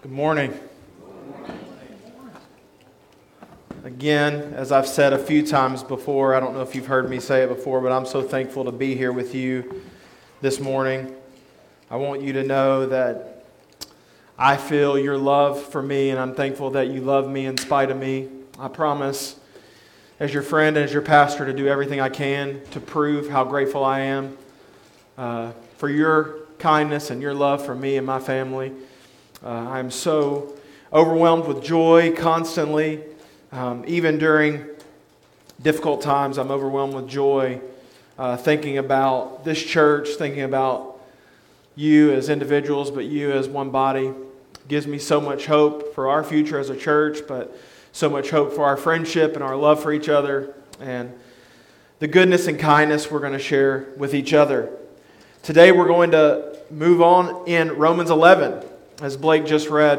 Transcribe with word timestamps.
Good 0.00 0.12
morning. 0.12 0.54
Again, 3.82 4.54
as 4.54 4.70
I've 4.70 4.86
said 4.86 5.12
a 5.12 5.18
few 5.18 5.44
times 5.44 5.82
before, 5.82 6.36
I 6.36 6.40
don't 6.40 6.54
know 6.54 6.62
if 6.62 6.76
you've 6.76 6.86
heard 6.86 7.10
me 7.10 7.18
say 7.18 7.42
it 7.42 7.48
before, 7.48 7.80
but 7.80 7.90
I'm 7.90 8.06
so 8.06 8.22
thankful 8.22 8.64
to 8.66 8.70
be 8.70 8.94
here 8.94 9.10
with 9.10 9.34
you 9.34 9.82
this 10.40 10.60
morning. 10.60 11.12
I 11.90 11.96
want 11.96 12.22
you 12.22 12.32
to 12.34 12.44
know 12.44 12.86
that 12.86 13.44
I 14.38 14.56
feel 14.56 14.96
your 14.96 15.18
love 15.18 15.60
for 15.60 15.82
me, 15.82 16.10
and 16.10 16.20
I'm 16.20 16.32
thankful 16.32 16.70
that 16.70 16.86
you 16.86 17.00
love 17.00 17.28
me 17.28 17.46
in 17.46 17.58
spite 17.58 17.90
of 17.90 17.96
me. 17.96 18.28
I 18.56 18.68
promise, 18.68 19.34
as 20.20 20.32
your 20.32 20.44
friend 20.44 20.76
and 20.76 20.84
as 20.84 20.92
your 20.92 21.02
pastor, 21.02 21.44
to 21.44 21.52
do 21.52 21.66
everything 21.66 22.00
I 22.00 22.08
can 22.08 22.60
to 22.70 22.78
prove 22.78 23.30
how 23.30 23.42
grateful 23.42 23.84
I 23.84 23.98
am 24.00 24.38
uh, 25.16 25.50
for 25.76 25.88
your 25.88 26.46
kindness 26.60 27.10
and 27.10 27.20
your 27.20 27.34
love 27.34 27.66
for 27.66 27.74
me 27.74 27.96
and 27.96 28.06
my 28.06 28.20
family. 28.20 28.72
Uh, 29.42 29.48
I'm 29.48 29.90
so 29.90 30.54
overwhelmed 30.92 31.46
with 31.46 31.62
joy 31.62 32.12
constantly, 32.16 33.02
um, 33.52 33.84
even 33.86 34.18
during 34.18 34.66
difficult 35.62 36.02
times. 36.02 36.38
I'm 36.38 36.50
overwhelmed 36.50 36.94
with 36.94 37.08
joy 37.08 37.60
uh, 38.18 38.36
thinking 38.36 38.78
about 38.78 39.44
this 39.44 39.62
church, 39.62 40.08
thinking 40.18 40.42
about 40.42 41.00
you 41.76 42.12
as 42.12 42.28
individuals, 42.28 42.90
but 42.90 43.04
you 43.04 43.30
as 43.30 43.48
one 43.48 43.70
body. 43.70 44.12
gives 44.66 44.88
me 44.88 44.98
so 44.98 45.20
much 45.20 45.46
hope 45.46 45.94
for 45.94 46.08
our 46.08 46.24
future 46.24 46.58
as 46.58 46.68
a 46.68 46.76
church, 46.76 47.20
but 47.28 47.56
so 47.92 48.10
much 48.10 48.30
hope 48.30 48.52
for 48.52 48.64
our 48.64 48.76
friendship 48.76 49.34
and 49.34 49.42
our 49.44 49.56
love 49.56 49.80
for 49.80 49.92
each 49.92 50.08
other 50.08 50.52
and 50.80 51.12
the 52.00 52.08
goodness 52.08 52.48
and 52.48 52.58
kindness 52.58 53.10
we're 53.10 53.20
going 53.20 53.32
to 53.32 53.38
share 53.38 53.88
with 53.96 54.14
each 54.14 54.32
other. 54.32 54.70
Today 55.42 55.70
we're 55.70 55.86
going 55.86 56.10
to 56.10 56.58
move 56.70 57.00
on 57.00 57.46
in 57.48 57.70
Romans 57.70 58.10
11, 58.10 58.64
as 59.00 59.16
Blake 59.16 59.46
just 59.46 59.68
read. 59.68 59.98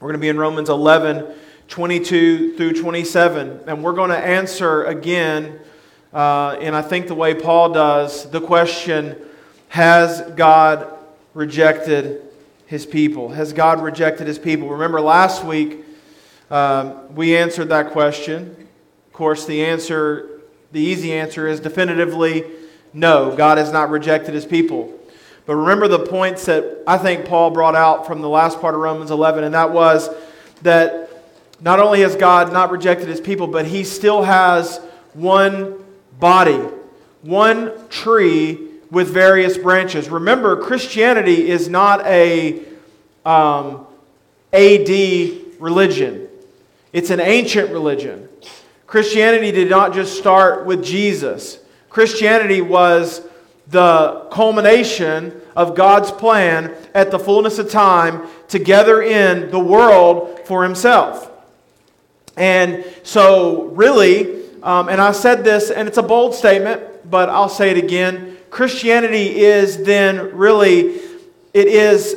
We're 0.00 0.08
going 0.08 0.14
to 0.14 0.20
be 0.20 0.30
in 0.30 0.38
Romans 0.38 0.70
11, 0.70 1.34
22 1.68 2.56
through 2.56 2.72
27, 2.72 3.60
and 3.66 3.84
we're 3.84 3.92
going 3.92 4.10
to 4.10 4.16
answer 4.16 4.84
again, 4.84 5.60
uh, 6.14 6.56
and 6.60 6.74
I 6.74 6.80
think 6.80 7.08
the 7.08 7.14
way 7.14 7.34
Paul 7.34 7.72
does, 7.72 8.30
the 8.30 8.40
question 8.40 9.16
has 9.68 10.22
God 10.34 10.90
rejected 11.34 12.22
his 12.66 12.86
people? 12.86 13.28
Has 13.28 13.52
God 13.52 13.82
rejected 13.82 14.26
his 14.26 14.38
people? 14.38 14.68
Remember 14.68 15.00
last 15.00 15.44
week 15.44 15.84
um, 16.50 17.14
we 17.14 17.36
answered 17.36 17.68
that 17.68 17.90
question. 17.90 18.56
Of 19.08 19.12
course, 19.12 19.44
the 19.44 19.64
answer, 19.64 20.40
the 20.72 20.80
easy 20.80 21.12
answer 21.12 21.46
is 21.46 21.60
definitively 21.60 22.44
no, 22.92 23.36
God 23.36 23.58
has 23.58 23.72
not 23.72 23.90
rejected 23.90 24.34
his 24.34 24.46
people. 24.46 24.98
But 25.50 25.56
remember 25.56 25.88
the 25.88 25.98
points 25.98 26.46
that 26.46 26.84
I 26.86 26.96
think 26.96 27.26
Paul 27.26 27.50
brought 27.50 27.74
out 27.74 28.06
from 28.06 28.20
the 28.20 28.28
last 28.28 28.60
part 28.60 28.76
of 28.76 28.80
Romans 28.80 29.10
11, 29.10 29.42
and 29.42 29.52
that 29.52 29.72
was 29.72 30.08
that 30.62 31.10
not 31.60 31.80
only 31.80 32.02
has 32.02 32.14
God 32.14 32.52
not 32.52 32.70
rejected 32.70 33.08
his 33.08 33.20
people, 33.20 33.48
but 33.48 33.66
he 33.66 33.82
still 33.82 34.22
has 34.22 34.78
one 35.12 35.84
body, 36.20 36.60
one 37.22 37.72
tree 37.88 38.68
with 38.92 39.08
various 39.08 39.58
branches. 39.58 40.08
Remember, 40.08 40.54
Christianity 40.54 41.50
is 41.50 41.68
not 41.68 42.06
a 42.06 42.62
um, 43.24 43.88
AD 44.52 44.88
religion, 45.58 46.28
it's 46.92 47.10
an 47.10 47.18
ancient 47.18 47.72
religion. 47.72 48.28
Christianity 48.86 49.50
did 49.50 49.68
not 49.68 49.94
just 49.94 50.16
start 50.16 50.64
with 50.64 50.84
Jesus, 50.84 51.58
Christianity 51.88 52.60
was 52.60 53.26
the 53.70 54.26
culmination 54.30 55.40
of 55.54 55.74
God's 55.74 56.10
plan 56.10 56.74
at 56.94 57.10
the 57.10 57.18
fullness 57.18 57.58
of 57.58 57.70
time 57.70 58.26
to 58.48 58.58
gather 58.58 59.02
in 59.02 59.50
the 59.50 59.58
world 59.58 60.40
for 60.46 60.62
Himself. 60.62 61.30
And 62.36 62.84
so, 63.02 63.64
really, 63.66 64.44
um, 64.62 64.88
and 64.88 65.00
I 65.00 65.12
said 65.12 65.44
this, 65.44 65.70
and 65.70 65.88
it's 65.88 65.98
a 65.98 66.02
bold 66.02 66.34
statement, 66.34 67.10
but 67.10 67.28
I'll 67.28 67.48
say 67.48 67.70
it 67.70 67.78
again 67.78 68.36
Christianity 68.50 69.38
is 69.38 69.84
then 69.84 70.36
really, 70.36 70.96
it 71.54 71.68
is 71.68 72.16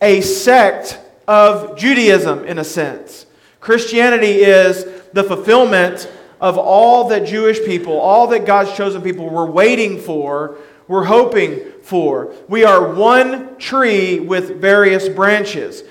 a 0.00 0.22
sect 0.22 0.98
of 1.26 1.76
Judaism 1.76 2.44
in 2.46 2.58
a 2.58 2.64
sense. 2.64 3.26
Christianity 3.60 4.42
is 4.42 4.84
the 5.12 5.22
fulfillment 5.22 6.10
of 6.40 6.56
all 6.56 7.08
that 7.08 7.26
Jewish 7.26 7.62
people, 7.64 7.98
all 7.98 8.28
that 8.28 8.46
God's 8.46 8.74
chosen 8.74 9.02
people 9.02 9.28
were 9.28 9.44
waiting 9.44 10.00
for, 10.00 10.56
were 10.88 11.04
hoping 11.04 11.60
for. 11.82 12.34
We 12.48 12.64
are 12.64 12.92
one 12.92 13.56
tree 13.58 14.18
with 14.18 14.60
various 14.60 15.08
branches. 15.08 15.84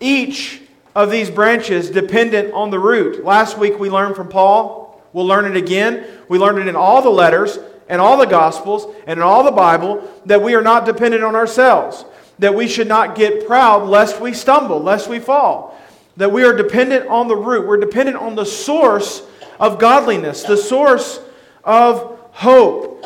Each 0.00 0.60
of 0.94 1.10
these 1.10 1.30
branches 1.30 1.90
dependent 1.90 2.52
on 2.52 2.70
the 2.70 2.78
root. 2.78 3.24
Last 3.24 3.56
week 3.56 3.78
we 3.78 3.88
learned 3.88 4.16
from 4.16 4.28
Paul. 4.28 5.00
We'll 5.12 5.26
learn 5.26 5.44
it 5.44 5.56
again. 5.56 6.04
We 6.28 6.38
learned 6.38 6.58
it 6.58 6.68
in 6.68 6.76
all 6.76 7.02
the 7.02 7.10
letters 7.10 7.58
and 7.88 8.00
all 8.00 8.16
the 8.16 8.26
Gospels 8.26 8.94
and 9.06 9.18
in 9.18 9.22
all 9.22 9.44
the 9.44 9.50
Bible 9.52 10.08
that 10.26 10.42
we 10.42 10.54
are 10.54 10.62
not 10.62 10.84
dependent 10.84 11.22
on 11.22 11.34
ourselves, 11.34 12.04
that 12.38 12.54
we 12.54 12.68
should 12.68 12.88
not 12.88 13.14
get 13.14 13.46
proud 13.46 13.88
lest 13.88 14.20
we 14.20 14.32
stumble, 14.32 14.80
lest 14.80 15.08
we 15.08 15.18
fall, 15.18 15.78
that 16.16 16.32
we 16.32 16.44
are 16.44 16.54
dependent 16.54 17.06
on 17.08 17.28
the 17.28 17.36
root. 17.36 17.66
We're 17.66 17.78
dependent 17.78 18.16
on 18.16 18.34
the 18.34 18.46
source 18.46 19.22
of 19.60 19.78
godliness, 19.78 20.42
the 20.42 20.56
source 20.56 21.20
of 21.64 22.18
hope. 22.32 23.04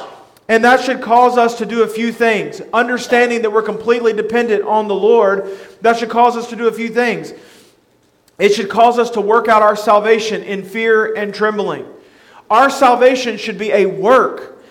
And 0.49 0.63
that 0.65 0.81
should 0.81 1.01
cause 1.01 1.37
us 1.37 1.59
to 1.59 1.67
do 1.67 1.83
a 1.83 1.89
few 1.89 2.13
things. 2.13 2.61
Understanding 2.73 3.43
that 3.43 3.51
we're 3.51 3.63
completely 3.63 4.13
dependent 4.13 4.65
on 4.65 4.87
the 4.87 4.95
Lord, 4.95 5.51
that 5.81 5.99
should 5.99 6.11
cause 6.11 6.37
us 6.37 6.49
to 6.51 6.57
do 6.57 6.69
a 6.69 6.73
few 6.73 6.89
things. 6.89 7.33
It 8.39 8.55
should 8.55 8.69
cause 8.69 8.99
us 8.99 9.11
to 9.11 9.21
work 9.21 9.49
out 9.49 9.63
our 9.63 9.77
salvation 9.77 10.43
in 10.43 10.63
fear 10.63 11.15
and 11.15 11.35
trembling. 11.35 11.87
Our 12.51 12.71
salvation 12.71 13.39
should 13.39 13.59
be 13.59 13.73
a 13.73 13.87
work 13.87 14.63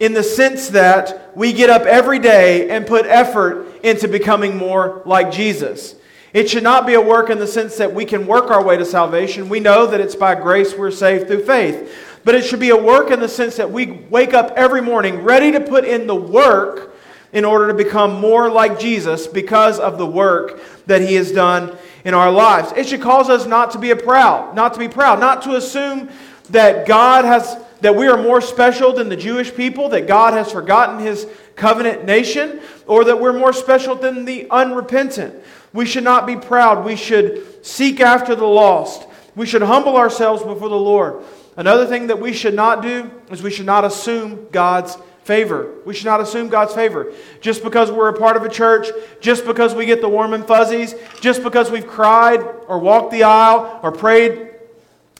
in 0.00 0.14
the 0.14 0.22
sense 0.22 0.68
that 0.68 1.36
we 1.36 1.52
get 1.52 1.68
up 1.68 1.82
every 1.82 2.20
day 2.20 2.70
and 2.70 2.86
put 2.86 3.04
effort 3.04 3.66
into 3.82 4.08
becoming 4.08 4.56
more 4.56 5.02
like 5.04 5.32
Jesus. 5.32 5.96
It 6.32 6.48
should 6.48 6.62
not 6.62 6.86
be 6.86 6.94
a 6.94 7.00
work 7.00 7.30
in 7.30 7.38
the 7.38 7.46
sense 7.46 7.76
that 7.78 7.92
we 7.92 8.04
can 8.04 8.26
work 8.26 8.50
our 8.50 8.62
way 8.62 8.76
to 8.76 8.84
salvation. 8.84 9.48
We 9.48 9.60
know 9.60 9.86
that 9.86 10.00
it's 10.00 10.14
by 10.14 10.34
grace 10.34 10.74
we're 10.74 10.90
saved 10.90 11.26
through 11.26 11.44
faith. 11.44 12.07
But 12.28 12.34
it 12.34 12.44
should 12.44 12.60
be 12.60 12.68
a 12.68 12.76
work 12.76 13.10
in 13.10 13.20
the 13.20 13.28
sense 13.28 13.56
that 13.56 13.70
we 13.70 13.86
wake 13.86 14.34
up 14.34 14.52
every 14.54 14.82
morning 14.82 15.22
ready 15.22 15.50
to 15.50 15.60
put 15.60 15.86
in 15.86 16.06
the 16.06 16.14
work 16.14 16.94
in 17.32 17.46
order 17.46 17.68
to 17.68 17.72
become 17.72 18.20
more 18.20 18.50
like 18.50 18.78
Jesus 18.78 19.26
because 19.26 19.78
of 19.78 19.96
the 19.96 20.04
work 20.04 20.60
that 20.84 21.00
he 21.00 21.14
has 21.14 21.32
done 21.32 21.74
in 22.04 22.12
our 22.12 22.30
lives. 22.30 22.70
It 22.76 22.86
should 22.86 23.00
cause 23.00 23.30
us 23.30 23.46
not 23.46 23.70
to 23.70 23.78
be 23.78 23.94
proud, 23.94 24.54
not 24.54 24.74
to 24.74 24.78
be 24.78 24.88
proud, 24.88 25.20
not 25.20 25.40
to 25.44 25.56
assume 25.56 26.10
that 26.50 26.86
God 26.86 27.24
has 27.24 27.56
that 27.80 27.96
we 27.96 28.06
are 28.08 28.22
more 28.22 28.42
special 28.42 28.92
than 28.92 29.08
the 29.08 29.16
Jewish 29.16 29.54
people, 29.54 29.88
that 29.88 30.06
God 30.06 30.34
has 30.34 30.52
forgotten 30.52 30.98
his 30.98 31.26
covenant 31.56 32.04
nation, 32.04 32.60
or 32.86 33.04
that 33.04 33.18
we're 33.18 33.32
more 33.32 33.54
special 33.54 33.94
than 33.94 34.26
the 34.26 34.46
unrepentant. 34.50 35.34
We 35.72 35.86
should 35.86 36.04
not 36.04 36.26
be 36.26 36.36
proud. 36.36 36.84
We 36.84 36.96
should 36.96 37.64
seek 37.64 38.00
after 38.00 38.34
the 38.34 38.44
lost. 38.44 39.08
We 39.34 39.46
should 39.46 39.62
humble 39.62 39.96
ourselves 39.96 40.42
before 40.42 40.68
the 40.68 40.76
Lord. 40.76 41.24
Another 41.58 41.86
thing 41.86 42.06
that 42.06 42.20
we 42.20 42.32
should 42.32 42.54
not 42.54 42.82
do 42.82 43.10
is 43.32 43.42
we 43.42 43.50
should 43.50 43.66
not 43.66 43.84
assume 43.84 44.46
God's 44.52 44.96
favor. 45.24 45.74
We 45.84 45.92
should 45.92 46.06
not 46.06 46.20
assume 46.20 46.48
God's 46.48 46.72
favor. 46.72 47.12
Just 47.40 47.64
because 47.64 47.90
we're 47.90 48.10
a 48.10 48.16
part 48.16 48.36
of 48.36 48.44
a 48.44 48.48
church, 48.48 48.86
just 49.20 49.44
because 49.44 49.74
we 49.74 49.84
get 49.84 50.00
the 50.00 50.08
warm 50.08 50.34
and 50.34 50.46
fuzzies, 50.46 50.94
just 51.20 51.42
because 51.42 51.68
we've 51.68 51.88
cried 51.88 52.40
or 52.68 52.78
walked 52.78 53.10
the 53.10 53.24
aisle 53.24 53.80
or 53.82 53.90
prayed 53.90 54.50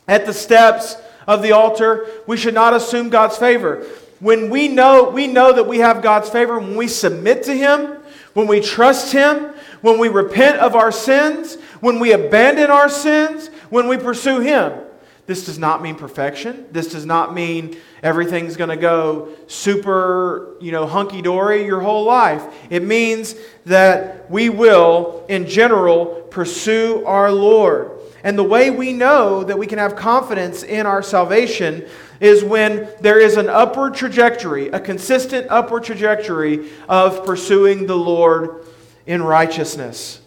at 0.06 0.26
the 0.26 0.32
steps 0.32 0.94
of 1.26 1.42
the 1.42 1.50
altar, 1.50 2.06
we 2.28 2.36
should 2.36 2.54
not 2.54 2.72
assume 2.72 3.10
God's 3.10 3.36
favor. 3.36 3.84
When 4.20 4.48
we 4.48 4.68
know, 4.68 5.10
we 5.10 5.26
know 5.26 5.52
that 5.52 5.66
we 5.66 5.78
have 5.78 6.02
God's 6.02 6.30
favor 6.30 6.60
when 6.60 6.76
we 6.76 6.86
submit 6.86 7.42
to 7.44 7.52
Him, 7.52 7.98
when 8.34 8.46
we 8.46 8.60
trust 8.60 9.12
Him, 9.12 9.52
when 9.80 9.98
we 9.98 10.06
repent 10.06 10.58
of 10.58 10.76
our 10.76 10.92
sins, 10.92 11.56
when 11.80 11.98
we 11.98 12.12
abandon 12.12 12.70
our 12.70 12.88
sins, 12.88 13.48
when 13.70 13.88
we 13.88 13.96
pursue 13.96 14.38
Him. 14.38 14.84
This 15.28 15.44
does 15.44 15.58
not 15.58 15.82
mean 15.82 15.94
perfection. 15.94 16.64
This 16.72 16.90
does 16.90 17.04
not 17.04 17.34
mean 17.34 17.76
everything's 18.02 18.56
going 18.56 18.70
to 18.70 18.78
go 18.78 19.28
super, 19.46 20.56
you 20.58 20.72
know, 20.72 20.86
hunky 20.86 21.20
dory 21.20 21.66
your 21.66 21.80
whole 21.80 22.04
life. 22.04 22.42
It 22.70 22.82
means 22.82 23.34
that 23.66 24.30
we 24.30 24.48
will, 24.48 25.26
in 25.28 25.46
general, 25.46 26.06
pursue 26.30 27.04
our 27.04 27.30
Lord. 27.30 27.90
And 28.24 28.38
the 28.38 28.42
way 28.42 28.70
we 28.70 28.94
know 28.94 29.44
that 29.44 29.58
we 29.58 29.66
can 29.66 29.78
have 29.78 29.96
confidence 29.96 30.62
in 30.62 30.86
our 30.86 31.02
salvation 31.02 31.86
is 32.20 32.42
when 32.42 32.88
there 33.02 33.20
is 33.20 33.36
an 33.36 33.50
upward 33.50 33.96
trajectory, 33.96 34.68
a 34.68 34.80
consistent 34.80 35.46
upward 35.50 35.84
trajectory 35.84 36.70
of 36.88 37.26
pursuing 37.26 37.84
the 37.84 37.96
Lord 37.96 38.64
in 39.06 39.22
righteousness. 39.22 40.22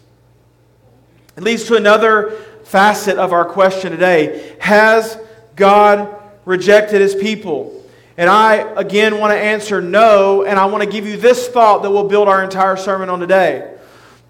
It 1.35 1.41
leads 1.41 1.63
to 1.65 1.75
another 1.75 2.37
facet 2.63 3.17
of 3.17 3.33
our 3.33 3.45
question 3.45 3.91
today 3.91 4.55
Has 4.59 5.17
God 5.55 6.15
rejected 6.45 7.01
his 7.01 7.15
people? 7.15 7.77
And 8.17 8.29
I, 8.29 8.57
again, 8.75 9.19
want 9.19 9.31
to 9.31 9.37
answer 9.39 9.81
no, 9.81 10.43
and 10.43 10.59
I 10.59 10.65
want 10.65 10.83
to 10.83 10.89
give 10.89 11.07
you 11.07 11.17
this 11.17 11.47
thought 11.47 11.81
that 11.83 11.91
will 11.91 12.07
build 12.07 12.27
our 12.27 12.43
entire 12.43 12.77
sermon 12.77 13.09
on 13.09 13.19
today. 13.19 13.75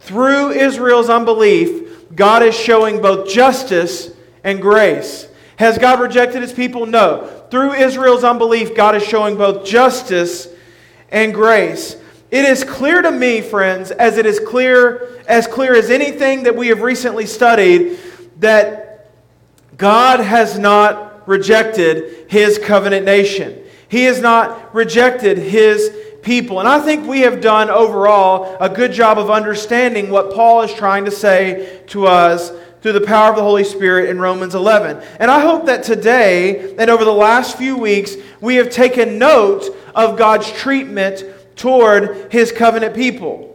through 0.01 0.51
Israel's 0.51 1.09
unbelief, 1.09 2.15
God 2.15 2.43
is 2.43 2.55
showing 2.55 3.01
both 3.01 3.29
justice 3.29 4.11
and 4.43 4.61
grace. 4.61 5.27
Has 5.57 5.77
God 5.77 5.99
rejected 5.99 6.41
his 6.41 6.53
people? 6.53 6.85
No. 6.85 7.27
Through 7.51 7.73
Israel's 7.73 8.23
unbelief, 8.23 8.75
God 8.75 8.95
is 8.95 9.03
showing 9.03 9.37
both 9.37 9.65
justice 9.65 10.47
and 11.09 11.33
grace. 11.33 11.97
It 12.31 12.45
is 12.45 12.63
clear 12.63 13.01
to 13.01 13.11
me, 13.11 13.41
friends, 13.41 13.91
as 13.91 14.17
it 14.17 14.25
is 14.25 14.39
clear 14.39 15.21
as 15.27 15.47
clear 15.47 15.75
as 15.75 15.89
anything 15.89 16.43
that 16.43 16.55
we 16.55 16.67
have 16.69 16.81
recently 16.81 17.25
studied 17.25 17.97
that 18.41 19.09
God 19.77 20.19
has 20.19 20.59
not 20.59 21.27
rejected 21.27 22.29
his 22.29 22.57
covenant 22.59 23.05
nation. 23.05 23.63
He 23.87 24.03
has 24.03 24.19
not 24.19 24.75
rejected 24.75 25.37
his 25.37 25.95
people. 26.21 26.59
And 26.59 26.67
I 26.67 26.79
think 26.79 27.07
we 27.07 27.21
have 27.21 27.41
done 27.41 27.69
overall 27.69 28.57
a 28.59 28.69
good 28.69 28.91
job 28.91 29.17
of 29.17 29.29
understanding 29.29 30.09
what 30.09 30.33
Paul 30.33 30.61
is 30.61 30.73
trying 30.73 31.05
to 31.05 31.11
say 31.11 31.81
to 31.87 32.07
us 32.07 32.51
through 32.81 32.93
the 32.93 33.01
power 33.01 33.29
of 33.29 33.35
the 33.35 33.43
Holy 33.43 33.63
Spirit 33.63 34.09
in 34.09 34.19
Romans 34.19 34.55
11. 34.55 35.01
And 35.19 35.29
I 35.29 35.39
hope 35.39 35.65
that 35.67 35.83
today 35.83 36.75
and 36.77 36.89
over 36.89 37.05
the 37.05 37.11
last 37.11 37.57
few 37.57 37.77
weeks, 37.77 38.15
we 38.39 38.55
have 38.55 38.69
taken 38.69 39.19
note 39.19 39.65
of 39.93 40.17
God's 40.17 40.51
treatment 40.51 41.23
toward 41.55 42.31
his 42.31 42.51
covenant 42.51 42.95
people. 42.95 43.47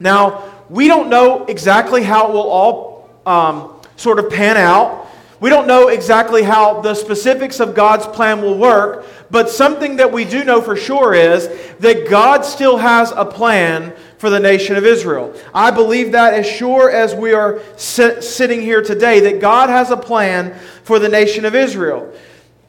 Now, 0.00 0.52
we 0.68 0.88
don't 0.88 1.08
know 1.08 1.44
exactly 1.44 2.02
how 2.02 2.28
it 2.28 2.32
will 2.32 2.48
all 2.48 3.10
um, 3.26 3.73
sort 3.96 4.18
of 4.18 4.30
pan 4.30 4.56
out. 4.56 5.08
We 5.40 5.50
don't 5.50 5.66
know 5.66 5.88
exactly 5.88 6.42
how 6.42 6.80
the 6.80 6.94
specifics 6.94 7.60
of 7.60 7.74
God's 7.74 8.06
plan 8.06 8.40
will 8.40 8.56
work, 8.56 9.04
but 9.30 9.50
something 9.50 9.96
that 9.96 10.10
we 10.10 10.24
do 10.24 10.44
know 10.44 10.62
for 10.62 10.76
sure 10.76 11.12
is 11.12 11.48
that 11.80 12.08
God 12.08 12.44
still 12.44 12.78
has 12.78 13.12
a 13.12 13.24
plan 13.24 13.92
for 14.18 14.30
the 14.30 14.40
nation 14.40 14.76
of 14.76 14.86
Israel. 14.86 15.34
I 15.52 15.70
believe 15.70 16.12
that 16.12 16.34
as 16.34 16.46
sure 16.46 16.90
as 16.90 17.14
we 17.14 17.32
are 17.34 17.60
sit, 17.76 18.24
sitting 18.24 18.62
here 18.62 18.80
today, 18.80 19.20
that 19.20 19.40
God 19.40 19.68
has 19.68 19.90
a 19.90 19.96
plan 19.96 20.58
for 20.82 20.98
the 20.98 21.08
nation 21.08 21.44
of 21.44 21.54
Israel. 21.54 22.10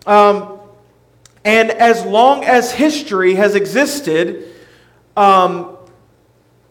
Um, 0.05 0.59
and 1.45 1.71
as 1.71 2.03
long 2.03 2.43
as 2.43 2.71
history 2.71 3.35
has 3.35 3.55
existed, 3.55 4.51
um, 5.15 5.77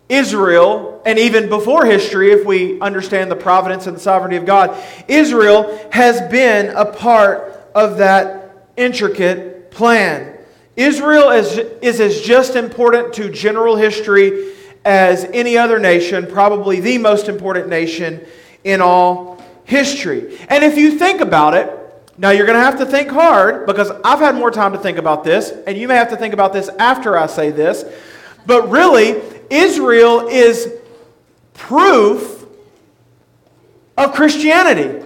Israel, 0.08 0.93
and 1.04 1.18
even 1.18 1.48
before 1.48 1.84
history, 1.84 2.32
if 2.32 2.46
we 2.46 2.80
understand 2.80 3.30
the 3.30 3.36
providence 3.36 3.86
and 3.86 3.96
the 3.96 4.00
sovereignty 4.00 4.36
of 4.36 4.46
God, 4.46 4.82
Israel 5.08 5.78
has 5.92 6.20
been 6.30 6.74
a 6.74 6.84
part 6.86 7.70
of 7.74 7.98
that 7.98 8.56
intricate 8.76 9.70
plan. 9.70 10.38
Israel 10.76 11.30
is, 11.30 11.58
is 11.82 12.00
as 12.00 12.20
just 12.20 12.56
important 12.56 13.12
to 13.14 13.30
general 13.30 13.76
history 13.76 14.52
as 14.84 15.24
any 15.24 15.56
other 15.56 15.78
nation, 15.78 16.26
probably 16.26 16.80
the 16.80 16.98
most 16.98 17.28
important 17.28 17.68
nation 17.68 18.24
in 18.64 18.80
all 18.80 19.42
history. 19.64 20.38
And 20.48 20.64
if 20.64 20.76
you 20.76 20.98
think 20.98 21.20
about 21.20 21.54
it, 21.54 21.70
now 22.16 22.30
you're 22.30 22.46
going 22.46 22.58
to 22.58 22.64
have 22.64 22.78
to 22.78 22.86
think 22.86 23.10
hard 23.10 23.66
because 23.66 23.90
I've 24.04 24.20
had 24.20 24.34
more 24.34 24.50
time 24.50 24.72
to 24.72 24.78
think 24.78 24.98
about 24.98 25.24
this, 25.24 25.50
and 25.66 25.76
you 25.76 25.88
may 25.88 25.96
have 25.96 26.10
to 26.10 26.16
think 26.16 26.34
about 26.34 26.52
this 26.52 26.68
after 26.78 27.18
I 27.18 27.26
say 27.26 27.50
this. 27.50 27.84
But 28.46 28.68
really, 28.68 29.20
Israel 29.50 30.28
is 30.28 30.72
proof 31.54 32.44
of 33.96 34.12
Christianity. 34.12 35.04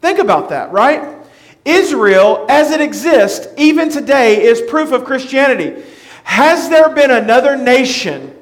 Think 0.00 0.18
about 0.18 0.50
that, 0.50 0.72
right? 0.72 1.16
Israel, 1.64 2.46
as 2.48 2.70
it 2.70 2.80
exists, 2.80 3.46
even 3.56 3.90
today, 3.90 4.42
is 4.42 4.60
proof 4.62 4.92
of 4.92 5.04
Christianity. 5.04 5.82
Has 6.24 6.68
there 6.68 6.88
been 6.90 7.10
another 7.10 7.56
nation 7.56 8.34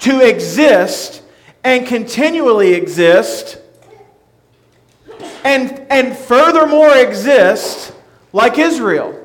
to 0.00 0.26
exist 0.26 1.22
and 1.62 1.86
continually 1.86 2.72
exist 2.72 3.58
and, 5.44 5.86
and 5.90 6.16
furthermore 6.16 6.96
exist 6.96 7.92
like 8.32 8.58
Israel? 8.58 9.16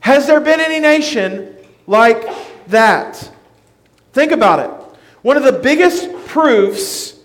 Has 0.00 0.26
there 0.26 0.40
been 0.40 0.60
any 0.60 0.80
nation 0.80 1.56
like 1.86 2.26
that? 2.68 3.30
Think 4.12 4.32
about 4.32 4.60
it. 4.60 4.77
One 5.22 5.36
of 5.36 5.42
the 5.42 5.52
biggest 5.52 6.12
proofs 6.26 7.18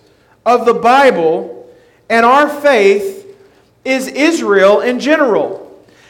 of 0.45 0.65
the 0.65 0.73
Bible 0.73 1.69
and 2.09 2.25
our 2.25 2.49
faith 2.49 3.35
is 3.85 4.07
Israel 4.07 4.81
in 4.81 4.99
general. 4.99 5.63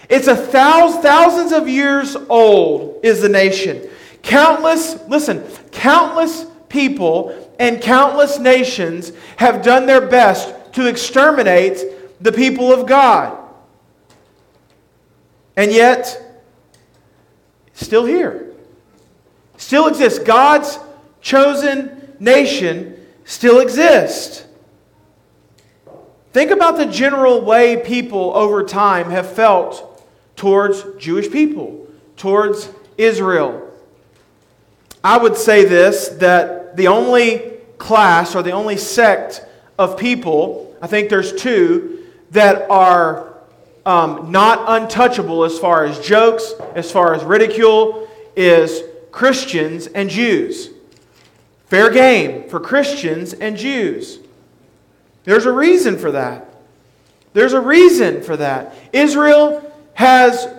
It's 0.10 0.28
a 0.28 0.36
thousand, 0.36 1.02
thousands 1.02 1.52
of 1.52 1.68
years 1.68 2.16
old, 2.16 3.00
is 3.04 3.22
the 3.22 3.30
nation. 3.30 3.90
Countless, 4.22 5.02
listen, 5.08 5.44
countless 5.72 6.46
people 6.70 7.52
and 7.60 7.82
countless 7.82 8.40
nations 8.40 9.12
have 9.38 9.64
done 9.64 9.86
their 9.86 10.02
best 10.08 10.54
to 10.74 10.88
exterminate 10.88 11.84
the 12.22 12.32
people 12.32 12.72
of 12.72 12.88
God. 12.88 13.38
And 15.56 15.72
yet, 15.72 16.44
still 17.74 18.06
here. 18.06 18.52
Still 19.58 19.88
exists. 19.88 20.20
God's 20.20 20.80
chosen 21.24 22.16
nation 22.20 22.96
still 23.26 23.60
exists. 23.60 24.46
Think 26.34 26.52
about 26.52 26.78
the 26.78 26.86
general 26.86 27.42
way 27.42 27.78
people 27.78 28.32
over 28.36 28.64
time 28.64 29.10
have 29.10 29.32
felt 29.32 30.06
towards 30.36 30.84
Jewish 31.00 31.32
people, 31.32 31.88
towards 32.18 32.70
Israel. 32.98 33.72
I 35.04 35.18
would 35.18 35.38
say 35.38 35.66
this 35.66 36.10
that 36.20 36.76
the 36.76 36.88
only 36.88 37.54
class 37.78 38.36
or 38.36 38.44
the 38.44 38.52
only 38.52 38.78
sect 38.78 39.46
of 39.78 39.98
people, 39.98 40.76
I 40.82 40.88
think 40.88 41.10
there's 41.10 41.34
two, 41.34 42.06
that 42.32 42.70
are 42.70 43.34
um, 43.86 44.32
not 44.32 44.64
untouchable 44.68 45.44
as 45.44 45.60
far 45.60 45.86
as 45.86 46.00
jokes, 46.00 46.54
as 46.74 46.92
far 46.92 47.14
as 47.14 47.24
ridicule, 47.24 48.10
is 48.36 48.82
Christians 49.12 49.88
and 49.88 50.10
Jews. 50.10 50.73
Fair 51.74 51.90
game 51.90 52.48
for 52.50 52.60
Christians 52.60 53.34
and 53.34 53.58
Jews. 53.58 54.20
There's 55.24 55.48
a 55.48 55.52
reason 55.52 55.98
for 55.98 56.12
that. 56.12 56.54
There's 57.34 57.54
a 57.54 57.60
reason 57.60 58.22
for 58.22 58.38
that. 58.38 58.76
Israel 58.94 59.74
has 59.96 60.54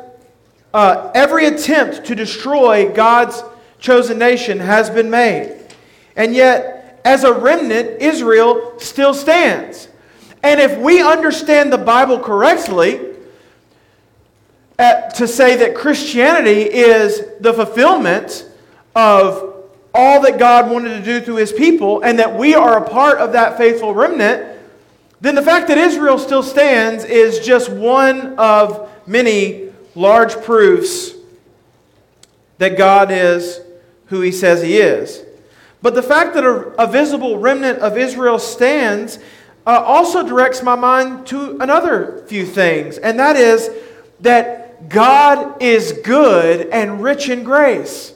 uh, 0.74 1.12
every 1.14 1.46
attempt 1.46 2.06
to 2.06 2.16
destroy 2.16 2.92
God's 2.92 3.44
chosen 3.78 4.18
nation 4.18 4.58
has 4.58 4.90
been 4.90 5.08
made. 5.08 5.56
And 6.16 6.34
yet, 6.34 7.00
as 7.04 7.22
a 7.22 7.32
remnant, 7.32 8.02
Israel 8.02 8.80
still 8.80 9.14
stands. 9.14 9.86
And 10.42 10.58
if 10.58 10.76
we 10.78 11.00
understand 11.00 11.72
the 11.72 11.78
Bible 11.78 12.18
correctly, 12.18 12.98
uh, 14.80 15.10
to 15.10 15.28
say 15.28 15.54
that 15.58 15.76
Christianity 15.76 16.62
is 16.62 17.22
the 17.38 17.54
fulfillment 17.54 18.48
of 18.96 19.53
all 19.94 20.20
that 20.22 20.38
God 20.38 20.70
wanted 20.70 20.98
to 20.98 21.02
do 21.02 21.20
through 21.20 21.36
his 21.36 21.52
people, 21.52 22.02
and 22.02 22.18
that 22.18 22.36
we 22.36 22.54
are 22.54 22.84
a 22.84 22.88
part 22.88 23.18
of 23.18 23.32
that 23.32 23.56
faithful 23.56 23.94
remnant, 23.94 24.58
then 25.20 25.36
the 25.36 25.42
fact 25.42 25.68
that 25.68 25.78
Israel 25.78 26.18
still 26.18 26.42
stands 26.42 27.04
is 27.04 27.38
just 27.38 27.70
one 27.70 28.34
of 28.36 28.90
many 29.06 29.72
large 29.94 30.34
proofs 30.42 31.12
that 32.58 32.76
God 32.76 33.10
is 33.10 33.60
who 34.06 34.20
he 34.20 34.32
says 34.32 34.62
he 34.62 34.78
is. 34.78 35.24
But 35.80 35.94
the 35.94 36.02
fact 36.02 36.34
that 36.34 36.44
a, 36.44 36.82
a 36.82 36.86
visible 36.86 37.38
remnant 37.38 37.78
of 37.78 37.96
Israel 37.96 38.38
stands 38.38 39.18
uh, 39.66 39.82
also 39.84 40.26
directs 40.26 40.62
my 40.62 40.74
mind 40.74 41.26
to 41.28 41.58
another 41.60 42.24
few 42.26 42.44
things, 42.44 42.98
and 42.98 43.18
that 43.20 43.36
is 43.36 43.70
that 44.20 44.88
God 44.88 45.62
is 45.62 45.92
good 46.04 46.68
and 46.68 47.02
rich 47.02 47.28
in 47.28 47.44
grace. 47.44 48.13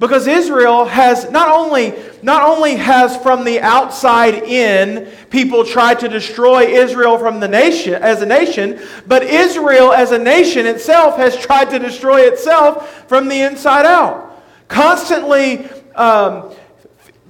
Because 0.00 0.26
Israel 0.26 0.86
has 0.86 1.30
not 1.30 1.48
only, 1.48 1.94
not 2.22 2.42
only 2.42 2.74
has 2.76 3.18
from 3.18 3.44
the 3.44 3.60
outside 3.60 4.34
in 4.34 5.06
people 5.28 5.62
tried 5.62 6.00
to 6.00 6.08
destroy 6.08 6.62
Israel 6.62 7.18
from 7.18 7.38
the 7.38 7.46
nation 7.46 7.92
as 7.92 8.22
a 8.22 8.26
nation, 8.26 8.80
but 9.06 9.22
Israel 9.22 9.92
as 9.92 10.10
a 10.12 10.18
nation 10.18 10.64
itself 10.64 11.18
has 11.18 11.36
tried 11.36 11.68
to 11.68 11.78
destroy 11.78 12.22
itself 12.22 13.06
from 13.08 13.28
the 13.28 13.42
inside 13.42 13.84
out. 13.84 14.42
Constantly 14.68 15.68
um, 15.94 16.50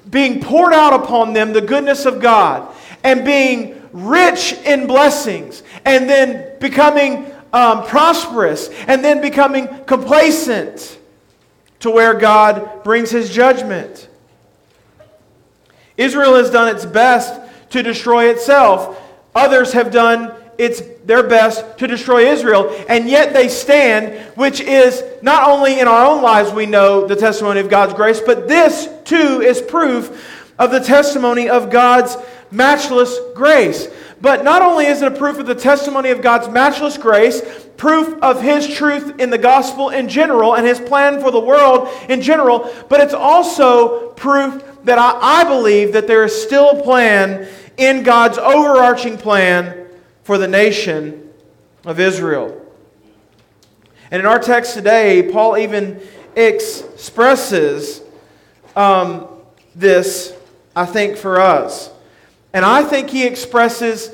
being 0.09 0.41
poured 0.41 0.73
out 0.73 0.93
upon 0.93 1.33
them 1.33 1.53
the 1.53 1.61
goodness 1.61 2.07
of 2.07 2.21
God 2.21 2.73
and 3.03 3.25
being 3.25 3.83
rich 3.93 4.53
in 4.65 4.87
blessings 4.87 5.65
and 5.85 6.09
then 6.09 6.57
becoming 6.61 7.33
um, 7.53 7.85
prosperous 7.85 8.69
and 8.87 9.05
then 9.05 9.21
becoming 9.21 9.67
complacent 9.87 11.00
to 11.81 11.91
where 11.91 12.15
God 12.15 12.85
brings 12.85 13.11
his 13.11 13.31
judgment. 13.31 14.09
Israel 15.97 16.37
has 16.37 16.51
done 16.51 16.75
its 16.75 16.87
best 16.87 17.41
to 17.71 17.83
destroy 17.83 18.31
itself. 18.31 19.01
Others 19.35 19.73
have 19.73 19.91
done 19.91 20.35
its 20.59 20.83
their 21.05 21.23
best 21.23 21.79
to 21.79 21.87
destroy 21.87 22.31
Israel, 22.31 22.75
and 22.89 23.09
yet 23.09 23.33
they 23.33 23.49
stand, 23.49 24.15
which 24.37 24.61
is 24.61 25.03
not 25.23 25.49
only 25.49 25.81
in 25.81 25.89
our 25.89 26.07
own 26.07 26.23
lives 26.23 26.53
we 26.53 26.67
know 26.67 27.07
the 27.07 27.17
testimony 27.17 27.61
of 27.61 27.69
God's 27.69 27.95
grace, 27.95 28.21
but 28.21 28.47
this 28.47 28.89
too 29.05 29.41
is 29.41 29.61
proof 29.61 30.53
of 30.59 30.71
the 30.71 30.81
testimony 30.81 31.49
of 31.49 31.71
God's 31.71 32.17
matchless 32.51 33.19
grace. 33.35 33.89
But 34.21 34.45
not 34.45 34.61
only 34.61 34.87
is 34.87 35.01
it 35.01 35.13
a 35.13 35.17
proof 35.17 35.39
of 35.39 35.47
the 35.47 35.55
testimony 35.55 36.11
of 36.11 36.21
God's 36.21 36.49
matchless 36.49 36.99
grace, 36.99 37.41
proof 37.77 38.23
of 38.23 38.43
His 38.43 38.69
truth 38.69 39.19
in 39.19 39.31
the 39.31 39.39
gospel 39.39 39.89
in 39.89 40.09
general 40.09 40.55
and 40.55 40.67
His 40.67 40.79
plan 40.79 41.21
for 41.21 41.31
the 41.31 41.41
world 41.41 41.89
in 42.09 42.21
general, 42.21 42.71
but 42.89 43.01
it's 43.01 43.15
also 43.15 44.11
proof 44.11 44.63
that 44.85 44.99
I, 44.99 45.41
I 45.41 45.45
believe 45.45 45.95
that 45.95 46.07
there 46.07 46.25
is 46.25 46.43
still 46.43 46.71
a 46.71 46.83
plan 46.83 47.49
in 47.79 48.03
God's 48.03 48.37
overarching 48.37 49.17
plan 49.17 49.87
for 50.23 50.37
the 50.37 50.49
nation 50.49 51.31
of 51.87 51.99
Israel. 51.99 52.57
And 54.11 54.21
in 54.21 54.27
our 54.27 54.39
text 54.39 54.75
today, 54.75 55.31
Paul 55.33 55.57
even 55.57 56.01
expresses 56.37 58.03
um, 58.77 59.29
this, 59.75 60.37
I 60.77 60.85
think, 60.85 61.17
for 61.17 61.41
us. 61.41 61.91
And 62.53 62.65
I 62.65 62.83
think 62.83 63.11
he 63.11 63.27
expresses 63.27 64.11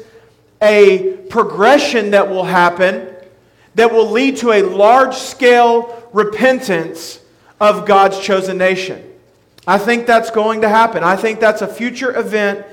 a 0.61 1.17
progression 1.29 2.11
that 2.11 2.29
will 2.29 2.45
happen 2.45 3.15
that 3.75 3.93
will 3.93 4.11
lead 4.11 4.39
to 4.39 4.53
a 4.53 4.63
large 4.63 5.15
scale 5.15 6.09
repentance 6.13 7.21
of 7.61 7.87
God's 7.87 8.19
chosen 8.19 8.57
nation. 8.57 9.03
I 9.67 9.79
think 9.79 10.07
that's 10.07 10.31
going 10.31 10.63
to 10.63 10.69
happen. 10.69 11.05
I 11.05 11.17
think 11.17 11.41
that's 11.41 11.61
a 11.61 11.69
future 11.69 12.17
event 12.19 12.65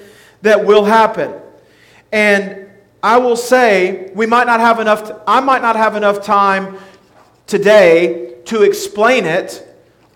that 0.44 0.66
will 0.66 0.86
happen. 0.86 1.34
And 2.12 2.70
I 3.02 3.18
will 3.18 3.36
say, 3.36 4.12
we 4.16 4.26
might 4.26 4.48
not 4.48 4.62
have 4.62 4.80
enough, 4.80 5.12
I 5.28 5.42
might 5.42 5.62
not 5.62 5.76
have 5.76 5.96
enough 5.96 6.24
time 6.24 6.78
today 7.48 8.36
to 8.46 8.64
explain 8.64 9.26
it 9.26 9.68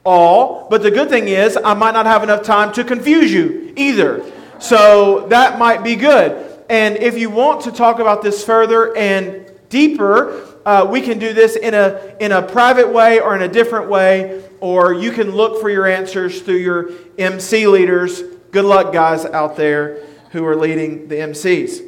all, 0.06 0.68
but 0.70 0.84
the 0.84 0.92
good 0.92 1.10
thing 1.10 1.28
is, 1.28 1.58
I 1.58 1.74
might 1.74 1.92
not 1.92 2.06
have 2.06 2.24
enough 2.24 2.44
time 2.44 2.72
to 2.74 2.84
confuse 2.86 3.34
you 3.34 3.74
either. 3.76 4.24
So 4.60 5.28
that 5.30 5.60
might 5.60 5.84
be 5.84 5.96
good. 5.96 6.44
And 6.70 6.98
if 6.98 7.18
you 7.18 7.30
want 7.30 7.62
to 7.62 7.72
talk 7.72 8.00
about 8.00 8.22
this 8.22 8.44
further 8.44 8.96
and 8.96 9.50
deeper, 9.70 10.46
uh, 10.66 10.86
we 10.90 11.02
can 11.02 11.20
do 11.20 11.34
this 11.34 11.56
in 11.56 11.74
a, 11.74 12.16
in 12.20 12.32
a 12.32 12.42
private 12.42 12.92
way 12.92 13.20
or 13.20 13.36
in 13.36 13.42
a 13.42 13.48
different 13.48 13.90
way, 13.90 14.44
or 14.60 14.94
you 14.94 15.12
can 15.12 15.32
look 15.32 15.62
for 15.62 15.70
your 15.70 15.88
answers 15.88 16.42
through 16.42 16.58
your 16.58 16.90
MC 17.18 17.68
leaders. 17.68 18.22
Good 18.52 18.66
luck, 18.66 18.92
guys 18.92 19.26
out 19.26 19.56
there 19.56 20.04
who 20.32 20.46
are 20.46 20.56
leading 20.56 21.08
the 21.08 21.16
MCs. 21.16 21.88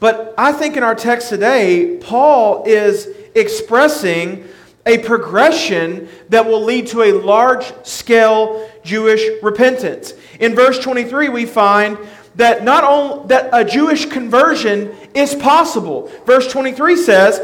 But 0.00 0.34
I 0.36 0.52
think 0.52 0.76
in 0.76 0.82
our 0.82 0.94
text 0.94 1.30
today, 1.30 1.98
Paul 2.02 2.64
is 2.66 3.08
expressing 3.34 4.46
a 4.84 4.98
progression 4.98 6.08
that 6.28 6.44
will 6.44 6.62
lead 6.62 6.88
to 6.88 7.02
a 7.02 7.12
large 7.12 7.72
scale 7.86 8.70
Jewish 8.84 9.22
repentance. 9.42 10.12
In 10.40 10.54
verse 10.54 10.78
23, 10.78 11.28
we 11.28 11.46
find 11.46 11.98
that 12.36 12.64
not 12.64 12.84
only 12.84 13.28
that 13.28 13.50
a 13.52 13.64
Jewish 13.64 14.06
conversion 14.06 14.94
is 15.14 15.34
possible. 15.34 16.10
Verse 16.26 16.50
23 16.50 16.96
says, 16.96 17.40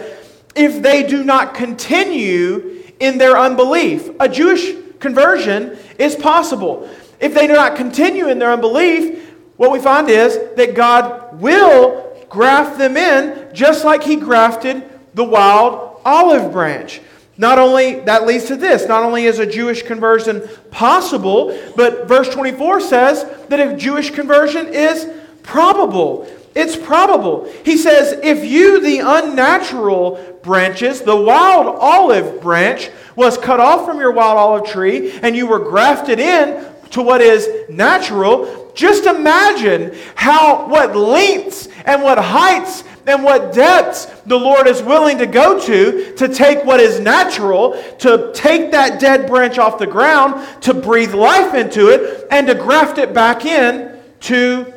if 0.56 0.82
they 0.82 1.04
do 1.04 1.23
not 1.23 1.54
continue 1.54 2.82
in 2.99 3.18
their 3.18 3.38
unbelief, 3.38 4.11
a 4.18 4.28
Jewish 4.28 4.73
conversion 4.99 5.78
is 5.99 6.16
possible. 6.16 6.88
If 7.20 7.35
they 7.35 7.47
do 7.47 7.52
not 7.52 7.76
continue 7.76 8.28
in 8.28 8.38
their 8.38 8.52
unbelief, 8.52 9.32
what 9.56 9.70
we 9.70 9.78
find 9.78 10.09
is 10.09 10.38
that 10.56 10.75
God 10.75 11.40
will 11.40 12.26
graft 12.28 12.78
them 12.78 12.97
in 12.97 13.54
just 13.54 13.85
like 13.85 14.02
he 14.02 14.16
grafted 14.16 14.82
the 15.14 15.25
wild 15.25 16.00
olive 16.04 16.52
branch. 16.52 17.00
Not 17.40 17.59
only, 17.59 18.00
that 18.00 18.26
leads 18.26 18.44
to 18.49 18.56
this, 18.56 18.87
not 18.87 19.02
only 19.02 19.25
is 19.25 19.38
a 19.38 19.47
Jewish 19.47 19.82
conversion 19.82 20.47
possible, 20.70 21.59
but 21.75 22.06
verse 22.06 22.28
24 22.28 22.82
says 22.82 23.25
that 23.49 23.59
a 23.59 23.75
Jewish 23.78 24.11
conversion 24.11 24.68
is 24.68 25.09
probable. 25.42 26.28
It's 26.54 26.76
probable. 26.76 27.50
He 27.64 27.78
says, 27.78 28.12
if 28.23 28.44
you, 28.44 28.82
the 28.82 28.99
unnatural 28.99 30.38
branches, 30.42 31.00
the 31.00 31.16
wild 31.16 31.64
olive 31.80 32.42
branch, 32.42 32.90
was 33.16 33.38
cut 33.38 33.59
off 33.59 33.87
from 33.87 34.00
your 34.00 34.12
wild 34.12 34.37
olive 34.37 34.66
tree 34.66 35.11
and 35.23 35.35
you 35.35 35.47
were 35.47 35.61
grafted 35.61 36.20
in 36.20 36.62
to 36.90 37.00
what 37.00 37.23
is 37.23 37.49
natural, 37.70 38.60
just 38.75 39.07
imagine 39.07 39.97
how, 40.15 40.69
what 40.69 40.97
lengths 40.97 41.69
and 41.85 42.03
what 42.03 42.19
heights 42.19 42.85
and 43.07 43.25
what 43.25 43.53
depths 43.53 44.07
the 44.27 44.39
Lord 44.39 44.67
is 44.67 44.83
willing 44.83 45.19
to 45.19 45.27
go 45.27 45.59
to 45.61 46.15
to 46.17 46.29
take 46.29 46.65
what 46.65 46.81
is 46.81 47.00
natural, 47.00 47.83
to 47.99 48.31
take 48.35 48.71
that 48.73 49.00
dead 49.00 49.27
branch 49.27 49.59
off 49.59 49.79
the 49.79 49.87
ground, 49.87 50.47
to 50.62 50.75
breathe 50.75 51.15
life 51.15 51.55
into 51.55 51.89
it, 51.89 52.27
and 52.31 52.47
to 52.47 52.55
graft 52.55 52.99
it 52.99 53.12
back 53.12 53.45
in 53.45 53.99
to 54.21 54.73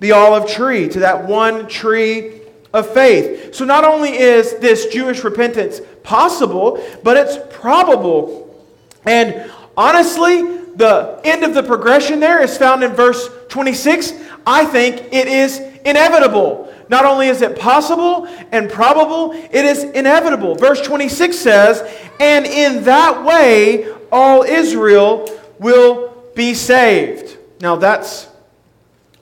the 0.00 0.12
olive 0.12 0.48
tree, 0.48 0.88
to 0.88 1.00
that 1.00 1.26
one 1.26 1.68
tree 1.68 2.40
of 2.72 2.92
faith. 2.92 3.54
So 3.54 3.64
not 3.64 3.84
only 3.84 4.10
is 4.10 4.56
this 4.58 4.86
Jewish 4.86 5.22
repentance 5.24 5.80
possible, 6.02 6.84
but 7.02 7.16
it's 7.16 7.38
probable. 7.56 8.64
And 9.06 9.50
honestly, 9.76 10.63
the 10.76 11.20
end 11.24 11.44
of 11.44 11.54
the 11.54 11.62
progression 11.62 12.20
there 12.20 12.42
is 12.42 12.56
found 12.58 12.82
in 12.82 12.92
verse 12.92 13.28
26. 13.48 14.12
I 14.46 14.64
think 14.64 15.12
it 15.12 15.28
is 15.28 15.60
inevitable. 15.84 16.72
Not 16.88 17.04
only 17.04 17.28
is 17.28 17.42
it 17.42 17.58
possible 17.58 18.26
and 18.52 18.70
probable, 18.70 19.32
it 19.32 19.64
is 19.64 19.84
inevitable. 19.84 20.54
Verse 20.54 20.80
26 20.82 21.36
says, 21.36 21.80
And 22.20 22.46
in 22.46 22.84
that 22.84 23.24
way 23.24 23.92
all 24.12 24.42
Israel 24.42 25.28
will 25.58 26.14
be 26.34 26.54
saved. 26.54 27.38
Now 27.60 27.76
that's 27.76 28.28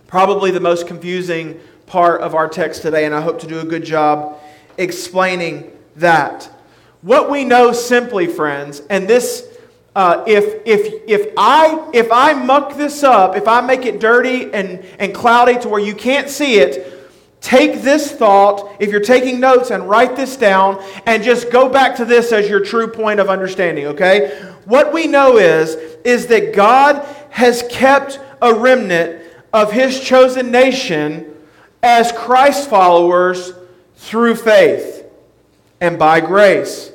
probably 0.07 0.51
the 0.51 0.61
most 0.61 0.87
confusing 0.87 1.61
part 1.87 2.21
of 2.21 2.35
our 2.35 2.49
text 2.49 2.83
today, 2.83 3.05
and 3.05 3.15
I 3.15 3.21
hope 3.21 3.39
to 3.41 3.47
do 3.47 3.61
a 3.61 3.65
good 3.65 3.85
job 3.85 4.39
explaining 4.79 5.71
that. 5.97 6.51
What 7.03 7.31
we 7.31 7.45
know 7.45 7.73
simply, 7.73 8.27
friends, 8.27 8.81
and 8.89 9.07
this 9.07 9.52
uh, 9.95 10.25
if, 10.27 10.63
if, 10.65 11.03
if, 11.07 11.33
I, 11.37 11.91
if 11.93 12.11
I 12.11 12.33
muck 12.33 12.77
this 12.77 13.03
up, 13.03 13.37
if 13.37 13.47
I 13.47 13.61
make 13.61 13.85
it 13.85 14.01
dirty 14.01 14.53
and, 14.53 14.85
and 14.99 15.15
cloudy 15.15 15.59
to 15.61 15.69
where 15.69 15.81
you 15.81 15.95
can't 15.95 16.31
see 16.31 16.59
it, 16.59 16.99
take 17.43 17.83
this 17.83 18.11
thought, 18.13 18.77
if 18.81 18.91
you're 18.91 19.01
taking 19.01 19.39
notes, 19.39 19.71
and 19.71 19.89
write 19.89 20.17
this 20.17 20.37
down, 20.37 20.83
and 21.07 21.23
just 21.23 21.51
go 21.51 21.69
back 21.69 21.97
to 21.97 22.05
this 22.05 22.33
as 22.33 22.49
your 22.49 22.65
true 22.65 22.89
point 22.89 23.21
of 23.21 23.29
understanding, 23.29 23.87
okay? 23.87 24.55
What 24.65 24.93
we 24.93 25.07
know 25.07 25.37
is, 25.37 25.75
is 26.05 26.27
that 26.29 26.55
God 26.55 27.05
has 27.31 27.65
kept 27.69 28.19
a 28.41 28.55
remnant 28.55 29.23
of 29.53 29.73
his 29.73 30.01
chosen 30.01 30.51
nation 30.51 31.35
as 31.83 32.13
Christ 32.13 32.71
followers 32.71 33.53
through 33.97 34.37
faith 34.37 35.05
and 35.81 35.99
by 35.99 36.21
grace. 36.21 36.93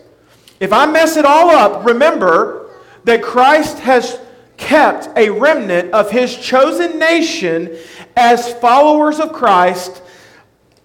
If 0.59 0.73
I 0.73 0.85
mess 0.85 1.17
it 1.17 1.25
all 1.25 1.49
up, 1.49 1.85
remember, 1.85 2.66
that 3.03 3.21
Christ 3.21 3.79
has 3.79 4.19
kept 4.57 5.15
a 5.17 5.29
remnant 5.29 5.93
of 5.93 6.11
his 6.11 6.35
chosen 6.35 6.97
nation 6.99 7.77
as 8.15 8.53
followers 8.55 9.19
of 9.19 9.31
Christ 9.31 10.01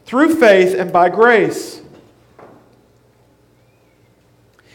through 0.05 0.37
faith 0.37 0.75
and 0.75 0.93
by 0.93 1.09
grace. 1.09 1.81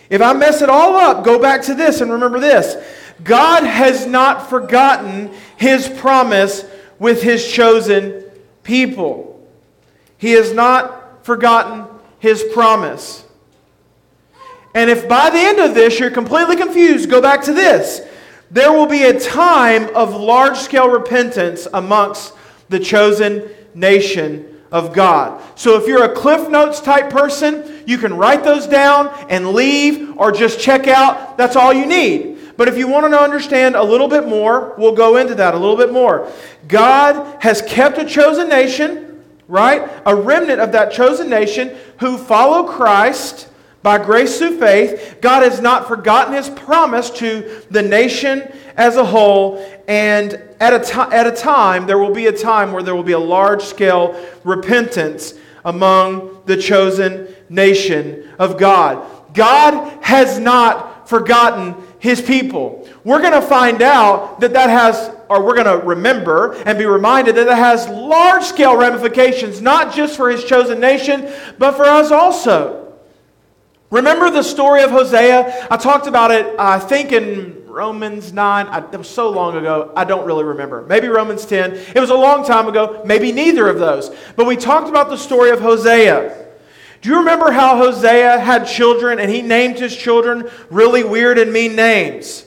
If 0.09 0.21
I 0.21 0.33
mess 0.33 0.61
it 0.61 0.69
all 0.69 0.95
up, 0.95 1.23
go 1.23 1.37
back 1.37 1.61
to 1.63 1.75
this 1.75 2.01
and 2.01 2.11
remember 2.11 2.39
this. 2.39 2.75
God 3.23 3.63
has 3.63 4.05
not 4.05 4.49
forgotten 4.49 5.31
his 5.57 5.87
promise 5.87 6.65
with 6.97 7.21
his 7.21 7.47
chosen 7.47 8.23
people. 8.63 9.47
He 10.17 10.31
has 10.31 10.53
not 10.53 11.25
forgotten 11.25 11.85
his 12.19 12.43
promise. 12.53 13.26
And 14.73 14.89
if 14.89 15.07
by 15.07 15.29
the 15.29 15.39
end 15.39 15.59
of 15.59 15.73
this 15.73 15.99
you're 15.99 16.11
completely 16.11 16.55
confused, 16.55 17.09
go 17.09 17.21
back 17.21 17.43
to 17.43 17.53
this. 17.53 18.01
There 18.51 18.71
will 18.71 18.85
be 18.85 19.03
a 19.03 19.19
time 19.19 19.93
of 19.95 20.15
large 20.15 20.57
scale 20.57 20.89
repentance 20.89 21.67
amongst 21.73 22.33
the 22.69 22.79
chosen 22.79 23.49
nation 23.73 24.61
of 24.71 24.93
God. 24.93 25.41
So 25.55 25.77
if 25.77 25.87
you're 25.87 26.03
a 26.03 26.13
Cliff 26.13 26.49
Notes 26.49 26.79
type 26.79 27.09
person, 27.09 27.83
you 27.85 27.97
can 27.97 28.13
write 28.13 28.43
those 28.43 28.67
down 28.67 29.07
and 29.29 29.51
leave 29.51 30.17
or 30.17 30.31
just 30.31 30.59
check 30.59 30.87
out. 30.87 31.37
That's 31.37 31.55
all 31.55 31.73
you 31.73 31.85
need. 31.85 32.37
But 32.57 32.67
if 32.67 32.77
you 32.77 32.87
want 32.87 33.11
to 33.11 33.19
understand 33.19 33.75
a 33.75 33.83
little 33.83 34.07
bit 34.07 34.27
more, 34.27 34.73
we'll 34.77 34.95
go 34.95 35.17
into 35.17 35.35
that 35.35 35.53
a 35.53 35.57
little 35.57 35.77
bit 35.77 35.93
more. 35.93 36.31
God 36.67 37.41
has 37.41 37.61
kept 37.61 37.97
a 37.99 38.05
chosen 38.05 38.49
nation, 38.49 39.23
right? 39.47 39.89
A 40.05 40.15
remnant 40.15 40.59
of 40.59 40.71
that 40.71 40.91
chosen 40.91 41.29
nation 41.29 41.77
who 41.99 42.17
follow 42.17 42.67
Christ 42.67 43.46
by 43.87 43.97
grace 43.97 44.37
through 44.37 44.59
faith, 44.59 45.15
God 45.21 45.43
has 45.43 45.61
not 45.61 45.87
forgotten 45.87 46.33
his 46.33 46.49
promise 46.49 47.09
to 47.11 47.63
the 47.71 47.81
nation 47.81 48.51
as 48.75 48.97
a 48.97 49.05
whole. 49.05 49.65
And 49.87 50.33
at 50.59 50.73
a, 50.73 51.15
at 51.15 51.25
a 51.25 51.31
time, 51.31 51.87
there 51.87 51.97
will 51.97 52.13
be 52.13 52.25
a 52.25 52.37
time 52.37 52.73
where 52.73 52.83
there 52.83 52.93
will 52.93 53.01
be 53.01 53.13
a 53.13 53.17
large 53.17 53.61
scale 53.61 54.21
repentance 54.43 55.35
among 55.63 56.41
the 56.47 56.57
chosen 56.57 57.33
nation 57.47 58.29
of 58.37 58.57
God. 58.57 59.09
God 59.33 60.03
has 60.03 60.37
not 60.37 61.07
forgotten 61.07 61.73
his 61.99 62.21
people. 62.21 62.89
We're 63.05 63.21
going 63.21 63.41
to 63.41 63.41
find 63.41 63.81
out 63.81 64.41
that 64.41 64.51
that 64.51 64.69
has, 64.69 65.15
or 65.29 65.45
we're 65.45 65.55
going 65.55 65.79
to 65.79 65.87
remember 65.87 66.55
and 66.63 66.77
be 66.77 66.85
reminded 66.85 67.35
that 67.35 67.45
that 67.45 67.57
has 67.57 67.87
large 67.87 68.43
scale 68.43 68.75
ramifications, 68.75 69.61
not 69.61 69.95
just 69.95 70.17
for 70.17 70.29
his 70.29 70.43
chosen 70.43 70.81
nation, 70.81 71.31
but 71.57 71.77
for 71.77 71.85
us 71.85 72.11
also. 72.11 72.83
Remember 73.89 74.29
the 74.29 74.43
story 74.43 74.83
of 74.83 74.91
Hosea? 74.91 75.67
I 75.71 75.77
talked 75.77 76.07
about 76.07 76.31
it, 76.31 76.59
I 76.59 76.77
think, 76.79 77.11
in 77.13 77.65
Romans 77.67 78.33
9. 78.33 78.67
I, 78.67 78.79
it 78.79 78.97
was 78.97 79.07
so 79.07 79.29
long 79.29 79.55
ago, 79.55 79.93
I 79.95 80.03
don't 80.03 80.25
really 80.25 80.43
remember. 80.43 80.81
Maybe 80.83 81.07
Romans 81.07 81.45
10. 81.45 81.73
It 81.95 81.99
was 81.99 82.09
a 82.09 82.15
long 82.15 82.43
time 82.43 82.67
ago, 82.67 83.01
maybe 83.05 83.31
neither 83.31 83.69
of 83.69 83.79
those. 83.79 84.13
But 84.35 84.45
we 84.45 84.57
talked 84.57 84.89
about 84.89 85.09
the 85.09 85.15
story 85.17 85.51
of 85.51 85.61
Hosea. 85.61 86.47
Do 87.01 87.09
you 87.09 87.19
remember 87.19 87.51
how 87.51 87.77
Hosea 87.77 88.39
had 88.39 88.65
children 88.65 89.19
and 89.19 89.31
he 89.31 89.41
named 89.41 89.79
his 89.79 89.95
children 89.95 90.49
really 90.69 91.03
weird 91.03 91.37
and 91.37 91.53
mean 91.53 91.75
names? 91.75 92.45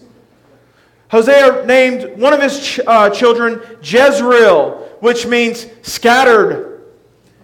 Hosea 1.11 1.65
named 1.65 2.19
one 2.21 2.33
of 2.33 2.43
his 2.43 2.61
ch- 2.61 2.81
uh, 2.87 3.09
children 3.11 3.63
Jezreel, 3.83 4.89
which 5.01 5.27
means 5.27 5.67
scattered. 5.83 6.83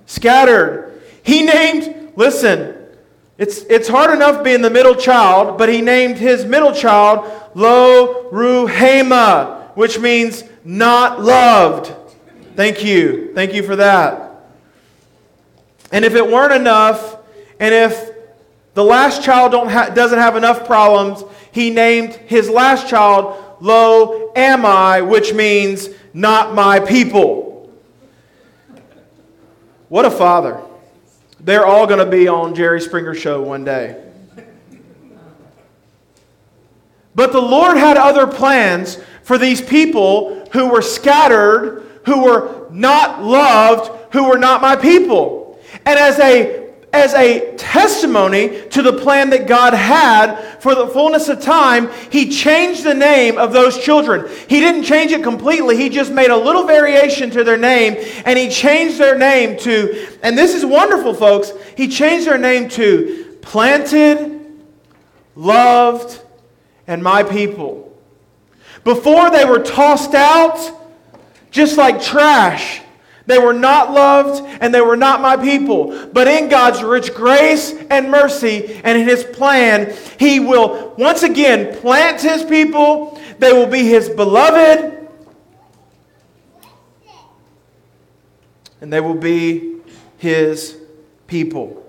Scattered. 0.07 1.01
He 1.23 1.45
named, 1.45 2.13
listen, 2.17 2.76
it's, 3.39 3.59
it's 3.65 3.89
hard 3.89 4.15
enough 4.15 4.43
being 4.43 4.63
the 4.63 4.71
middle 4.71 4.95
child, 4.95 5.59
but 5.59 5.69
he 5.69 5.83
named 5.83 6.17
his 6.17 6.45
middle 6.45 6.73
child 6.73 7.31
Lo 7.55 8.31
Ruhama, 8.31 9.77
which 9.77 9.99
means 9.99 10.45
not 10.65 11.23
loved. 11.23 11.93
Thank 12.55 12.83
you. 12.83 13.33
Thank 13.35 13.53
you 13.53 13.63
for 13.63 13.77
that. 13.77 14.27
And 15.93 16.05
if 16.05 16.15
it 16.15 16.27
weren't 16.27 16.55
enough, 16.55 17.19
and 17.61 17.75
if 17.75 18.11
the 18.75 18.85
last 18.85 19.23
child 19.23 19.55
ha- 19.71 19.91
doesn't 19.91 20.19
have 20.19 20.37
enough 20.37 20.67
problems, 20.67 21.23
he 21.53 21.71
named 21.71 22.15
his 22.15 22.49
last 22.49 22.89
child 22.89 23.43
Lo 23.61 24.33
Ami, 24.35 25.03
which 25.03 25.33
means 25.33 25.89
not 26.13 26.55
my 26.55 26.81
people. 26.81 27.73
What 29.89 30.05
a 30.05 30.11
father. 30.11 30.66
They're 31.47 31.65
all 31.65 31.87
going 31.87 32.05
to 32.05 32.11
be 32.11 32.27
on 32.27 32.57
Jerry 32.57 32.81
Springer 32.81 33.15
show 33.15 33.41
one 33.41 33.65
day. 33.65 34.03
But 37.15 37.31
the 37.31 37.41
Lord 37.41 37.77
had 37.77 37.97
other 37.97 38.27
plans 38.27 38.99
for 39.23 39.39
these 39.39 39.61
people 39.63 40.45
who 40.53 40.69
were 40.69 40.83
scattered, 40.83 42.01
who 42.05 42.25
were 42.25 42.67
not 42.73 43.23
loved, 43.23 44.13
who 44.13 44.29
were 44.29 44.39
not 44.39 44.61
my 44.61 44.75
people. 44.75 45.61
And 45.85 45.97
as 45.97 46.19
a 46.19 46.66
as 46.93 47.13
a 47.15 47.55
testimony 47.57 48.63
to 48.69 48.83
the 48.83 48.93
plan 48.93 49.31
that 49.31 49.47
God 49.47 49.75
had 49.75 50.37
for 50.61 50.75
the 50.75 50.87
fullness 50.87 51.29
of 51.29 51.41
time, 51.41 51.91
He 52.11 52.31
changed 52.31 52.85
the 52.85 52.95
name 52.95 53.39
of 53.39 53.53
those 53.53 53.79
children. 53.79 54.31
He 54.49 54.61
didn't 54.61 54.85
change 54.85 55.13
it 55.13 55.23
completely, 55.23 55.77
He 55.77 55.89
just 55.89 56.11
made 56.11 56.31
a 56.31 56.37
little 56.37 56.65
variation 56.65 57.31
to 57.31 57.45
their 57.45 57.57
name, 57.57 57.97
and 58.25 58.39
He 58.39 58.49
changed 58.49 58.99
their 58.99 59.19
name 59.19 59.59
to, 59.59 60.09
and 60.23 60.39
this 60.39 60.55
is 60.55 60.65
wonderful, 60.65 61.15
folks, 61.15 61.53
He 61.77 61.89
changed 61.89 62.27
their 62.27 62.39
name 62.39 62.69
to 62.71 63.37
planted, 63.43 64.41
loved, 65.35 66.21
and 66.87 67.03
my 67.03 67.23
people. 67.23 67.97
Before 68.85 69.31
they 69.31 69.45
were 69.45 69.59
tossed 69.59 70.15
out, 70.15 70.59
just 71.51 71.77
like 71.77 72.03
trash 72.03 72.81
they 73.27 73.39
were 73.39 73.53
not 73.53 73.93
loved 73.93 74.45
and 74.61 74.73
they 74.73 74.81
were 74.81 74.97
not 74.97 75.21
my 75.21 75.37
people. 75.37 76.09
But 76.13 76.29
in 76.29 76.49
God's 76.49 76.83
rich 76.83 77.13
grace 77.13 77.75
and 77.91 78.11
mercy 78.11 78.81
and 78.85 78.99
in 78.99 79.07
His 79.07 79.25
plan, 79.25 79.95
He 80.19 80.41
will 80.41 80.95
once 80.97 81.23
again 81.23 81.77
plant 81.81 82.21
His 82.23 82.45
people. 82.45 83.21
They 83.39 83.53
will 83.53 83.67
be 83.67 83.83
His 83.83 84.09
beloved. 84.09 85.09
And 88.81 88.93
they 88.93 89.01
will 89.01 89.15
be 89.15 89.81
His 90.19 90.77
people. 91.27 91.83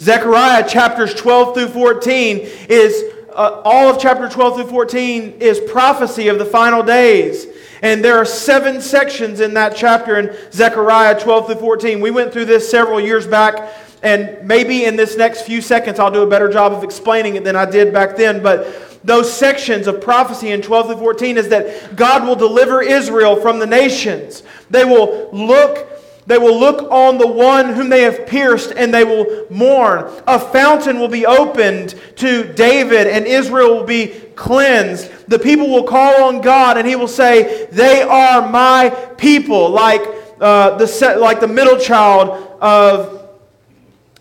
Zechariah 0.00 0.68
chapters 0.68 1.14
12 1.14 1.54
through 1.54 1.68
14 1.68 2.38
is, 2.68 3.14
uh, 3.34 3.62
all 3.64 3.88
of 3.88 4.00
chapter 4.00 4.28
12 4.28 4.56
through 4.56 4.66
14 4.66 5.40
is 5.40 5.60
prophecy 5.60 6.28
of 6.28 6.38
the 6.38 6.44
final 6.44 6.82
days. 6.82 7.46
And 7.82 8.04
there 8.04 8.16
are 8.16 8.24
seven 8.24 8.80
sections 8.80 9.40
in 9.40 9.54
that 9.54 9.76
chapter 9.76 10.18
in 10.18 10.36
Zechariah 10.52 11.20
12 11.20 11.46
through 11.46 11.56
14. 11.56 12.00
We 12.00 12.10
went 12.10 12.32
through 12.32 12.46
this 12.46 12.68
several 12.68 13.00
years 13.00 13.26
back, 13.26 13.72
and 14.02 14.46
maybe 14.46 14.84
in 14.84 14.96
this 14.96 15.16
next 15.16 15.42
few 15.42 15.60
seconds 15.60 15.98
I'll 15.98 16.10
do 16.10 16.22
a 16.22 16.26
better 16.26 16.48
job 16.48 16.72
of 16.72 16.82
explaining 16.82 17.36
it 17.36 17.44
than 17.44 17.54
I 17.54 17.70
did 17.70 17.92
back 17.92 18.16
then. 18.16 18.42
But 18.42 18.88
those 19.04 19.32
sections 19.32 19.86
of 19.86 20.00
prophecy 20.00 20.50
in 20.50 20.60
12 20.60 20.86
through 20.86 20.96
14 20.96 21.38
is 21.38 21.48
that 21.50 21.94
God 21.94 22.26
will 22.26 22.34
deliver 22.34 22.82
Israel 22.82 23.36
from 23.36 23.60
the 23.60 23.66
nations. 23.66 24.42
They 24.70 24.84
will 24.84 25.30
look 25.32 25.97
they 26.28 26.36
will 26.36 26.60
look 26.60 26.92
on 26.92 27.16
the 27.16 27.26
one 27.26 27.72
whom 27.72 27.88
they 27.88 28.02
have 28.02 28.26
pierced 28.26 28.72
and 28.76 28.92
they 28.92 29.02
will 29.02 29.46
mourn. 29.48 30.12
A 30.26 30.38
fountain 30.38 31.00
will 31.00 31.08
be 31.08 31.24
opened 31.24 31.94
to 32.16 32.52
David 32.52 33.06
and 33.06 33.26
Israel 33.26 33.74
will 33.74 33.86
be 33.86 34.08
cleansed. 34.36 35.10
The 35.28 35.38
people 35.38 35.70
will 35.70 35.84
call 35.84 36.24
on 36.24 36.42
God 36.42 36.76
and 36.76 36.86
he 36.86 36.96
will 36.96 37.08
say, 37.08 37.66
They 37.72 38.02
are 38.02 38.46
my 38.46 38.90
people, 39.16 39.70
like, 39.70 40.02
uh, 40.38 40.76
the, 40.76 41.16
like 41.18 41.40
the 41.40 41.48
middle 41.48 41.78
child 41.78 42.58
of, 42.60 43.30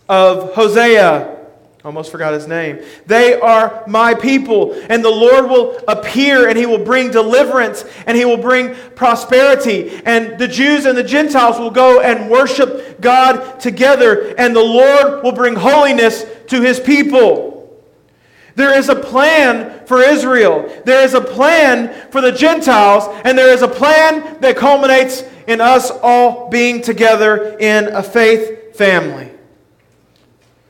of 0.08 0.54
Hosea 0.54 1.37
Almost 1.88 2.12
forgot 2.12 2.34
his 2.34 2.50
name. 2.50 2.82
They 3.06 3.39
are 3.39 3.86
my 3.88 4.13
people. 4.13 4.73
And 4.89 5.06
the 5.06 5.10
Lord 5.10 5.50
will 5.50 5.82
appear 5.88 6.50
and 6.50 6.58
he 6.58 6.65
will 6.65 6.84
bring 6.84 7.12
deliverance 7.12 7.86
and 8.06 8.17
he 8.17 8.26
will 8.26 8.36
bring 8.36 8.76
prosperity. 8.95 10.02
And 10.06 10.38
the 10.38 10.50
Jews 10.50 10.84
and 10.84 10.97
the 10.97 11.04
Gentiles 11.04 11.58
will 11.58 11.71
go 11.71 12.02
and 12.02 12.30
worship 12.30 13.00
God 13.00 13.62
together. 13.62 14.36
And 14.38 14.54
the 14.54 14.60
Lord 14.60 15.23
will 15.23 15.32
bring 15.32 15.56
holiness 15.56 16.26
to 16.47 16.62
his 16.62 16.78
people. 16.78 17.82
There 18.56 18.78
is 18.78 18.89
a 18.89 18.95
plan 18.95 19.86
for 19.86 20.02
Israel. 20.02 20.69
There 20.84 21.06
is 21.06 21.13
a 21.13 21.21
plan 21.21 22.12
for 22.12 22.19
the 22.19 22.34
Gentiles. 22.34 23.06
And 23.23 23.38
there 23.38 23.54
is 23.54 23.62
a 23.62 23.67
plan 23.69 24.41
that 24.41 24.58
culminates 24.58 25.23
in 25.47 25.62
us 25.62 25.89
all 25.89 26.50
being 26.50 26.82
together 26.82 27.58
in 27.58 27.88
a 27.95 28.04
faith 28.04 28.76
family. 28.76 29.32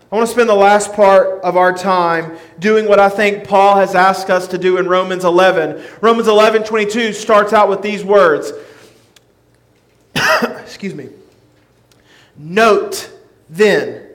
I 0.10 0.16
want 0.16 0.26
to 0.26 0.34
spend 0.34 0.48
the 0.48 0.56
last 0.56 0.94
part 0.94 1.42
of 1.44 1.58
our 1.58 1.74
time 1.74 2.38
doing 2.60 2.88
what 2.88 2.98
I 2.98 3.10
think 3.10 3.46
Paul 3.46 3.76
has 3.76 3.94
asked 3.94 4.30
us 4.30 4.48
to 4.48 4.58
do 4.58 4.78
in 4.78 4.88
Romans 4.88 5.26
11. 5.26 5.84
Romans 6.00 6.30
11 6.30 6.64
22 6.64 7.12
starts 7.12 7.52
out 7.52 7.68
with 7.68 7.82
these 7.82 8.06
words. 8.06 8.54
Excuse 10.62 10.96
me. 10.96 11.10
Note 12.38 13.12
then. 13.50 14.08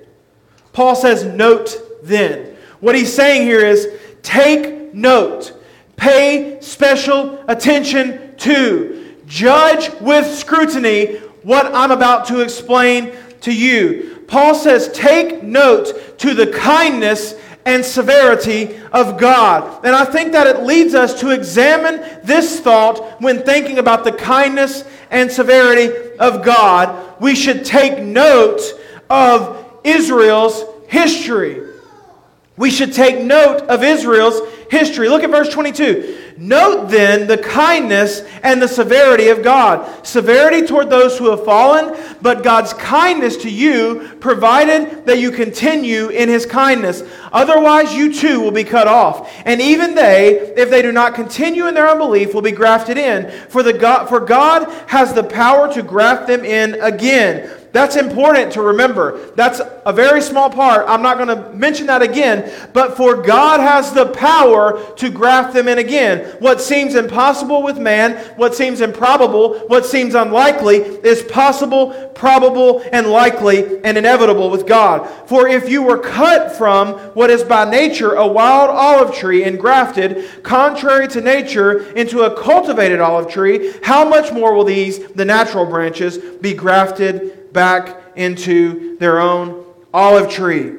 Paul 0.72 0.96
says, 0.96 1.24
Note 1.24 1.76
then. 2.02 2.56
What 2.80 2.94
he's 2.94 3.12
saying 3.12 3.42
here 3.42 3.60
is 3.60 3.88
take 4.22 4.94
note, 4.94 5.52
pay 5.96 6.58
special 6.62 7.44
attention 7.48 8.34
to, 8.38 9.14
judge 9.26 9.90
with 10.00 10.26
scrutiny 10.26 11.16
what 11.42 11.66
I'm 11.74 11.90
about 11.90 12.26
to 12.28 12.40
explain 12.40 13.12
to 13.42 13.54
you. 13.54 14.11
Paul 14.26 14.54
says, 14.54 14.90
Take 14.92 15.42
note 15.42 16.18
to 16.18 16.34
the 16.34 16.46
kindness 16.48 17.34
and 17.64 17.84
severity 17.84 18.76
of 18.92 19.18
God. 19.18 19.84
And 19.84 19.94
I 19.94 20.04
think 20.04 20.32
that 20.32 20.46
it 20.46 20.62
leads 20.64 20.94
us 20.94 21.20
to 21.20 21.30
examine 21.30 22.04
this 22.24 22.60
thought 22.60 23.20
when 23.20 23.42
thinking 23.42 23.78
about 23.78 24.04
the 24.04 24.12
kindness 24.12 24.84
and 25.10 25.30
severity 25.30 26.16
of 26.18 26.44
God. 26.44 27.20
We 27.20 27.34
should 27.34 27.64
take 27.64 28.02
note 28.02 28.60
of 29.08 29.64
Israel's 29.84 30.64
history. 30.88 31.62
We 32.56 32.70
should 32.70 32.92
take 32.92 33.24
note 33.24 33.62
of 33.62 33.82
Israel's 33.82 34.40
history. 34.72 35.06
Look 35.10 35.22
at 35.22 35.30
verse 35.30 35.50
22. 35.50 36.32
Note 36.38 36.88
then 36.88 37.26
the 37.26 37.36
kindness 37.36 38.22
and 38.42 38.60
the 38.60 38.66
severity 38.66 39.28
of 39.28 39.42
God. 39.42 40.04
Severity 40.04 40.66
toward 40.66 40.88
those 40.88 41.18
who 41.18 41.30
have 41.30 41.44
fallen, 41.44 41.94
but 42.22 42.42
God's 42.42 42.72
kindness 42.72 43.36
to 43.38 43.50
you, 43.50 44.16
provided 44.18 45.04
that 45.04 45.18
you 45.18 45.30
continue 45.30 46.08
in 46.08 46.30
his 46.30 46.46
kindness. 46.46 47.02
Otherwise, 47.32 47.94
you 47.94 48.14
too 48.14 48.40
will 48.40 48.50
be 48.50 48.64
cut 48.64 48.88
off. 48.88 49.30
And 49.44 49.60
even 49.60 49.94
they, 49.94 50.38
if 50.56 50.70
they 50.70 50.80
do 50.80 50.90
not 50.90 51.14
continue 51.14 51.68
in 51.68 51.74
their 51.74 51.88
unbelief, 51.88 52.32
will 52.32 52.40
be 52.40 52.50
grafted 52.50 52.96
in. 52.96 53.30
For, 53.50 53.62
the 53.62 53.74
God, 53.74 54.08
for 54.08 54.20
God 54.20 54.72
has 54.88 55.12
the 55.12 55.22
power 55.22 55.70
to 55.74 55.82
graft 55.82 56.28
them 56.28 56.46
in 56.46 56.80
again. 56.80 57.61
That's 57.72 57.96
important 57.96 58.52
to 58.52 58.62
remember. 58.62 59.30
That's 59.34 59.62
a 59.86 59.92
very 59.92 60.20
small 60.20 60.50
part. 60.50 60.84
I'm 60.86 61.00
not 61.00 61.16
going 61.16 61.28
to 61.28 61.50
mention 61.54 61.86
that 61.86 62.02
again. 62.02 62.52
But 62.74 62.98
for 62.98 63.22
God 63.22 63.60
has 63.60 63.92
the 63.92 64.06
power 64.06 64.94
to 64.96 65.10
graft 65.10 65.54
them 65.54 65.68
in 65.68 65.78
again. 65.78 66.36
What 66.38 66.60
seems 66.60 66.94
impossible 66.94 67.62
with 67.62 67.78
man, 67.78 68.18
what 68.36 68.54
seems 68.54 68.82
improbable, 68.82 69.58
what 69.68 69.86
seems 69.86 70.14
unlikely, 70.14 70.76
is 70.76 71.22
possible, 71.22 72.10
probable, 72.14 72.82
and 72.92 73.06
likely, 73.06 73.82
and 73.84 73.96
inevitable 73.96 74.50
with 74.50 74.66
God. 74.66 75.08
For 75.26 75.48
if 75.48 75.70
you 75.70 75.82
were 75.82 75.98
cut 75.98 76.52
from 76.52 76.94
what 77.14 77.30
is 77.30 77.42
by 77.42 77.68
nature 77.68 78.14
a 78.14 78.26
wild 78.26 78.68
olive 78.68 79.14
tree 79.14 79.44
and 79.44 79.58
grafted, 79.58 80.42
contrary 80.42 81.08
to 81.08 81.22
nature, 81.22 81.90
into 81.94 82.22
a 82.22 82.42
cultivated 82.42 83.00
olive 83.00 83.30
tree, 83.30 83.72
how 83.82 84.06
much 84.06 84.30
more 84.30 84.54
will 84.54 84.64
these, 84.64 84.98
the 85.12 85.24
natural 85.24 85.64
branches, 85.64 86.18
be 86.18 86.52
grafted? 86.52 87.41
Back 87.52 88.02
into 88.16 88.96
their 88.98 89.20
own 89.20 89.64
olive 89.92 90.30
tree. 90.30 90.78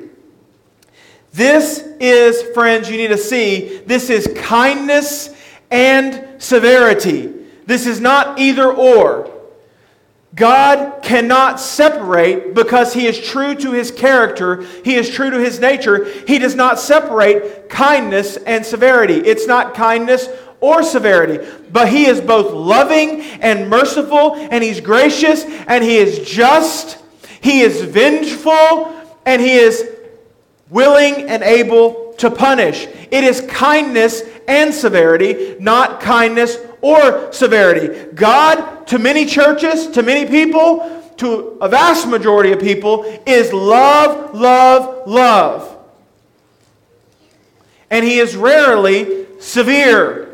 This 1.33 1.79
is, 1.99 2.43
friends, 2.53 2.89
you 2.89 2.97
need 2.97 3.07
to 3.07 3.17
see, 3.17 3.79
this 3.85 4.09
is 4.09 4.31
kindness 4.35 5.35
and 5.71 6.41
severity. 6.41 7.33
This 7.65 7.87
is 7.87 7.99
not 7.99 8.39
either 8.39 8.71
or. 8.71 9.31
God 10.35 11.03
cannot 11.03 11.59
separate 11.59 12.55
because 12.55 12.93
He 12.93 13.05
is 13.05 13.19
true 13.19 13.53
to 13.55 13.71
His 13.71 13.91
character, 13.91 14.63
He 14.83 14.95
is 14.95 15.09
true 15.09 15.29
to 15.29 15.39
His 15.39 15.59
nature. 15.59 16.05
He 16.27 16.39
does 16.39 16.55
not 16.55 16.79
separate 16.79 17.69
kindness 17.69 18.37
and 18.37 18.65
severity. 18.65 19.15
It's 19.15 19.47
not 19.47 19.75
kindness 19.75 20.27
or 20.63 20.81
severity, 20.81 21.45
but 21.73 21.89
he 21.89 22.05
is 22.05 22.21
both 22.21 22.53
loving 22.53 23.19
and 23.41 23.69
merciful, 23.69 24.35
and 24.35 24.63
he's 24.63 24.79
gracious, 24.79 25.43
and 25.43 25.83
he 25.83 25.97
is 25.97 26.19
just, 26.19 27.03
he 27.41 27.59
is 27.59 27.81
vengeful, 27.81 28.95
and 29.25 29.41
he 29.41 29.55
is 29.55 29.89
willing 30.69 31.27
and 31.27 31.43
able 31.43 32.13
to 32.17 32.31
punish. 32.31 32.87
It 33.11 33.25
is 33.25 33.41
kindness 33.41 34.23
and 34.47 34.73
severity, 34.73 35.57
not 35.59 35.99
kindness 35.99 36.57
or 36.79 37.33
severity. 37.33 38.13
God, 38.13 38.87
to 38.87 38.97
many 38.97 39.25
churches, 39.25 39.87
to 39.89 40.01
many 40.01 40.25
people, 40.29 41.03
to 41.17 41.57
a 41.59 41.67
vast 41.67 42.07
majority 42.07 42.53
of 42.53 42.61
people, 42.61 43.03
is 43.25 43.51
love, 43.51 44.33
love, 44.33 45.09
love. 45.09 45.77
And 47.89 48.05
he 48.05 48.19
is 48.19 48.37
rarely 48.37 49.27
severe. 49.41 50.32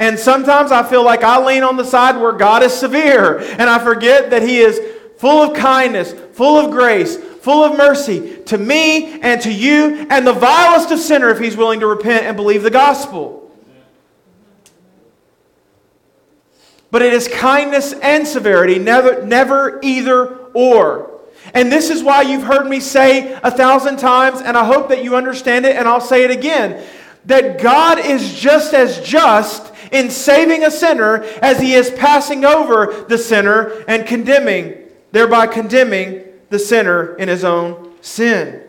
And 0.00 0.18
sometimes 0.18 0.70
I 0.70 0.88
feel 0.88 1.04
like 1.04 1.22
I 1.22 1.44
lean 1.44 1.62
on 1.62 1.76
the 1.76 1.84
side 1.84 2.20
where 2.20 2.32
God 2.32 2.62
is 2.62 2.72
severe, 2.72 3.38
and 3.38 3.62
I 3.62 3.78
forget 3.78 4.30
that 4.30 4.42
He 4.42 4.58
is 4.58 4.80
full 5.18 5.42
of 5.42 5.56
kindness, 5.56 6.14
full 6.32 6.56
of 6.56 6.70
grace, 6.70 7.16
full 7.16 7.64
of 7.64 7.76
mercy 7.76 8.42
to 8.44 8.58
me 8.58 9.20
and 9.20 9.40
to 9.42 9.52
you 9.52 10.06
and 10.10 10.26
the 10.26 10.32
vilest 10.32 10.90
of 10.90 10.98
sinner 10.98 11.30
if 11.30 11.38
he's 11.38 11.56
willing 11.56 11.80
to 11.80 11.86
repent 11.86 12.24
and 12.24 12.36
believe 12.36 12.62
the 12.62 12.70
gospel. 12.70 13.50
But 16.90 17.02
it 17.02 17.12
is 17.12 17.28
kindness 17.28 17.92
and 17.92 18.26
severity, 18.26 18.78
never, 18.78 19.24
never 19.24 19.80
either 19.82 20.36
or. 20.54 21.20
And 21.54 21.72
this 21.72 21.90
is 21.90 22.02
why 22.02 22.22
you've 22.22 22.44
heard 22.44 22.66
me 22.66 22.80
say 22.80 23.32
a 23.42 23.50
thousand 23.50 23.98
times, 23.98 24.40
and 24.40 24.56
I 24.56 24.64
hope 24.64 24.88
that 24.90 25.02
you 25.02 25.16
understand 25.16 25.66
it, 25.66 25.76
and 25.76 25.88
I'll 25.88 26.00
say 26.00 26.24
it 26.24 26.30
again 26.30 26.82
that 27.28 27.60
God 27.60 27.98
is 27.98 28.34
just 28.34 28.72
as 28.72 29.00
just 29.00 29.72
in 29.92 30.10
saving 30.10 30.64
a 30.64 30.70
sinner 30.70 31.22
as 31.42 31.60
he 31.60 31.74
is 31.74 31.90
passing 31.90 32.44
over 32.44 33.04
the 33.08 33.18
sinner 33.18 33.84
and 33.86 34.06
condemning, 34.06 34.74
thereby 35.12 35.46
condemning 35.46 36.24
the 36.48 36.58
sinner 36.58 37.14
in 37.16 37.28
his 37.28 37.44
own 37.44 37.92
sin. 38.00 38.62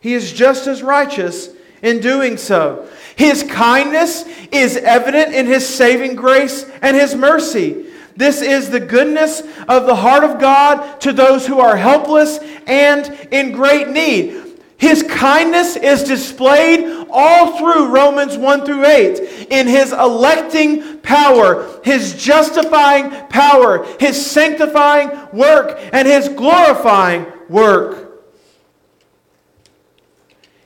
He 0.00 0.14
is 0.14 0.32
just 0.32 0.68
as 0.68 0.84
righteous 0.84 1.50
in 1.82 2.00
doing 2.00 2.36
so. 2.36 2.88
His 3.16 3.42
kindness 3.42 4.24
is 4.52 4.76
evident 4.76 5.34
in 5.34 5.46
his 5.46 5.68
saving 5.68 6.14
grace 6.14 6.64
and 6.82 6.96
his 6.96 7.16
mercy. 7.16 7.86
This 8.16 8.40
is 8.40 8.70
the 8.70 8.80
goodness 8.80 9.42
of 9.68 9.86
the 9.86 9.96
heart 9.96 10.22
of 10.22 10.38
God 10.38 11.00
to 11.00 11.12
those 11.12 11.44
who 11.44 11.58
are 11.58 11.76
helpless 11.76 12.38
and 12.68 13.10
in 13.32 13.50
great 13.50 13.88
need. 13.88 14.49
His 14.80 15.02
kindness 15.02 15.76
is 15.76 16.04
displayed 16.04 17.06
all 17.10 17.58
through 17.58 17.88
Romans 17.88 18.38
1 18.38 18.64
through 18.64 18.86
8 18.86 19.48
in 19.50 19.66
his 19.66 19.92
electing 19.92 21.00
power, 21.00 21.68
his 21.84 22.14
justifying 22.14 23.10
power, 23.28 23.84
his 24.00 24.24
sanctifying 24.24 25.10
work, 25.34 25.78
and 25.92 26.08
his 26.08 26.30
glorifying 26.30 27.26
work. 27.50 28.24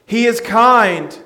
He 0.06 0.26
is 0.26 0.40
kind 0.40 1.18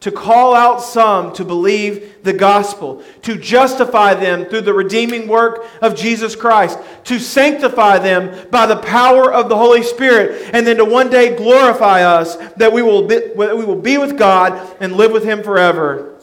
to 0.00 0.10
call 0.10 0.54
out 0.54 0.80
some 0.82 1.32
to 1.34 1.44
believe 1.44 2.22
the 2.22 2.32
gospel, 2.32 3.02
to 3.20 3.36
justify 3.36 4.14
them 4.14 4.46
through 4.46 4.62
the 4.62 4.72
redeeming 4.72 5.28
work 5.28 5.66
of 5.82 5.94
Jesus 5.94 6.34
Christ, 6.34 6.78
to 7.04 7.18
sanctify 7.18 7.98
them 7.98 8.48
by 8.50 8.64
the 8.64 8.76
power 8.76 9.30
of 9.32 9.50
the 9.50 9.56
Holy 9.56 9.82
Spirit, 9.82 10.50
and 10.54 10.66
then 10.66 10.78
to 10.78 10.86
one 10.86 11.10
day 11.10 11.36
glorify 11.36 12.02
us 12.02 12.36
that 12.54 12.72
we 12.72 12.82
will 12.82 13.06
be, 13.06 13.20
we 13.36 13.64
will 13.64 13.80
be 13.80 13.98
with 13.98 14.16
God 14.18 14.76
and 14.80 14.96
live 14.96 15.12
with 15.12 15.24
Him 15.24 15.42
forever 15.42 16.18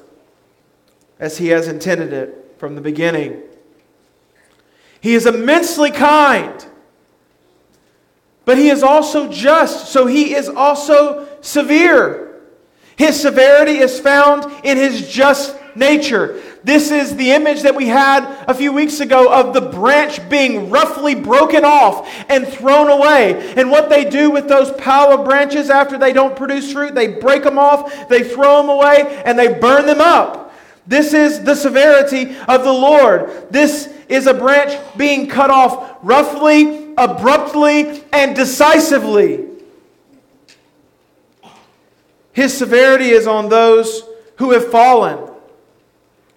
as 1.19 1.37
He 1.37 1.49
has 1.49 1.67
intended 1.67 2.13
it 2.13 2.55
from 2.57 2.73
the 2.73 2.81
beginning. 2.81 3.43
He 4.99 5.13
is 5.13 5.27
immensely 5.27 5.91
kind, 5.91 6.65
but 8.43 8.57
He 8.57 8.69
is 8.69 8.81
also 8.81 9.31
just, 9.31 9.91
so 9.91 10.07
He 10.07 10.33
is 10.33 10.49
also 10.49 11.27
severe. 11.41 12.26
His 12.97 13.19
severity 13.19 13.77
is 13.77 13.99
found 13.99 14.51
in 14.65 14.77
his 14.77 15.07
just 15.07 15.55
nature. 15.75 16.41
This 16.63 16.91
is 16.91 17.15
the 17.15 17.31
image 17.31 17.61
that 17.61 17.75
we 17.75 17.87
had 17.87 18.25
a 18.47 18.53
few 18.53 18.73
weeks 18.73 18.99
ago 18.99 19.31
of 19.31 19.53
the 19.53 19.61
branch 19.61 20.27
being 20.29 20.69
roughly 20.69 21.13
broken 21.13 21.63
off 21.63 22.09
and 22.27 22.47
thrown 22.47 22.89
away. 22.89 23.53
And 23.55 23.69
what 23.69 23.89
they 23.89 24.09
do 24.09 24.31
with 24.31 24.49
those 24.49 24.71
pile 24.71 25.17
of 25.17 25.23
branches 25.23 25.69
after 25.69 25.97
they 25.97 26.11
don't 26.11 26.35
produce 26.35 26.73
fruit, 26.73 26.95
they 26.95 27.07
break 27.07 27.43
them 27.43 27.59
off, 27.59 28.09
they 28.09 28.23
throw 28.23 28.57
them 28.57 28.69
away, 28.69 29.21
and 29.25 29.37
they 29.37 29.59
burn 29.59 29.85
them 29.85 30.01
up. 30.01 30.51
This 30.87 31.13
is 31.13 31.43
the 31.43 31.55
severity 31.55 32.35
of 32.47 32.63
the 32.63 32.73
Lord. 32.73 33.51
This 33.51 33.93
is 34.09 34.25
a 34.25 34.33
branch 34.33 34.73
being 34.97 35.27
cut 35.27 35.51
off 35.51 35.97
roughly, 36.01 36.93
abruptly, 36.97 38.03
and 38.11 38.35
decisively. 38.35 39.46
His 42.37 42.55
severity 42.55 43.09
is 43.09 43.25
on 43.25 43.49
those 43.49 44.03
who 44.35 44.51
have 44.51 44.69
fallen. 44.69 45.17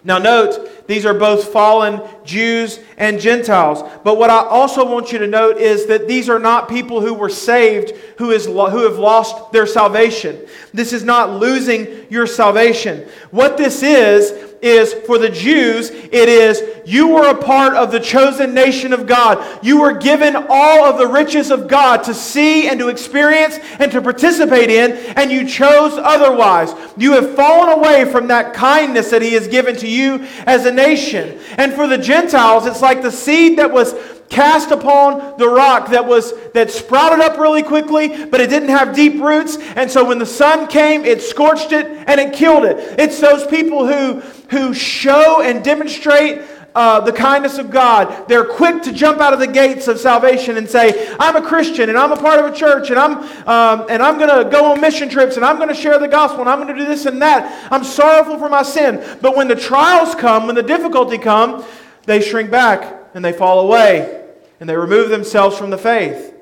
Now, 0.03 0.17
note, 0.17 0.87
these 0.87 1.05
are 1.05 1.13
both 1.13 1.53
fallen 1.53 2.01
Jews 2.25 2.79
and 2.97 3.19
Gentiles. 3.19 3.87
But 4.03 4.17
what 4.17 4.31
I 4.31 4.39
also 4.39 4.83
want 4.83 5.11
you 5.11 5.19
to 5.19 5.27
note 5.27 5.57
is 5.57 5.85
that 5.85 6.07
these 6.07 6.27
are 6.27 6.39
not 6.39 6.67
people 6.67 7.01
who 7.01 7.13
were 7.13 7.29
saved 7.29 7.91
who, 8.17 8.31
is, 8.31 8.47
who 8.47 8.83
have 8.83 8.97
lost 8.97 9.51
their 9.51 9.67
salvation. 9.67 10.43
This 10.73 10.91
is 10.91 11.03
not 11.03 11.39
losing 11.39 12.07
your 12.09 12.25
salvation. 12.25 13.07
What 13.29 13.55
this 13.55 13.83
is, 13.83 14.50
is 14.61 14.93
for 15.05 15.17
the 15.17 15.29
Jews, 15.29 15.89
it 15.89 16.29
is 16.29 16.61
you 16.85 17.07
were 17.07 17.29
a 17.29 17.37
part 17.37 17.73
of 17.73 17.91
the 17.91 17.99
chosen 17.99 18.53
nation 18.53 18.93
of 18.93 19.07
God. 19.07 19.63
You 19.63 19.81
were 19.81 19.93
given 19.93 20.35
all 20.49 20.83
of 20.83 20.97
the 20.97 21.07
riches 21.07 21.51
of 21.51 21.67
God 21.67 22.03
to 22.03 22.13
see 22.13 22.67
and 22.67 22.79
to 22.79 22.89
experience 22.89 23.59
and 23.79 23.91
to 23.91 24.01
participate 24.01 24.69
in, 24.69 24.91
and 25.15 25.31
you 25.31 25.47
chose 25.47 25.93
otherwise. 25.93 26.73
You 26.97 27.13
have 27.13 27.35
fallen 27.35 27.77
away 27.79 28.05
from 28.05 28.27
that 28.27 28.53
kindness 28.53 29.09
that 29.11 29.21
He 29.21 29.33
has 29.33 29.47
given 29.47 29.75
to 29.77 29.87
you 29.87 30.25
as 30.45 30.65
a 30.65 30.71
nation. 30.71 31.39
And 31.57 31.73
for 31.73 31.87
the 31.87 31.97
Gentiles, 31.97 32.65
it's 32.65 32.81
like 32.81 33.01
the 33.01 33.11
seed 33.11 33.57
that 33.57 33.71
was 33.71 33.93
cast 34.31 34.71
upon 34.71 35.37
the 35.37 35.47
rock 35.47 35.89
that 35.89 36.05
was 36.05 36.33
that 36.53 36.71
sprouted 36.71 37.19
up 37.19 37.37
really 37.37 37.61
quickly 37.61 38.25
but 38.25 38.39
it 38.39 38.49
didn't 38.49 38.69
have 38.69 38.95
deep 38.95 39.21
roots 39.21 39.57
and 39.75 39.91
so 39.91 40.05
when 40.05 40.17
the 40.17 40.25
sun 40.25 40.67
came 40.67 41.03
it 41.03 41.21
scorched 41.21 41.73
it 41.73 41.85
and 42.07 42.19
it 42.19 42.33
killed 42.33 42.63
it 42.63 42.77
it's 42.97 43.19
those 43.19 43.45
people 43.47 43.85
who 43.85 44.21
who 44.49 44.73
show 44.73 45.41
and 45.41 45.63
demonstrate 45.63 46.41
uh, 46.73 47.01
the 47.01 47.11
kindness 47.11 47.57
of 47.57 47.69
God. 47.69 48.29
They're 48.29 48.45
quick 48.45 48.81
to 48.83 48.93
jump 48.93 49.19
out 49.19 49.33
of 49.33 49.39
the 49.39 49.47
gates 49.47 49.89
of 49.89 49.99
salvation 49.99 50.55
and 50.55 50.69
say, 50.69 51.13
"I'm 51.19 51.35
a 51.35 51.41
Christian 51.41 51.89
and 51.89 51.97
I'm 51.97 52.13
a 52.13 52.15
part 52.15 52.39
of 52.39 52.45
a 52.45 52.55
church 52.55 52.89
and 52.89 52.97
I'm 52.97 53.17
um, 53.45 53.87
and 53.89 54.01
I'm 54.01 54.17
going 54.17 54.43
to 54.43 54.49
go 54.49 54.71
on 54.71 54.79
mission 54.79 55.09
trips 55.09 55.35
and 55.35 55.43
I'm 55.43 55.57
going 55.57 55.67
to 55.67 55.75
share 55.75 55.99
the 55.99 56.07
gospel 56.07 56.39
and 56.39 56.49
I'm 56.49 56.61
going 56.61 56.73
to 56.73 56.81
do 56.81 56.85
this 56.85 57.05
and 57.05 57.21
that. 57.21 57.69
I'm 57.71 57.83
sorrowful 57.83 58.37
for 58.37 58.47
my 58.47 58.63
sin." 58.63 59.03
But 59.21 59.35
when 59.35 59.49
the 59.49 59.55
trials 59.57 60.15
come, 60.15 60.45
when 60.45 60.55
the 60.55 60.63
difficulty 60.63 61.17
come, 61.17 61.65
they 62.05 62.21
shrink 62.21 62.49
back 62.49 63.09
and 63.13 63.25
they 63.25 63.33
fall 63.33 63.59
away 63.59 64.20
and 64.61 64.69
they 64.69 64.77
remove 64.77 65.09
themselves 65.09 65.57
from 65.57 65.71
the 65.71 65.77
faith. 65.77 66.35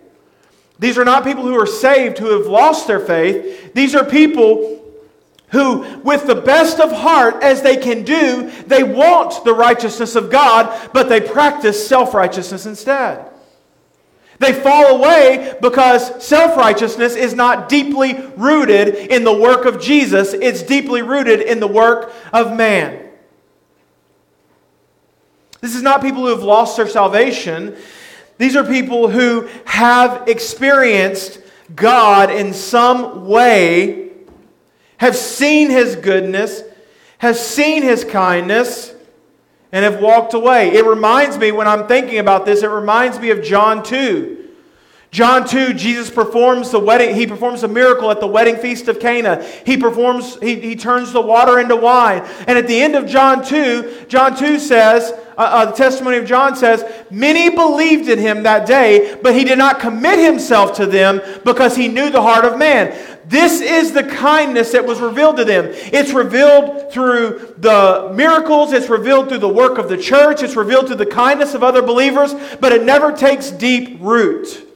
These 0.78 0.98
are 0.98 1.06
not 1.06 1.24
people 1.24 1.44
who 1.44 1.58
are 1.58 1.66
saved 1.66 2.18
who 2.18 2.38
have 2.38 2.48
lost 2.48 2.86
their 2.86 3.00
faith. 3.00 3.74
These 3.74 3.96
are 3.96 4.04
people 4.04 4.76
who, 5.52 6.00
with 6.04 6.28
the 6.28 6.36
best 6.36 6.80
of 6.80 6.92
heart 6.92 7.42
as 7.42 7.62
they 7.62 7.78
can 7.78 8.04
do, 8.04 8.52
they 8.68 8.84
want 8.84 9.46
the 9.46 9.54
righteousness 9.54 10.16
of 10.16 10.30
God, 10.30 10.92
but 10.94 11.08
they 11.08 11.22
practice 11.22 11.88
self 11.88 12.14
righteousness 12.14 12.66
instead. 12.66 13.26
They 14.40 14.54
fall 14.54 14.98
away 14.98 15.58
because 15.62 16.22
self 16.24 16.58
righteousness 16.58 17.16
is 17.16 17.34
not 17.34 17.70
deeply 17.70 18.16
rooted 18.36 18.96
in 18.96 19.24
the 19.24 19.34
work 19.34 19.64
of 19.64 19.82
Jesus, 19.82 20.34
it's 20.34 20.62
deeply 20.62 21.02
rooted 21.02 21.40
in 21.40 21.62
the 21.62 21.68
work 21.68 22.14
of 22.34 22.56
man. 22.56 23.06
This 25.62 25.74
is 25.74 25.82
not 25.82 26.02
people 26.02 26.24
who 26.24 26.30
have 26.30 26.44
lost 26.44 26.76
their 26.76 26.88
salvation. 26.88 27.78
These 28.40 28.56
are 28.56 28.64
people 28.64 29.10
who 29.10 29.48
have 29.66 30.28
experienced 30.30 31.42
God 31.76 32.32
in 32.32 32.54
some 32.54 33.28
way, 33.28 34.12
have 34.98 35.16
seen 35.16 35.70
His 35.70 35.98
goodness, 35.98 36.64
have 37.20 37.36
seen 37.36 37.84
His 37.84 38.06
kindness, 38.06 38.96
and 39.74 39.84
have 39.84 40.02
walked 40.02 40.34
away. 40.34 40.70
It 40.70 40.86
reminds 40.86 41.38
me, 41.38 41.52
when 41.52 41.68
I'm 41.68 41.86
thinking 41.86 42.18
about 42.18 42.46
this, 42.46 42.64
it 42.64 42.70
reminds 42.70 43.20
me 43.20 43.30
of 43.30 43.44
John 43.44 43.84
2. 43.84 44.39
John 45.12 45.48
2, 45.48 45.74
Jesus 45.74 46.10
performs 46.10 46.70
the 46.70 46.80
wedding, 46.80 47.16
he 47.16 47.26
performs 47.26 47.64
a 47.64 47.68
miracle 47.68 48.12
at 48.12 48.20
the 48.20 48.28
wedding 48.28 48.58
feast 48.58 48.88
of 48.88 49.00
Cana. 49.00 49.44
He 49.66 49.76
performs, 49.76 50.38
he, 50.40 50.60
he 50.60 50.76
turns 50.76 51.12
the 51.12 51.22
water 51.22 51.60
into 51.60 51.76
wine. 51.76 52.22
And 52.48 52.60
at 52.60 52.68
the 52.68 52.80
end 52.80 52.96
of 52.96 53.08
John 53.08 53.44
2, 53.44 54.06
John 54.08 54.38
2 54.38 54.60
says, 54.60 55.12
uh, 55.12 55.42
uh, 55.42 55.66
the 55.66 55.72
testimony 55.72 56.18
of 56.18 56.26
John 56.26 56.56
says, 56.56 56.84
Many 57.10 57.50
believed 57.50 58.08
in 58.08 58.20
him 58.20 58.44
that 58.44 58.68
day, 58.68 59.18
but 59.24 59.34
he 59.34 59.44
did 59.44 59.58
not 59.58 59.80
commit 59.80 60.20
himself 60.20 60.76
to 60.76 60.86
them 60.86 61.22
because 61.44 61.76
he 61.76 61.88
knew 61.88 62.12
the 62.12 62.22
heart 62.22 62.46
of 62.46 62.60
man. 62.60 62.96
This 63.26 63.62
is 63.62 63.94
the 63.94 64.04
kindness 64.04 64.74
that 64.74 64.86
was 64.86 65.00
revealed 65.00 65.38
to 65.38 65.46
them. 65.46 65.66
It's 65.70 66.12
revealed 66.12 66.92
through 66.92 67.56
the 67.58 68.12
miracles, 68.14 68.74
it's 68.74 68.90
revealed 68.90 69.30
through 69.30 69.40
the 69.40 69.48
work 69.48 69.78
of 69.78 69.90
the 69.90 69.98
church, 69.98 70.44
it's 70.44 70.56
revealed 70.56 70.88
through 70.88 70.98
the 70.98 71.06
kindness 71.06 71.54
of 71.54 71.64
other 71.64 71.82
believers, 71.82 72.36
but 72.60 72.72
it 72.74 72.84
never 72.84 73.12
takes 73.12 73.50
deep 73.50 73.98
root. 74.02 74.69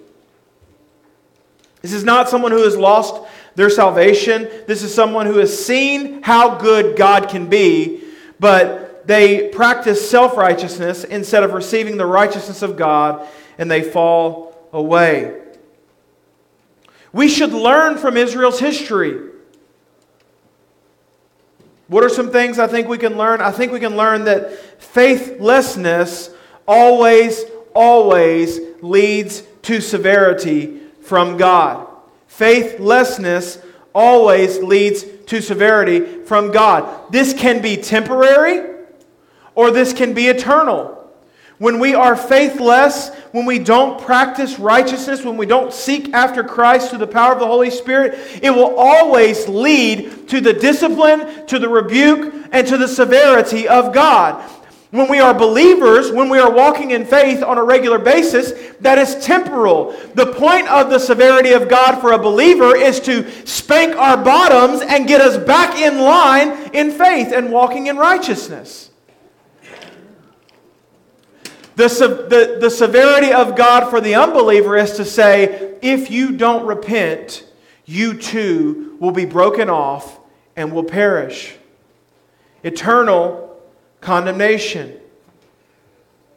This 1.83 1.91
is 1.91 2.05
not 2.05 2.29
someone 2.29 2.53
who 2.53 2.63
has 2.63 2.77
lost 2.77 3.21
their 3.55 3.69
salvation. 3.69 4.49
This 4.67 4.83
is 4.83 4.93
someone 4.93 5.25
who 5.25 5.37
has 5.37 5.65
seen 5.65 6.23
how 6.23 6.57
good 6.57 6.95
God 6.95 7.27
can 7.27 7.49
be, 7.49 8.01
but 8.39 9.05
they 9.05 9.49
practice 9.49 10.09
self 10.09 10.37
righteousness 10.37 11.03
instead 11.03 11.43
of 11.43 11.51
receiving 11.51 11.97
the 11.97 12.05
righteousness 12.05 12.61
of 12.61 12.77
God, 12.77 13.27
and 13.57 13.69
they 13.69 13.83
fall 13.83 14.57
away. 14.71 15.41
We 17.11 17.27
should 17.27 17.51
learn 17.51 17.97
from 17.97 18.15
Israel's 18.15 18.61
history. 18.61 19.31
What 21.87 22.01
are 22.05 22.09
some 22.09 22.31
things 22.31 22.59
I 22.59 22.67
think 22.67 22.87
we 22.87 22.97
can 22.97 23.17
learn? 23.17 23.41
I 23.41 23.51
think 23.51 23.73
we 23.73 23.81
can 23.81 23.97
learn 23.97 24.23
that 24.23 24.57
faithlessness 24.81 26.29
always, 26.65 27.43
always 27.75 28.61
leads 28.81 29.43
to 29.63 29.81
severity 29.81 30.79
from 31.03 31.37
God. 31.37 31.87
Faithlessness 32.27 33.59
always 33.93 34.59
leads 34.59 35.05
to 35.27 35.41
severity 35.41 36.23
from 36.23 36.51
God. 36.51 37.11
This 37.11 37.33
can 37.33 37.61
be 37.61 37.77
temporary 37.77 38.75
or 39.55 39.71
this 39.71 39.93
can 39.93 40.13
be 40.13 40.27
eternal. 40.27 40.99
When 41.59 41.79
we 41.79 41.93
are 41.93 42.15
faithless, 42.15 43.09
when 43.31 43.45
we 43.45 43.59
don't 43.59 44.01
practice 44.01 44.59
righteousness, 44.59 45.23
when 45.23 45.37
we 45.37 45.45
don't 45.45 45.71
seek 45.71 46.13
after 46.13 46.43
Christ 46.43 46.89
through 46.89 46.99
the 46.99 47.07
power 47.07 47.33
of 47.33 47.39
the 47.39 47.47
Holy 47.47 47.69
Spirit, 47.69 48.19
it 48.41 48.49
will 48.49 48.75
always 48.75 49.47
lead 49.47 50.27
to 50.29 50.41
the 50.41 50.53
discipline, 50.53 51.45
to 51.47 51.59
the 51.59 51.69
rebuke, 51.69 52.33
and 52.51 52.67
to 52.67 52.77
the 52.77 52.87
severity 52.87 53.67
of 53.67 53.93
God. 53.93 54.43
When 54.93 55.09
we 55.09 55.19
are 55.19 55.33
believers, 55.33 56.11
when 56.11 56.29
we 56.29 56.37
are 56.37 56.51
walking 56.51 56.91
in 56.91 57.03
faith 57.03 57.41
on 57.41 57.57
a 57.57 57.63
regular 57.63 57.97
basis, 57.97 58.75
that 58.81 58.99
is 58.99 59.15
temporal. 59.25 59.99
The 60.13 60.33
point 60.33 60.67
of 60.67 60.91
the 60.91 60.99
severity 60.99 61.53
of 61.53 61.67
God 61.67 61.99
for 61.99 62.11
a 62.11 62.19
believer 62.19 62.75
is 62.75 62.99
to 62.99 63.27
spank 63.43 63.95
our 63.95 64.23
bottoms 64.23 64.83
and 64.83 65.07
get 65.07 65.19
us 65.19 65.43
back 65.47 65.79
in 65.79 65.97
line 65.97 66.69
in 66.75 66.91
faith 66.91 67.33
and 67.33 67.51
walking 67.51 67.87
in 67.87 67.97
righteousness. 67.97 68.91
The, 71.75 71.87
the, 71.87 72.59
the 72.61 72.69
severity 72.69 73.33
of 73.33 73.55
God 73.55 73.89
for 73.89 73.99
the 73.99 74.13
unbeliever 74.13 74.77
is 74.77 74.91
to 74.97 75.05
say, 75.05 75.75
if 75.81 76.11
you 76.11 76.33
don't 76.33 76.67
repent, 76.67 77.47
you 77.85 78.13
too 78.13 78.95
will 78.99 79.09
be 79.09 79.25
broken 79.25 79.71
off 79.71 80.19
and 80.55 80.71
will 80.71 80.83
perish. 80.83 81.55
Eternal 82.61 83.52
condemnation. 84.03 84.99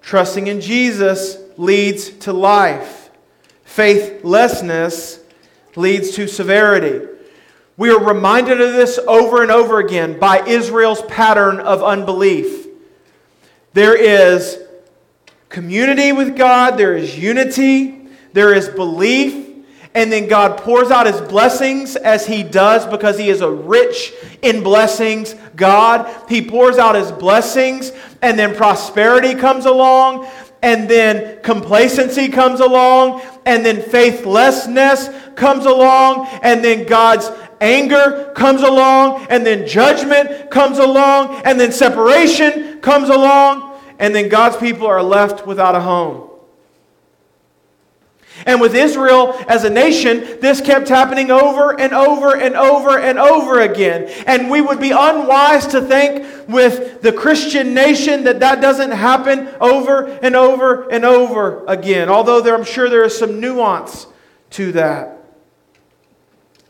Trusting 0.01 0.47
in 0.47 0.61
Jesus 0.61 1.37
leads 1.57 2.11
to 2.11 2.33
life. 2.33 3.11
Faithlessness 3.65 5.21
leads 5.75 6.13
to 6.13 6.27
severity. 6.27 7.07
We 7.77 7.91
are 7.91 8.03
reminded 8.03 8.61
of 8.61 8.73
this 8.73 8.99
over 8.99 9.43
and 9.43 9.51
over 9.51 9.81
again 9.81 10.19
by 10.19 10.43
Israel's 10.47 11.03
pattern 11.03 11.61
of 11.61 11.83
unbelief. 11.83 12.67
There 13.75 13.95
is 13.95 14.59
community 15.51 16.13
with 16.13 16.37
God, 16.37 16.79
there 16.79 16.97
is 16.97 17.19
unity, 17.19 18.09
there 18.33 18.55
is 18.55 18.69
belief, 18.69 19.46
and 19.97 20.13
then 20.13 20.29
God 20.29 20.59
pours 20.59 20.91
out 20.91 21.07
his 21.07 21.23
blessings 21.23 21.97
as 21.97 22.27
he 22.27 22.43
does 22.43 22.87
because 22.87 23.19
he 23.19 23.31
is 23.31 23.41
a 23.41 23.51
rich 23.51 24.13
in 24.43 24.63
blessings 24.63 25.35
God. 25.57 26.07
He 26.29 26.43
pours 26.43 26.77
out 26.77 26.95
his 26.95 27.11
blessings, 27.11 27.93
and 28.21 28.39
then 28.39 28.55
prosperity 28.55 29.35
comes 29.35 29.65
along, 29.65 30.29
and 30.63 30.87
then 30.87 31.41
complacency 31.43 32.29
comes 32.29 32.61
along, 32.61 33.23
and 33.47 33.65
then 33.65 33.81
faithlessness 33.81 35.09
comes 35.35 35.65
along, 35.65 36.29
and 36.43 36.63
then 36.63 36.87
God's 36.87 37.31
anger 37.63 38.33
comes 38.37 38.61
along, 38.61 39.27
and 39.31 39.47
then 39.47 39.67
judgment 39.67 40.51
comes 40.51 40.77
along, 40.77 41.41
and 41.47 41.59
then 41.59 41.73
separation 41.73 42.83
comes 42.83 43.09
along, 43.09 43.81
and 43.99 44.15
then 44.15 44.29
God's 44.29 44.59
people 44.59 44.87
are 44.87 45.03
left 45.03 45.47
without 45.47 45.75
a 45.75 45.81
home. 45.81 46.36
And 48.45 48.61
with 48.61 48.75
Israel 48.75 49.35
as 49.49 49.65
a 49.65 49.71
nation, 49.71 50.39
this 50.41 50.61
kept 50.61 50.89
happening 50.89 51.31
over 51.31 51.79
and 51.81 51.93
over 51.93 52.37
and 52.37 52.55
over 52.55 52.99
and 52.99 53.19
over 53.19 53.61
again. 53.61 54.09
And 54.27 54.51
we 54.51 54.61
would 54.61 54.81
be 54.81 54.91
unwise 54.91 55.67
to 55.69 55.81
think 55.81 56.49
with 56.49 57.01
the 57.03 57.13
Christian 57.13 57.73
nation 57.73 58.25
that 58.25 58.41
that 58.41 58.61
doesn't 58.61 58.91
happen 58.91 59.49
over 59.61 60.07
and 60.07 60.37
over 60.37 60.89
and 60.91 61.05
over 61.05 61.65
again, 61.67 62.09
although 62.09 62.41
there, 62.41 62.55
I'm 62.55 62.65
sure 62.65 62.91
there 62.91 63.05
is 63.05 63.17
some 63.17 63.41
nuance 63.41 64.07
to 64.51 64.73
that. 64.73 65.25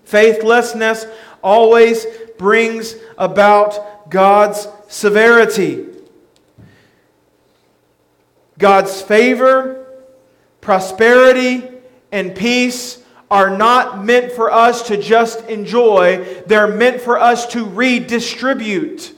Faithlessness 0.05 1.07
always 1.43 2.07
brings 2.39 2.95
about 3.19 4.09
God's 4.09 4.69
severity. 4.89 5.87
God's 8.59 9.03
favor 9.03 9.86
prosperity, 10.67 11.63
and 12.11 12.35
peace 12.35 13.01
are 13.31 13.57
not 13.57 14.05
meant 14.05 14.33
for 14.33 14.51
us 14.51 14.89
to 14.89 15.01
just 15.01 15.41
enjoy, 15.49 16.25
they're 16.47 16.67
meant 16.67 17.01
for 17.01 17.21
us 17.21 17.47
to 17.47 17.65
redistribute 17.65 19.15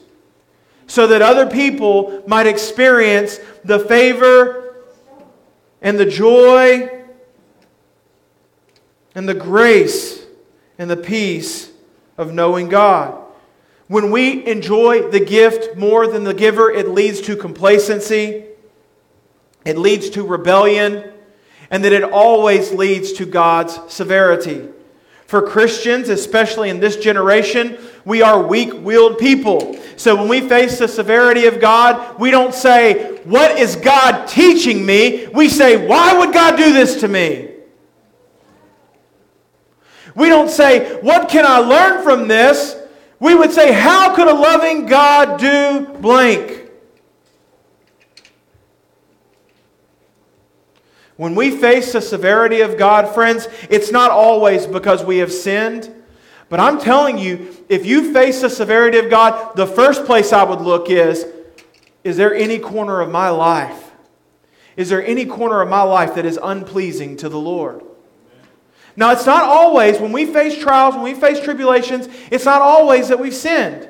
so 0.85 1.07
that 1.07 1.23
other 1.23 1.47
people 1.47 2.23
might 2.27 2.45
experience 2.45 3.39
the 3.65 3.79
favor 3.79 4.75
and 5.81 5.97
the 5.97 6.05
joy 6.05 7.03
and 9.15 9.27
the 9.27 9.33
grace 9.33 10.23
and 10.77 10.87
the 10.87 10.97
peace 10.97 11.71
of 12.15 12.31
knowing 12.31 12.69
God. 12.69 13.19
When 13.87 14.11
we 14.11 14.45
enjoy 14.45 15.09
the 15.09 15.19
gift 15.19 15.75
more 15.75 16.05
than 16.05 16.25
the 16.25 16.35
giver, 16.35 16.69
it 16.69 16.89
leads 16.89 17.21
to 17.21 17.35
complacency, 17.35 18.45
it 19.65 19.79
leads 19.79 20.11
to 20.11 20.23
rebellion, 20.23 21.11
and 21.71 21.83
that 21.83 21.93
it 21.93 22.03
always 22.03 22.71
leads 22.71 23.13
to 23.13 23.25
God's 23.25 23.79
severity. 23.91 24.69
For 25.27 25.43
Christians, 25.43 26.09
especially 26.09 26.71
in 26.71 26.79
this 26.79 26.97
generation, 26.97 27.77
we 28.03 28.23
are 28.23 28.41
weak 28.41 28.73
willed 28.73 29.19
people. 29.19 29.77
So 29.95 30.15
when 30.15 30.27
we 30.27 30.41
face 30.41 30.79
the 30.79 30.87
severity 30.87 31.45
of 31.45 31.59
God, 31.59 32.19
we 32.19 32.31
don't 32.31 32.53
say, 32.53 33.17
What 33.25 33.59
is 33.59 33.75
God 33.75 34.27
teaching 34.27 34.83
me? 34.83 35.27
We 35.27 35.47
say, 35.47 35.85
Why 35.85 36.17
would 36.17 36.33
God 36.33 36.57
do 36.57 36.73
this 36.73 37.01
to 37.01 37.07
me? 37.07 37.51
We 40.15 40.29
don't 40.29 40.49
say, 40.49 40.99
What 41.01 41.29
can 41.29 41.45
I 41.45 41.59
learn 41.59 42.03
from 42.03 42.27
this? 42.27 42.75
We 43.19 43.35
would 43.35 43.51
say, 43.51 43.71
How 43.71 44.15
could 44.15 44.27
a 44.27 44.33
loving 44.33 44.87
God 44.87 45.39
do 45.39 45.93
blank? 45.99 46.58
When 51.19 51.35
we 51.35 51.51
face 51.51 51.91
the 51.91 51.99
severity 51.99 52.61
of 52.61 52.77
God, 52.77 53.13
friends, 53.13 53.49
it's 53.69 53.91
not 53.91 54.09
always 54.09 54.65
because 54.65 55.03
we 55.03 55.17
have 55.17 55.33
sinned. 55.33 55.93
But 56.47 56.61
I'm 56.61 56.79
telling 56.79 57.17
you, 57.17 57.57
if 57.67 57.85
you 57.85 58.13
face 58.13 58.39
the 58.39 58.49
severity 58.49 58.99
of 58.99 59.09
God, 59.09 59.53
the 59.57 59.67
first 59.67 60.05
place 60.05 60.31
I 60.31 60.43
would 60.43 60.61
look 60.61 60.89
is 60.89 61.25
is 62.05 62.15
there 62.15 62.33
any 62.33 62.57
corner 62.57 63.01
of 63.01 63.11
my 63.11 63.27
life? 63.31 63.91
Is 64.77 64.87
there 64.87 65.05
any 65.05 65.25
corner 65.25 65.59
of 65.59 65.67
my 65.67 65.81
life 65.81 66.15
that 66.15 66.25
is 66.25 66.39
unpleasing 66.41 67.17
to 67.17 67.27
the 67.27 67.37
Lord? 67.37 67.83
Now, 68.95 69.11
it's 69.11 69.25
not 69.25 69.43
always, 69.43 69.99
when 69.99 70.13
we 70.13 70.25
face 70.25 70.57
trials, 70.57 70.95
when 70.95 71.03
we 71.03 71.15
face 71.15 71.41
tribulations, 71.41 72.07
it's 72.31 72.45
not 72.45 72.61
always 72.61 73.09
that 73.09 73.19
we've 73.19 73.35
sinned. 73.35 73.89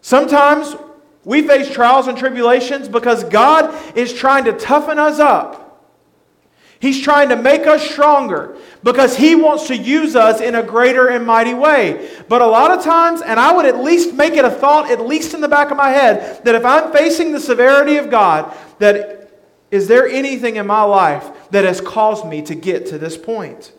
Sometimes 0.00 0.74
we 1.22 1.46
face 1.46 1.70
trials 1.70 2.08
and 2.08 2.18
tribulations 2.18 2.88
because 2.88 3.22
God 3.22 3.72
is 3.96 4.12
trying 4.12 4.42
to 4.46 4.52
toughen 4.54 4.98
us 4.98 5.20
up. 5.20 5.62
He's 6.78 7.00
trying 7.00 7.30
to 7.30 7.36
make 7.36 7.66
us 7.66 7.88
stronger 7.88 8.56
because 8.82 9.16
He 9.16 9.34
wants 9.34 9.66
to 9.68 9.76
use 9.76 10.14
us 10.14 10.40
in 10.40 10.54
a 10.54 10.62
greater 10.62 11.08
and 11.08 11.26
mighty 11.26 11.54
way. 11.54 12.10
But 12.28 12.42
a 12.42 12.46
lot 12.46 12.70
of 12.70 12.84
times, 12.84 13.22
and 13.22 13.40
I 13.40 13.52
would 13.52 13.64
at 13.64 13.78
least 13.78 14.14
make 14.14 14.34
it 14.34 14.44
a 14.44 14.50
thought, 14.50 14.90
at 14.90 15.00
least 15.00 15.32
in 15.32 15.40
the 15.40 15.48
back 15.48 15.70
of 15.70 15.76
my 15.76 15.88
head, 15.88 16.44
that 16.44 16.54
if 16.54 16.64
I'm 16.64 16.92
facing 16.92 17.32
the 17.32 17.40
severity 17.40 17.96
of 17.96 18.10
God, 18.10 18.54
that 18.78 19.30
is 19.70 19.88
there 19.88 20.06
anything 20.06 20.56
in 20.56 20.66
my 20.66 20.82
life 20.82 21.30
that 21.50 21.64
has 21.64 21.80
caused 21.80 22.26
me 22.26 22.42
to 22.42 22.54
get 22.54 22.86
to 22.86 22.98
this 22.98 23.16
point? 23.16 23.72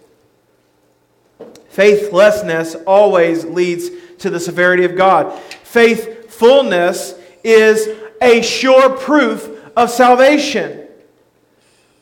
Faithlessness 1.69 2.75
always 2.87 3.45
leads 3.45 3.89
to 4.17 4.31
the 4.31 4.39
severity 4.39 4.83
of 4.83 4.95
God. 4.95 5.39
Faithfulness 5.63 7.13
is 7.43 7.87
a 8.21 8.41
sure 8.41 8.89
proof 8.97 9.47
of 9.77 9.91
salvation. 9.91 10.86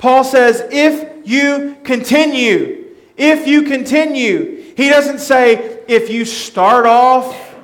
Paul 0.06 0.24
says, 0.24 0.64
if 0.70 1.28
you 1.28 1.78
continue, 1.84 2.94
if 3.18 3.48
you 3.48 3.64
continue, 3.64 4.72
he 4.78 4.88
doesn't 4.88 5.18
say, 5.18 5.80
if 5.88 6.12
you 6.12 6.26
start 6.26 6.86
off 6.86 7.56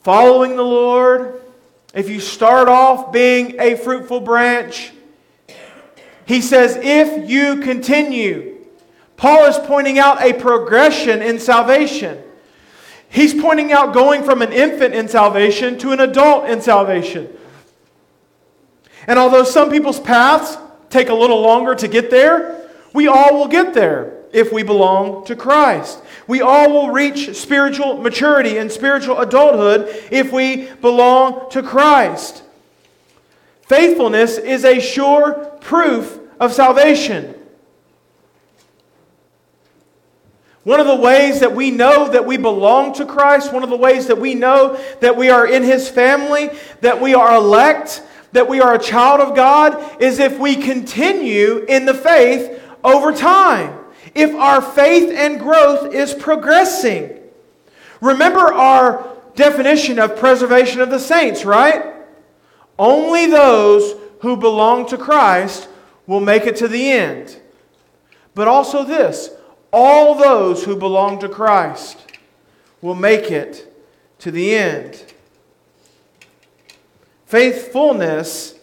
following 0.00 0.56
the 0.56 0.64
Lord, 0.64 1.42
if 1.94 2.08
you 2.10 2.18
start 2.18 2.66
off 2.66 3.12
being 3.12 3.60
a 3.60 3.76
fruitful 3.76 4.18
branch, 4.18 4.90
he 6.26 6.40
says, 6.40 6.76
if 6.82 7.30
you 7.30 7.60
continue. 7.60 8.56
Paul 9.16 9.44
is 9.44 9.58
pointing 9.58 10.00
out 10.00 10.20
a 10.20 10.32
progression 10.32 11.22
in 11.22 11.38
salvation. 11.38 12.20
He's 13.08 13.32
pointing 13.32 13.70
out 13.70 13.94
going 13.94 14.24
from 14.24 14.42
an 14.42 14.52
infant 14.52 14.92
in 14.92 15.06
salvation 15.06 15.78
to 15.78 15.92
an 15.92 16.00
adult 16.00 16.50
in 16.50 16.60
salvation. 16.60 17.32
And 19.08 19.18
although 19.18 19.42
some 19.42 19.70
people's 19.70 19.98
paths 19.98 20.58
take 20.90 21.08
a 21.08 21.14
little 21.14 21.40
longer 21.40 21.74
to 21.74 21.88
get 21.88 22.10
there, 22.10 22.68
we 22.92 23.08
all 23.08 23.38
will 23.38 23.48
get 23.48 23.72
there 23.72 24.18
if 24.32 24.52
we 24.52 24.62
belong 24.62 25.24
to 25.24 25.34
Christ. 25.34 26.02
We 26.26 26.42
all 26.42 26.70
will 26.70 26.90
reach 26.90 27.34
spiritual 27.34 27.96
maturity 27.96 28.58
and 28.58 28.70
spiritual 28.70 29.18
adulthood 29.18 29.88
if 30.10 30.30
we 30.30 30.66
belong 30.74 31.50
to 31.52 31.62
Christ. 31.62 32.42
Faithfulness 33.62 34.36
is 34.36 34.66
a 34.66 34.78
sure 34.78 35.56
proof 35.62 36.18
of 36.38 36.52
salvation. 36.52 37.34
One 40.64 40.80
of 40.80 40.86
the 40.86 40.96
ways 40.96 41.40
that 41.40 41.54
we 41.54 41.70
know 41.70 42.10
that 42.10 42.26
we 42.26 42.36
belong 42.36 42.92
to 42.94 43.06
Christ, 43.06 43.54
one 43.54 43.62
of 43.62 43.70
the 43.70 43.76
ways 43.76 44.08
that 44.08 44.18
we 44.18 44.34
know 44.34 44.78
that 45.00 45.16
we 45.16 45.30
are 45.30 45.46
in 45.46 45.62
His 45.62 45.88
family, 45.88 46.50
that 46.82 47.00
we 47.00 47.14
are 47.14 47.34
elect, 47.34 48.02
that 48.32 48.48
we 48.48 48.60
are 48.60 48.74
a 48.74 48.78
child 48.78 49.20
of 49.20 49.34
God 49.34 50.02
is 50.02 50.18
if 50.18 50.38
we 50.38 50.56
continue 50.56 51.64
in 51.68 51.84
the 51.84 51.94
faith 51.94 52.62
over 52.84 53.12
time. 53.12 53.78
If 54.14 54.34
our 54.34 54.60
faith 54.60 55.10
and 55.14 55.38
growth 55.38 55.94
is 55.94 56.14
progressing. 56.14 57.18
Remember 58.00 58.52
our 58.52 59.16
definition 59.34 59.98
of 59.98 60.16
preservation 60.16 60.80
of 60.80 60.90
the 60.90 60.98
saints, 60.98 61.44
right? 61.44 61.94
Only 62.78 63.26
those 63.26 63.94
who 64.20 64.36
belong 64.36 64.86
to 64.88 64.98
Christ 64.98 65.68
will 66.06 66.20
make 66.20 66.44
it 66.44 66.56
to 66.56 66.68
the 66.68 66.90
end. 66.90 67.40
But 68.34 68.48
also 68.48 68.84
this 68.84 69.30
all 69.72 70.14
those 70.14 70.64
who 70.64 70.76
belong 70.76 71.18
to 71.20 71.28
Christ 71.28 71.98
will 72.80 72.94
make 72.94 73.30
it 73.30 73.74
to 74.20 74.30
the 74.30 74.54
end. 74.54 75.12
Faithfulness 77.28 78.54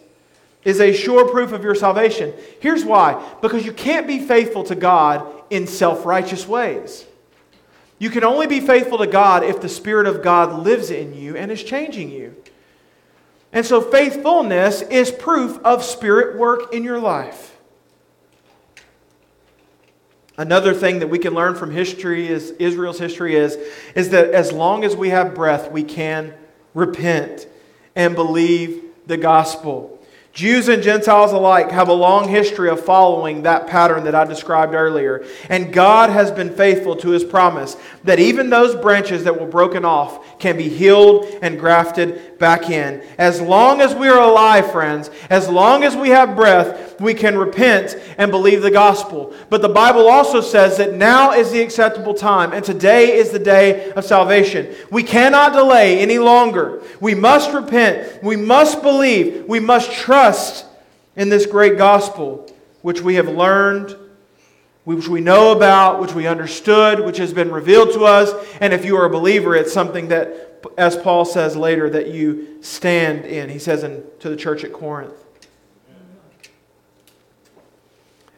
is 0.64 0.80
a 0.80 0.92
sure 0.92 1.30
proof 1.30 1.52
of 1.52 1.62
your 1.62 1.76
salvation. 1.76 2.34
Here's 2.58 2.84
why 2.84 3.24
because 3.40 3.64
you 3.64 3.72
can't 3.72 4.08
be 4.08 4.18
faithful 4.18 4.64
to 4.64 4.74
God 4.74 5.24
in 5.50 5.68
self 5.68 6.04
righteous 6.04 6.48
ways. 6.48 7.06
You 8.00 8.10
can 8.10 8.24
only 8.24 8.48
be 8.48 8.58
faithful 8.58 8.98
to 8.98 9.06
God 9.06 9.44
if 9.44 9.60
the 9.60 9.68
Spirit 9.68 10.08
of 10.08 10.20
God 10.20 10.64
lives 10.64 10.90
in 10.90 11.14
you 11.14 11.36
and 11.36 11.52
is 11.52 11.62
changing 11.62 12.10
you. 12.10 12.34
And 13.52 13.64
so, 13.64 13.80
faithfulness 13.80 14.82
is 14.82 15.12
proof 15.12 15.60
of 15.64 15.84
Spirit 15.84 16.36
work 16.36 16.74
in 16.74 16.82
your 16.82 16.98
life. 16.98 17.56
Another 20.36 20.74
thing 20.74 20.98
that 20.98 21.06
we 21.06 21.20
can 21.20 21.34
learn 21.34 21.54
from 21.54 21.70
history 21.70 22.26
is 22.26 22.50
Israel's 22.58 22.98
history 22.98 23.36
is, 23.36 23.56
is 23.94 24.10
that 24.10 24.30
as 24.30 24.50
long 24.50 24.82
as 24.82 24.96
we 24.96 25.10
have 25.10 25.36
breath, 25.36 25.70
we 25.70 25.84
can 25.84 26.34
repent 26.74 27.46
and 27.96 28.14
believe 28.14 28.84
the 29.06 29.16
gospel. 29.16 29.98
Jews 30.36 30.68
and 30.68 30.82
Gentiles 30.82 31.32
alike 31.32 31.70
have 31.70 31.88
a 31.88 31.94
long 31.94 32.28
history 32.28 32.68
of 32.68 32.84
following 32.84 33.44
that 33.44 33.66
pattern 33.66 34.04
that 34.04 34.14
I 34.14 34.24
described 34.24 34.74
earlier. 34.74 35.24
And 35.48 35.72
God 35.72 36.10
has 36.10 36.30
been 36.30 36.54
faithful 36.54 36.94
to 36.96 37.08
his 37.08 37.24
promise 37.24 37.74
that 38.04 38.20
even 38.20 38.50
those 38.50 38.76
branches 38.76 39.24
that 39.24 39.40
were 39.40 39.46
broken 39.46 39.86
off 39.86 40.35
can 40.38 40.56
be 40.56 40.68
healed 40.68 41.26
and 41.42 41.58
grafted 41.58 42.38
back 42.38 42.68
in. 42.68 43.02
As 43.18 43.40
long 43.40 43.80
as 43.80 43.94
we 43.94 44.08
are 44.08 44.20
alive, 44.20 44.70
friends, 44.70 45.10
as 45.30 45.48
long 45.48 45.84
as 45.84 45.96
we 45.96 46.10
have 46.10 46.36
breath, 46.36 47.00
we 47.00 47.14
can 47.14 47.38
repent 47.38 47.96
and 48.18 48.30
believe 48.30 48.62
the 48.62 48.70
gospel. 48.70 49.34
But 49.48 49.62
the 49.62 49.68
Bible 49.68 50.08
also 50.08 50.40
says 50.40 50.76
that 50.78 50.94
now 50.94 51.32
is 51.32 51.50
the 51.50 51.62
acceptable 51.62 52.14
time, 52.14 52.52
and 52.52 52.64
today 52.64 53.16
is 53.16 53.30
the 53.30 53.38
day 53.38 53.90
of 53.92 54.04
salvation. 54.04 54.74
We 54.90 55.02
cannot 55.02 55.52
delay 55.52 55.98
any 55.98 56.18
longer. 56.18 56.82
We 57.00 57.14
must 57.14 57.52
repent. 57.52 58.22
We 58.22 58.36
must 58.36 58.82
believe. 58.82 59.46
We 59.46 59.60
must 59.60 59.92
trust 59.92 60.66
in 61.16 61.28
this 61.30 61.46
great 61.46 61.78
gospel, 61.78 62.50
which 62.82 63.00
we 63.00 63.14
have 63.14 63.28
learned 63.28 63.96
which 64.86 65.08
we 65.08 65.20
know 65.20 65.50
about, 65.50 66.00
which 66.00 66.14
we 66.14 66.28
understood, 66.28 67.00
which 67.00 67.16
has 67.16 67.32
been 67.32 67.50
revealed 67.50 67.92
to 67.92 68.04
us. 68.04 68.32
And 68.60 68.72
if 68.72 68.84
you 68.84 68.96
are 68.96 69.04
a 69.04 69.10
believer, 69.10 69.56
it's 69.56 69.72
something 69.72 70.06
that, 70.08 70.64
as 70.78 70.96
Paul 70.96 71.24
says 71.24 71.56
later, 71.56 71.90
that 71.90 72.06
you 72.06 72.62
stand 72.62 73.24
in. 73.24 73.48
He 73.48 73.58
says 73.58 73.82
in, 73.82 74.04
to 74.20 74.28
the 74.28 74.36
church 74.36 74.62
at 74.62 74.72
Corinth. 74.72 75.12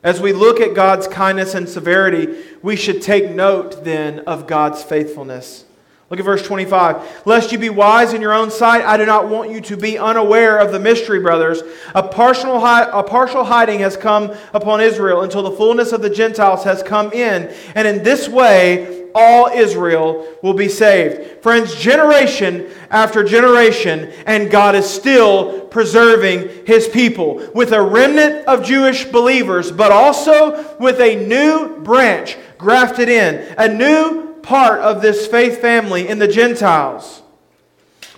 As 0.03 0.23
we 0.23 0.33
look 0.33 0.59
at 0.59 0.73
God's 0.73 1.07
kindness 1.07 1.53
and 1.53 1.69
severity, 1.69 2.43
we 2.63 2.77
should 2.77 3.03
take 3.03 3.31
note 3.31 3.85
then 3.85 4.21
of 4.21 4.47
God's 4.47 4.83
faithfulness. 4.83 5.67
Look 6.11 6.21
at 6.21 6.25
verse 6.25 6.47
25. 6.47 7.27
Lest 7.27 7.53
you 7.53 7.59
be 7.59 7.69
wise 7.69 8.15
in 8.15 8.23
your 8.23 8.33
own 8.33 8.51
sight, 8.51 8.83
I 8.83 8.97
do 8.97 9.05
not 9.05 9.29
want 9.29 9.51
you 9.51 9.61
to 9.63 9.77
be 9.77 9.99
unaware 9.99 10.59
of 10.59 10.73
the 10.73 10.79
mystery, 10.79 11.21
brothers. 11.21 11.63
A 11.95 12.03
partial, 12.03 12.57
a 12.57 13.03
partial 13.03 13.45
hiding 13.45 13.81
has 13.81 13.97
come 13.97 14.35
upon 14.55 14.81
Israel 14.81 15.21
until 15.21 15.43
the 15.43 15.51
fullness 15.51 15.93
of 15.93 16.01
the 16.01 16.09
Gentiles 16.09 16.65
has 16.65 16.83
come 16.83 17.13
in. 17.13 17.53
And 17.75 17.87
in 17.87 18.03
this 18.03 18.27
way, 18.27 18.99
all 19.15 19.49
Israel 19.49 20.27
will 20.43 20.55
be 20.55 20.69
saved. 20.69 21.43
Friends, 21.43 21.75
generation 21.75 22.71
after 22.91 23.23
generation, 23.23 24.11
and 24.27 24.51
God 24.51 24.75
is 24.75 24.89
still 24.89 25.63
preserving 25.67 26.67
his 26.67 26.89
people 26.89 27.51
with 27.55 27.73
a 27.73 27.83
remnant 27.83 28.47
of 28.47 28.65
Jewish 28.65 29.05
believers, 29.05 29.71
but 29.71 29.93
also 29.93 30.77
with 30.79 31.01
a 31.01 31.27
new 31.27 31.81
branch 31.81 32.39
grafted 32.57 33.09
in, 33.09 33.55
a 33.59 33.69
new 33.69 34.28
part 34.49 34.81
of 34.81 35.03
this 35.03 35.27
faith 35.27 35.61
family 35.61 36.09
in 36.09 36.19
the 36.19 36.27
Gentiles. 36.27 37.21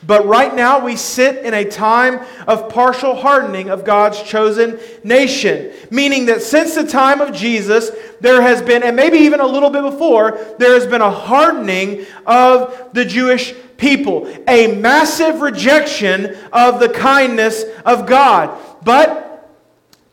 But 0.06 0.24
right 0.26 0.54
now, 0.54 0.82
we 0.82 0.94
sit 0.94 1.44
in 1.44 1.54
a 1.54 1.64
time 1.64 2.24
of 2.46 2.68
partial 2.68 3.16
hardening 3.16 3.68
of 3.68 3.84
God's 3.84 4.22
chosen 4.22 4.78
nation. 5.02 5.72
Meaning 5.90 6.26
that 6.26 6.40
since 6.40 6.76
the 6.76 6.86
time 6.86 7.20
of 7.20 7.34
Jesus, 7.34 7.90
there 8.20 8.40
has 8.40 8.62
been, 8.62 8.84
and 8.84 8.94
maybe 8.94 9.18
even 9.18 9.40
a 9.40 9.46
little 9.46 9.70
bit 9.70 9.82
before, 9.82 10.38
there 10.60 10.74
has 10.74 10.86
been 10.86 11.02
a 11.02 11.10
hardening 11.10 12.06
of 12.26 12.90
the 12.92 13.04
Jewish 13.04 13.52
people. 13.76 14.32
A 14.46 14.76
massive 14.76 15.40
rejection 15.40 16.36
of 16.52 16.78
the 16.78 16.90
kindness 16.90 17.64
of 17.84 18.06
God. 18.06 18.56
But 18.84 19.50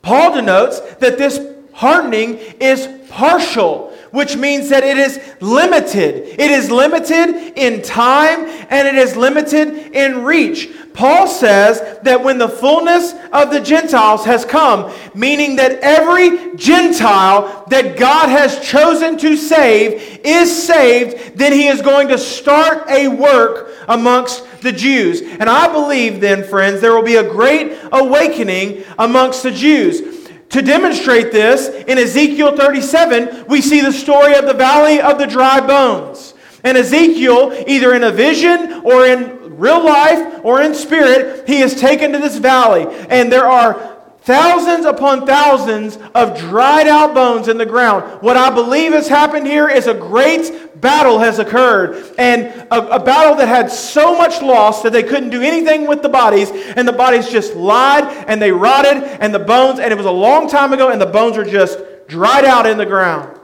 Paul 0.02 0.34
denotes 0.34 0.80
that 0.96 1.20
this 1.20 1.40
hardening 1.74 2.40
is 2.60 2.90
partial 3.10 3.94
which 4.18 4.36
means 4.36 4.70
that 4.70 4.84
it 4.84 4.98
is 4.98 5.20
limited. 5.42 6.16
It 6.40 6.50
is 6.50 6.72
limited 6.72 7.54
in 7.56 7.84
time 7.84 8.48
and 8.72 8.88
it 8.88 8.96
is 8.96 9.16
limited 9.16 9.96
in 9.96 10.24
reach. 10.24 10.72
Paul 10.96 11.28
says 11.28 12.00
that 12.02 12.24
when 12.24 12.40
the 12.40 12.50
fullness 12.50 13.14
of 13.32 13.52
the 13.52 13.60
Gentiles 13.60 14.26
has 14.26 14.44
come, 14.44 14.92
meaning 15.14 15.58
that 15.58 15.74
every 15.84 16.56
Gentile 16.56 17.66
that 17.68 18.00
God 18.00 18.30
has 18.30 18.60
chosen 18.68 19.20
to 19.20 19.38
save 19.38 20.22
is 20.26 20.64
saved, 20.64 21.38
then 21.38 21.54
he 21.54 21.68
is 21.68 21.84
going 21.84 22.08
to 22.08 22.18
start 22.18 22.90
a 22.90 23.08
work 23.10 23.76
amongst 23.88 24.62
the 24.62 24.72
Jews. 24.72 25.22
And 25.22 25.48
I 25.48 25.72
believe 25.72 26.20
then, 26.20 26.44
friends, 26.44 26.82
there 26.82 26.96
will 26.96 27.04
be 27.04 27.18
a 27.18 27.30
great 27.30 27.78
awakening 27.92 28.84
amongst 28.98 29.44
the 29.44 29.52
Jews. 29.52 30.17
To 30.50 30.62
demonstrate 30.62 31.32
this, 31.32 31.68
in 31.68 31.98
Ezekiel 31.98 32.56
37, 32.56 33.46
we 33.48 33.62
see 33.62 33.82
the 33.82 33.92
story 33.92 34.36
of 34.36 34.46
the 34.46 34.54
valley 34.54 35.02
of 35.02 35.18
the 35.18 35.28
dry 35.28 35.60
bones. 35.60 36.34
And 36.64 36.78
Ezekiel, 36.78 37.66
either 37.68 37.94
in 37.94 38.04
a 38.04 38.12
vision 38.12 38.82
or 38.84 39.06
in 39.06 39.58
real 39.58 39.84
life 39.84 40.42
or 40.44 40.62
in 40.62 40.74
spirit, 40.74 41.48
he 41.48 41.62
is 41.62 41.76
taken 41.76 42.14
to 42.14 42.20
this 42.20 42.38
valley. 42.38 42.86
And 43.10 43.32
there 43.32 43.46
are 43.46 43.97
thousands 44.28 44.86
upon 44.86 45.26
thousands 45.26 45.98
of 46.14 46.38
dried 46.38 46.86
out 46.86 47.16
bones 47.16 47.48
in 47.48 47.58
the 47.58 47.66
ground. 47.66 48.22
What 48.22 48.36
I 48.36 48.50
believe 48.50 48.92
has 48.92 49.08
happened 49.08 49.48
here 49.48 49.70
is 49.70 49.88
a 49.88 49.94
great 49.94 50.82
battle 50.82 51.18
has 51.18 51.40
occurred, 51.40 52.14
and 52.20 52.48
a, 52.70 52.96
a, 52.96 53.04
battle 53.04 53.36
that 53.38 53.48
had 53.48 53.72
so 53.72 54.18
much 54.18 54.42
loss 54.42 54.84
that 54.84 54.92
they 54.92 55.02
couldn't 55.02 55.30
do 55.30 55.42
anything 55.42 55.88
with 55.88 56.02
the 56.02 56.10
bodies, 56.10 56.52
and 56.52 56.86
the 56.86 56.92
bodies 56.92 57.30
just 57.30 57.56
lied 57.56 58.04
and 58.28 58.42
they 58.42 58.52
rotted, 58.52 59.02
and 59.02 59.34
the 59.34 59.40
bones, 59.40 59.80
and 59.80 59.94
it 59.94 59.96
was 59.96 60.06
a 60.06 60.12
long 60.12 60.50
time 60.50 60.74
ago, 60.74 60.90
and 60.90 61.02
the 61.02 61.06
bones 61.06 61.38
are 61.38 61.46
just 61.46 61.80
dried 62.10 62.44
out 62.44 62.68
in 62.68 62.78
the 62.78 62.86
ground. 62.86 63.40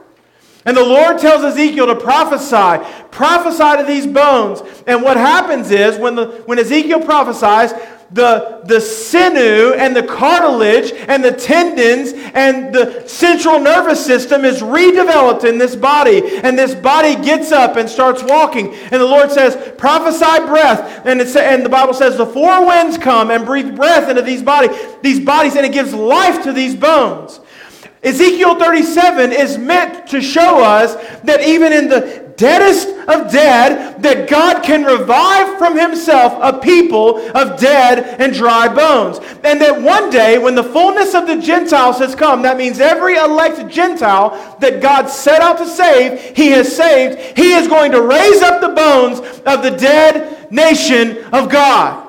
And 0.66 0.76
the 0.76 0.84
Lord 0.84 1.18
tells 1.18 1.44
Ezekiel 1.44 1.86
to 1.86 1.96
prophesy, 1.96 2.84
prophesy 3.10 3.76
to 3.78 3.84
these 3.86 4.06
bones. 4.06 4.62
And 4.86 5.02
what 5.02 5.16
happens 5.16 5.70
is 5.70 5.98
when, 5.98 6.14
the, 6.14 6.42
when 6.46 6.58
Ezekiel 6.58 7.00
prophesies, 7.00 7.72
the, 8.10 8.60
the 8.64 8.80
sinew 8.80 9.74
and 9.74 9.94
the 9.94 10.02
cartilage 10.02 10.92
and 11.08 11.24
the 11.24 11.32
tendons 11.32 12.12
and 12.34 12.74
the 12.74 13.06
central 13.08 13.58
nervous 13.60 14.04
system 14.04 14.44
is 14.44 14.60
redeveloped 14.60 15.44
in 15.44 15.58
this 15.58 15.74
body. 15.74 16.38
And 16.38 16.58
this 16.58 16.74
body 16.74 17.16
gets 17.16 17.52
up 17.52 17.76
and 17.76 17.88
starts 17.88 18.22
walking. 18.22 18.74
And 18.74 19.00
the 19.00 19.06
Lord 19.06 19.30
says, 19.30 19.72
prophesy 19.78 20.46
breath. 20.46 21.06
And, 21.06 21.20
it 21.20 21.34
and 21.36 21.64
the 21.64 21.70
Bible 21.70 21.94
says, 21.94 22.16
the 22.16 22.26
four 22.26 22.66
winds 22.66 22.98
come 22.98 23.30
and 23.30 23.44
breathe 23.44 23.74
breath 23.74 24.08
into 24.08 24.22
these, 24.22 24.42
body, 24.42 24.68
these 25.02 25.20
bodies, 25.20 25.56
and 25.56 25.66
it 25.66 25.72
gives 25.72 25.92
life 25.92 26.42
to 26.44 26.52
these 26.52 26.74
bones. 26.74 27.40
Ezekiel 28.04 28.58
37 28.58 29.32
is 29.32 29.56
meant 29.56 30.06
to 30.08 30.20
show 30.20 30.62
us 30.62 30.94
that 31.22 31.40
even 31.40 31.72
in 31.72 31.88
the 31.88 32.23
deadest 32.36 32.88
of 33.08 33.30
dead, 33.30 34.02
that 34.02 34.28
God 34.28 34.62
can 34.62 34.84
revive 34.84 35.58
from 35.58 35.78
himself 35.78 36.32
a 36.42 36.58
people 36.58 37.18
of 37.36 37.60
dead 37.60 38.20
and 38.20 38.32
dry 38.32 38.68
bones. 38.68 39.18
And 39.44 39.60
that 39.60 39.80
one 39.80 40.10
day, 40.10 40.38
when 40.38 40.54
the 40.54 40.64
fullness 40.64 41.14
of 41.14 41.26
the 41.26 41.40
Gentiles 41.40 41.98
has 41.98 42.14
come, 42.14 42.42
that 42.42 42.56
means 42.56 42.80
every 42.80 43.16
elect 43.16 43.68
Gentile 43.70 44.56
that 44.60 44.82
God 44.82 45.08
set 45.08 45.40
out 45.40 45.58
to 45.58 45.66
save, 45.66 46.36
he 46.36 46.48
has 46.48 46.74
saved, 46.74 47.36
he 47.36 47.52
is 47.52 47.68
going 47.68 47.92
to 47.92 48.02
raise 48.02 48.42
up 48.42 48.60
the 48.60 48.68
bones 48.68 49.20
of 49.46 49.62
the 49.62 49.70
dead 49.70 50.50
nation 50.50 51.24
of 51.32 51.48
God. 51.48 52.08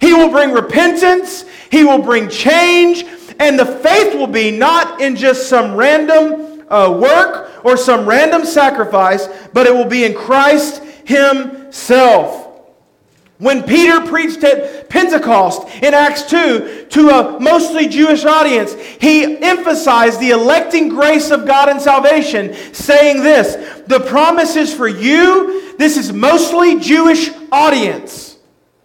He 0.00 0.12
will 0.12 0.30
bring 0.30 0.52
repentance, 0.52 1.44
he 1.70 1.84
will 1.84 2.02
bring 2.02 2.28
change, 2.28 3.04
and 3.38 3.58
the 3.58 3.66
faith 3.66 4.14
will 4.14 4.26
be 4.26 4.50
not 4.50 5.00
in 5.00 5.16
just 5.16 5.48
some 5.48 5.76
random 5.76 6.51
uh, 6.68 6.98
work 7.00 7.64
or 7.64 7.76
some 7.76 8.06
random 8.06 8.44
sacrifice, 8.44 9.28
but 9.52 9.66
it 9.66 9.74
will 9.74 9.88
be 9.88 10.04
in 10.04 10.14
Christ 10.14 10.82
Himself. 11.04 12.42
When 13.42 13.64
Peter 13.64 14.00
preached 14.06 14.44
at 14.44 14.88
Pentecost 14.88 15.66
in 15.82 15.94
Acts 15.94 16.22
2 16.30 16.86
to 16.90 17.08
a 17.08 17.40
mostly 17.40 17.88
Jewish 17.88 18.24
audience, 18.24 18.72
he 19.00 19.42
emphasized 19.42 20.20
the 20.20 20.30
electing 20.30 20.88
grace 20.88 21.32
of 21.32 21.44
God 21.44 21.68
and 21.68 21.80
salvation, 21.80 22.54
saying 22.72 23.24
this 23.24 23.82
The 23.88 23.98
promise 23.98 24.54
is 24.54 24.72
for 24.72 24.86
you. 24.86 25.76
This 25.76 25.96
is 25.96 26.12
mostly 26.12 26.78
Jewish 26.78 27.30
audience. 27.50 28.31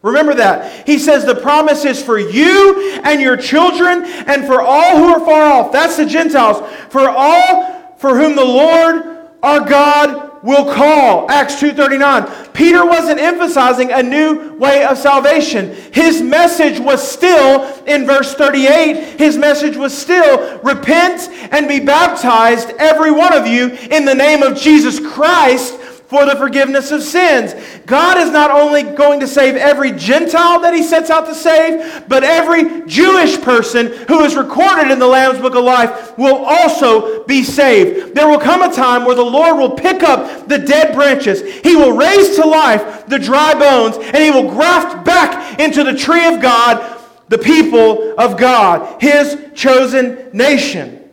Remember 0.08 0.34
that. 0.36 0.88
He 0.88 0.97
says 0.97 1.26
the 1.26 1.36
promise 1.36 1.86
is 1.86 2.01
for 2.01 2.18
you 2.18 2.99
and 3.03 3.22
your 3.22 3.38
children 3.38 4.03
and 4.05 4.45
for 4.45 4.62
all 4.62 4.97
who 4.97 5.14
are 5.14 5.20
far 5.20 5.43
off. 5.43 5.72
That's 5.72 5.97
the 5.97 6.05
Gentiles. 6.05 6.58
For 6.89 7.10
all 7.10 7.95
for 7.97 8.18
whom 8.18 8.36
the 8.36 8.45
Lord 8.45 9.03
our 9.43 9.62
God 9.62 10.43
will 10.43 10.74
call. 10.74 11.30
Acts 11.30 11.55
2:39. 11.55 12.26
Peter 12.53 12.86
wasn't 12.86 13.20
emphasizing 13.20 13.91
a 13.91 14.01
new 14.01 14.55
way 14.58 14.84
of 14.84 14.97
salvation. 14.97 15.76
His 15.91 16.22
message 16.22 16.80
was 16.80 17.05
still 17.05 17.68
in 17.86 18.05
verse 18.05 18.34
38. 18.34 19.20
His 19.20 19.38
message 19.38 19.78
was 19.78 19.95
still 19.95 20.60
repent 20.64 21.30
and 21.51 21.68
be 21.68 21.80
baptized 21.80 22.74
every 22.80 23.12
one 23.12 23.34
of 23.34 23.47
you 23.47 23.78
in 23.91 24.05
the 24.05 24.16
name 24.16 24.41
of 24.41 24.60
Jesus 24.60 24.99
Christ 24.99 25.76
for 26.08 26.26
the 26.26 26.36
forgiveness 26.36 26.91
of 26.91 27.03
sins. 27.03 27.53
God 27.86 28.18
is 28.18 28.32
not 28.32 28.49
only 28.49 28.84
going 28.84 29.20
to 29.20 29.28
save 29.28 29.55
every 29.55 29.91
Gentile 29.91 30.62
that 30.62 30.74
he 30.74 30.82
sets 30.82 31.10
out 31.10 31.26
to 31.28 31.36
save, 31.36 32.08
but 32.08 32.24
every 32.24 32.88
Jewish 32.88 33.39
person 33.41 33.88
who 34.08 34.24
is 34.24 34.36
recorded 34.36 34.89
in 34.89 34.99
the 34.99 35.08
Lamb's 35.08 35.39
Book 35.39 35.55
of 35.55 35.64
Life 35.64 36.18
will 36.18 36.45
also 36.45 37.26
be 37.26 37.43
saved. 37.43 38.16
There 38.16 38.28
will 38.28 38.39
come 38.39 38.62
a 38.62 38.74
time 38.74 39.05
where 39.05 39.16
the 39.16 39.22
Lord 39.22 39.58
will 39.58 39.72
pick 39.72 40.01
up 40.03 40.47
the 40.47 40.58
dead 40.58 40.95
branches. 40.95 41.41
He 41.41 41.76
will 41.76 41.91
raise 41.91 42.36
to 42.38 42.45
life 42.45 43.05
the 43.08 43.20
dry 43.20 43.53
bones, 43.53 43.97
and 43.97 44.18
he 44.18 44.32
will 44.32 44.49
graft 44.49 45.05
back 45.05 45.60
into 45.60 45.84
the 45.84 45.93
tree 45.93 46.26
of 46.26 46.41
God 46.41 46.95
the 47.30 47.38
people 47.38 48.18
of 48.18 48.38
God, 48.38 49.01
his 49.01 49.38
chosen 49.53 50.30
nation. 50.32 51.03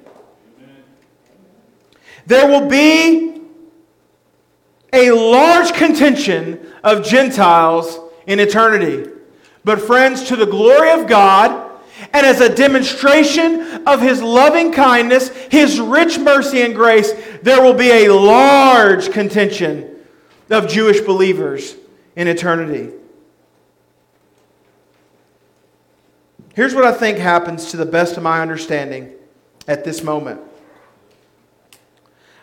There 2.27 2.49
will 2.49 2.69
be 2.69 3.34
a 4.95 5.11
large 5.11 5.75
contention 5.75 6.73
of 6.83 7.05
Gentiles 7.05 7.99
in 8.27 8.41
eternity. 8.41 9.11
But, 9.65 9.81
friends, 9.81 10.25
to 10.25 10.37
the 10.37 10.47
glory 10.47 10.91
of 10.93 11.07
God, 11.07 11.73
and 12.13 12.27
as 12.27 12.41
a 12.41 12.55
demonstration 12.55 13.87
of 13.87 14.01
his 14.01 14.23
loving 14.23 14.73
kindness, 14.73 15.29
his 15.51 15.81
rich 15.81 16.19
mercy 16.19 16.63
and 16.63 16.75
grace, 16.75 17.13
there 17.43 17.63
will 17.63 17.75
be 17.75 17.91
a 17.91 18.09
large 18.09 19.11
contention 19.11 19.97
of 20.51 20.69
Jewish 20.69 21.01
believers 21.01 21.77
in 22.17 22.29
eternity. 22.29 22.93
Here's 26.55 26.75
what 26.75 26.85
I 26.85 26.93
think 26.93 27.19
happens 27.19 27.71
to 27.71 27.77
the 27.77 27.87
best 27.87 28.17
of 28.17 28.23
my 28.23 28.41
understanding 28.41 29.13
at 29.67 29.85
this 29.85 30.03
moment. 30.03 30.41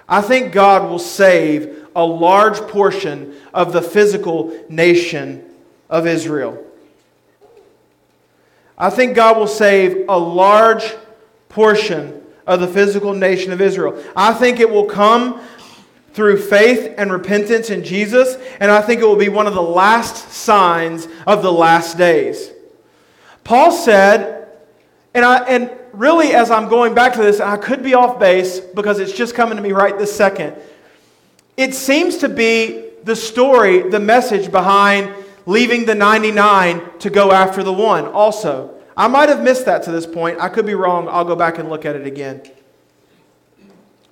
I 0.10 0.22
think 0.22 0.52
God 0.52 0.90
will 0.90 1.00
save 1.00 1.81
a 1.96 2.06
large 2.06 2.58
portion 2.62 3.36
of 3.54 3.74
the 3.74 3.82
physical 3.82 4.58
nation 4.70 5.44
of 5.90 6.08
Israel. 6.08 6.64
I 8.78 8.90
think 8.90 9.16
God 9.16 9.38
will 9.38 9.48
save 9.48 10.08
a 10.10 10.18
large 10.18 10.96
portion 11.50 12.24
of 12.48 12.60
the 12.60 12.68
physical 12.68 13.14
nation 13.14 13.52
of 13.52 13.62
Israel. 13.62 14.02
I 14.16 14.34
think 14.34 14.60
it 14.60 14.70
will 14.70 14.86
come 14.86 15.42
through 16.14 16.42
faith 16.42 16.96
and 16.98 17.12
repentance 17.12 17.70
in 17.70 17.84
Jesus, 17.84 18.36
and 18.60 18.72
I 18.72 18.82
think 18.82 19.02
it 19.02 19.06
will 19.06 19.16
be 19.16 19.30
one 19.30 19.48
of 19.48 19.54
the 19.54 19.62
last 19.62 20.32
signs 20.32 21.08
of 21.28 21.42
the 21.42 21.52
last 21.52 21.98
days. 21.98 22.52
Paul 23.44 23.72
said, 23.72 24.50
and, 25.14 25.24
I, 25.24 25.44
and 25.46 25.72
really 25.94 26.34
as 26.34 26.52
I'm 26.52 26.68
going 26.68 26.94
back 26.94 27.14
to 27.14 27.22
this, 27.22 27.40
I 27.40 27.58
could 27.58 27.84
be 27.84 27.94
off 27.94 28.20
base 28.20 28.60
because 28.60 29.00
it's 29.00 29.14
just 29.14 29.36
coming 29.36 29.58
to 29.58 29.64
me 29.64 29.72
right 29.72 29.98
this 29.98 30.14
second. 30.14 30.56
It 31.62 31.76
seems 31.76 32.18
to 32.18 32.28
be 32.28 32.86
the 33.04 33.16
story, 33.16 33.88
the 33.88 34.00
message 34.00 34.52
behind 34.52 35.14
leaving 35.46 35.86
the 35.86 35.94
99 35.94 36.98
to 36.98 37.12
go 37.12 37.32
after 37.32 37.62
the 37.62 37.72
one, 37.72 38.08
also. 38.08 38.74
I 38.98 39.08
might 39.08 39.30
have 39.30 39.44
missed 39.44 39.68
that 39.68 39.84
to 39.84 39.92
this 39.92 40.08
point. 40.08 40.40
I 40.40 40.50
could 40.50 40.66
be 40.66 40.74
wrong. 40.74 41.08
I'll 41.08 41.24
go 41.24 41.36
back 41.36 41.60
and 41.60 41.70
look 41.70 41.86
at 41.86 41.96
it 41.96 42.08
again. 42.08 42.42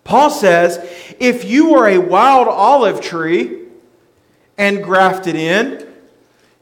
Paul 0.04 0.30
says 0.30 0.78
if 1.20 1.43
you 1.43 1.72
were 1.72 1.88
a 1.88 1.97
wild 1.97 2.47
olive 2.47 3.02
tree 3.02 3.64
and 4.60 4.84
grafted 4.84 5.36
in, 5.36 5.91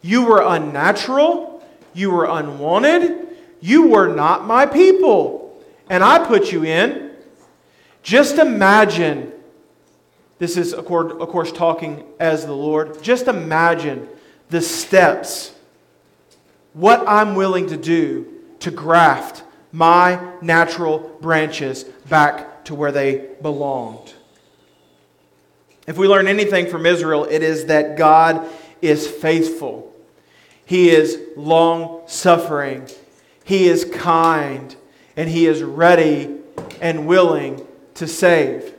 you 0.02 0.24
were 0.24 0.42
unnatural, 0.42 1.68
you 1.94 2.12
were 2.12 2.28
unwanted, 2.28 3.28
you 3.60 3.88
were 3.88 4.08
not 4.08 4.46
my 4.48 4.66
people, 4.66 5.62
and 5.90 6.02
I 6.02 6.26
put 6.26 6.54
you 6.54 6.64
in. 6.64 7.12
Just 8.04 8.38
imagine 8.38 9.34
this 10.40 10.58
is, 10.58 10.74
of 10.74 10.86
course, 10.86 11.52
talking 11.52 12.04
as 12.20 12.46
the 12.46 12.54
Lord. 12.54 13.02
Just 13.02 13.28
imagine 13.28 14.08
the 14.50 14.62
steps, 14.62 15.54
what 16.74 17.08
I'm 17.08 17.36
willing 17.36 17.68
to 17.68 17.78
do 17.78 18.34
to 18.60 18.72
graft 18.72 19.44
my 19.72 20.20
natural 20.42 21.00
branches 21.22 21.84
back 21.84 22.66
to 22.66 22.76
where 22.76 22.92
they 22.92 23.30
belonged. 23.42 24.14
If 25.88 25.98
we 25.98 26.08
learn 26.08 26.28
anything 26.28 26.68
from 26.68 26.86
Israel, 26.86 27.26
it 27.26 27.42
is 27.42 27.66
that 27.66 27.98
God 27.98 28.48
is 28.82 29.08
faithful. 29.08 29.94
He 30.66 30.90
is 30.90 31.20
long 31.36 32.04
suffering. 32.08 32.88
He 33.44 33.68
is 33.68 33.86
kind. 33.86 34.76
And 35.16 35.30
He 35.30 35.46
is 35.46 35.64
ready 35.64 36.36
and 36.82 37.08
willing 37.08 37.66
to 37.96 38.08
save. 38.08 38.74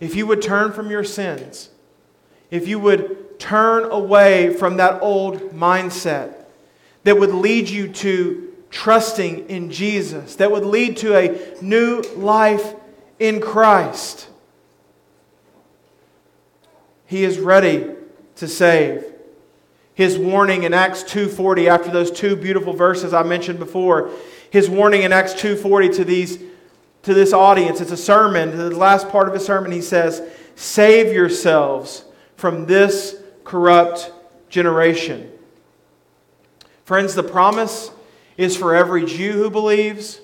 If 0.00 0.16
you 0.16 0.26
would 0.26 0.40
turn 0.40 0.72
from 0.72 0.90
your 0.90 1.04
sins, 1.04 1.68
if 2.50 2.66
you 2.66 2.78
would 2.80 3.38
turn 3.38 3.84
away 3.84 4.52
from 4.54 4.78
that 4.78 5.00
old 5.02 5.52
mindset 5.52 6.34
that 7.04 7.18
would 7.18 7.32
lead 7.32 7.68
you 7.68 7.88
to 7.88 8.52
trusting 8.70 9.48
in 9.48 9.70
Jesus, 9.70 10.36
that 10.36 10.50
would 10.50 10.64
lead 10.64 10.96
to 10.98 11.16
a 11.16 11.62
new 11.62 12.02
life 12.16 12.74
in 13.18 13.40
Christ, 13.40 14.28
He 17.06 17.24
is 17.24 17.38
ready 17.38 17.86
to 18.36 18.48
save. 18.48 19.04
His 19.94 20.16
warning 20.16 20.62
in 20.62 20.72
Acts 20.72 21.02
2:40 21.02 21.68
after 21.68 21.90
those 21.90 22.10
two 22.10 22.36
beautiful 22.36 22.72
verses 22.72 23.12
I 23.12 23.22
mentioned 23.22 23.58
before, 23.58 24.10
his 24.48 24.70
warning 24.70 25.02
in 25.02 25.12
Acts 25.12 25.34
2:40 25.34 25.88
to 25.90 26.04
these 26.04 26.38
to 27.02 27.14
this 27.14 27.32
audience, 27.32 27.80
it's 27.80 27.92
a 27.92 27.96
sermon, 27.96 28.56
the 28.56 28.70
last 28.76 29.08
part 29.08 29.28
of 29.28 29.34
his 29.34 29.44
sermon 29.44 29.72
he 29.72 29.80
says, 29.80 30.22
"Save 30.54 31.12
yourselves 31.12 32.04
from 32.36 32.66
this 32.66 33.16
corrupt 33.44 34.12
generation." 34.48 35.30
Friends, 36.84 37.14
the 37.14 37.22
promise 37.22 37.90
is 38.36 38.56
for 38.56 38.74
every 38.74 39.04
Jew 39.04 39.32
who 39.32 39.50
believes. 39.50 40.20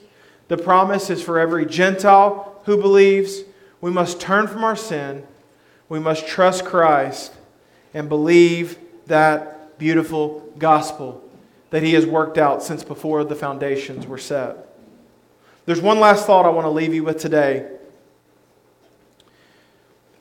The 0.48 0.56
promise 0.56 1.10
is 1.10 1.22
for 1.22 1.38
every 1.38 1.64
Gentile 1.64 2.52
who 2.64 2.76
believes. 2.76 3.42
We 3.80 3.90
must 3.90 4.20
turn 4.20 4.46
from 4.46 4.64
our 4.64 4.76
sin. 4.76 5.24
We 5.88 5.98
must 5.98 6.26
trust 6.26 6.64
Christ 6.64 7.32
and 7.94 8.08
believe 8.08 8.78
that 9.06 9.78
beautiful 9.78 10.42
gospel 10.58 11.22
that 11.70 11.82
He 11.82 11.94
has 11.94 12.06
worked 12.06 12.38
out 12.38 12.62
since 12.62 12.82
before 12.82 13.22
the 13.24 13.34
foundations 13.34 14.06
were 14.06 14.18
set. 14.18 14.65
There's 15.66 15.80
one 15.80 15.98
last 16.00 16.26
thought 16.26 16.46
I 16.46 16.50
want 16.50 16.64
to 16.64 16.70
leave 16.70 16.94
you 16.94 17.04
with 17.04 17.18
today. 17.18 17.68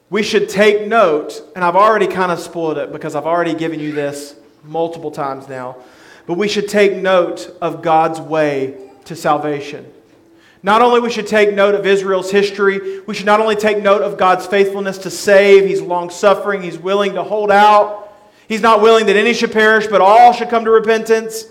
We 0.10 0.24
should 0.24 0.50
take 0.50 0.88
note, 0.88 1.42
and 1.56 1.64
I've 1.64 1.76
already 1.76 2.08
kind 2.08 2.32
of 2.32 2.40
spoiled 2.40 2.78
it 2.78 2.92
because 2.92 3.16
I've 3.16 3.26
already 3.26 3.54
given 3.54 3.80
you 3.80 3.92
this 3.92 4.36
multiple 4.64 5.12
times 5.12 5.48
now, 5.48 5.78
but 6.26 6.38
we 6.38 6.48
should 6.48 6.68
take 6.68 6.94
note 6.94 7.56
of 7.62 7.82
God's 7.82 8.20
way 8.20 8.78
to 9.06 9.16
salvation. 9.16 9.92
Not 10.64 10.82
only 10.82 11.00
we 11.00 11.12
should 11.12 11.28
take 11.28 11.54
note 11.54 11.76
of 11.76 11.86
Israel's 11.86 12.32
history, 12.32 13.02
we 13.02 13.14
should 13.14 13.28
not 13.28 13.40
only 13.40 13.56
take 13.56 13.84
note 13.84 14.02
of 14.02 14.18
God's 14.18 14.48
faithfulness 14.48 14.98
to 15.00 15.12
save, 15.12 15.68
he's 15.68 15.82
long 15.82 16.10
suffering, 16.10 16.64
he's 16.64 16.80
willing 16.80 17.14
to 17.14 17.24
hold 17.24 17.52
out. 17.52 18.12
He's 18.48 18.62
not 18.62 18.82
willing 18.82 19.06
that 19.08 19.16
any 19.16 19.34
should 19.34 19.52
perish, 19.52 19.86
but 19.86 20.02
all 20.02 20.34
should 20.34 20.50
come 20.50 20.66
to 20.66 20.72
repentance. 20.72 21.46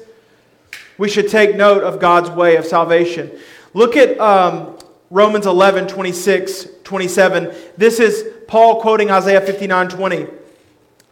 We 0.99 1.09
should 1.09 1.29
take 1.29 1.55
note 1.57 1.85
of 1.85 2.01
God's 2.01 2.31
way 2.31 2.57
of 2.57 2.65
salvation. 2.65 3.31
Look 3.75 3.97
at 3.97 4.19
um, 4.21 4.79
Romans 5.11 5.47
11, 5.47 5.89
26, 5.89 6.69
27. 6.85 7.55
This 7.77 8.01
is 8.01 8.25
Paul 8.47 8.81
quoting 8.81 9.11
Isaiah 9.11 9.41
59, 9.41 9.89
20. 9.89 10.27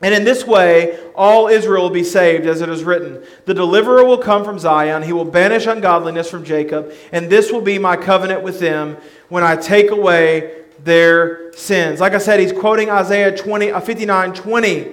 And 0.05 0.15
in 0.15 0.25
this 0.25 0.45
way, 0.45 0.99
all 1.15 1.49
Israel 1.49 1.85
will 1.85 1.91
be 1.91 2.03
saved, 2.03 2.47
as 2.47 2.61
it 2.61 2.69
is 2.69 2.83
written 2.83 3.23
The 3.45 3.55
deliverer 3.55 4.05
will 4.05 4.19
come 4.19 4.45
from 4.45 4.59
Zion, 4.59 5.03
he 5.03 5.13
will 5.13 5.25
banish 5.25 5.67
ungodliness 5.67 6.31
from 6.31 6.45
Jacob, 6.45 6.93
and 7.13 7.29
this 7.29 7.53
will 7.53 7.61
be 7.61 7.79
my 7.79 7.97
covenant 7.97 8.43
with 8.43 8.59
them 8.59 8.97
when 9.29 9.45
I 9.45 9.57
take 9.57 9.91
away 9.91 10.63
their 10.83 11.53
sins. 11.53 12.01
Like 12.01 12.15
I 12.15 12.19
said, 12.19 12.41
he's 12.41 12.53
quoting 12.53 12.91
Isaiah 12.91 13.37
20, 13.37 13.71
uh, 13.71 13.81
59, 13.81 14.35
20 14.35 14.93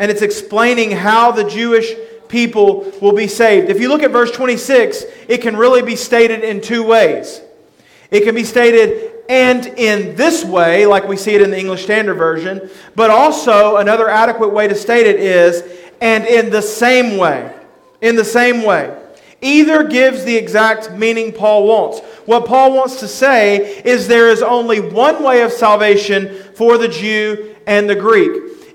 and 0.00 0.10
it's 0.10 0.22
explaining 0.22 0.90
how 0.90 1.30
the 1.30 1.44
Jewish 1.44 1.92
people 2.30 2.90
will 3.02 3.12
be 3.12 3.26
saved. 3.26 3.68
If 3.68 3.80
you 3.80 3.88
look 3.88 4.02
at 4.02 4.10
verse 4.10 4.30
26, 4.30 5.04
it 5.28 5.42
can 5.42 5.56
really 5.56 5.82
be 5.82 5.96
stated 5.96 6.42
in 6.42 6.60
two 6.60 6.82
ways. 6.82 7.42
It 8.10 8.24
can 8.24 8.34
be 8.34 8.44
stated, 8.44 9.12
and 9.28 9.66
in 9.66 10.16
this 10.16 10.44
way, 10.44 10.86
like 10.86 11.06
we 11.06 11.16
see 11.16 11.34
it 11.34 11.42
in 11.42 11.50
the 11.50 11.58
English 11.58 11.84
Standard 11.84 12.14
Version, 12.14 12.70
but 12.96 13.10
also 13.10 13.76
another 13.76 14.08
adequate 14.08 14.52
way 14.52 14.66
to 14.66 14.74
state 14.74 15.06
it 15.06 15.20
is, 15.20 15.62
and 16.00 16.24
in 16.24 16.50
the 16.50 16.62
same 16.62 17.18
way. 17.18 17.54
In 18.00 18.16
the 18.16 18.24
same 18.24 18.62
way. 18.62 18.96
Either 19.42 19.84
gives 19.84 20.24
the 20.24 20.36
exact 20.36 20.92
meaning 20.92 21.32
Paul 21.32 21.66
wants. 21.66 22.00
What 22.26 22.46
Paul 22.46 22.74
wants 22.74 23.00
to 23.00 23.08
say 23.08 23.80
is 23.82 24.06
there 24.06 24.28
is 24.28 24.42
only 24.42 24.80
one 24.80 25.22
way 25.22 25.42
of 25.42 25.52
salvation 25.52 26.42
for 26.54 26.76
the 26.76 26.88
Jew 26.88 27.54
and 27.66 27.88
the 27.88 27.94
Greek. 27.94 28.30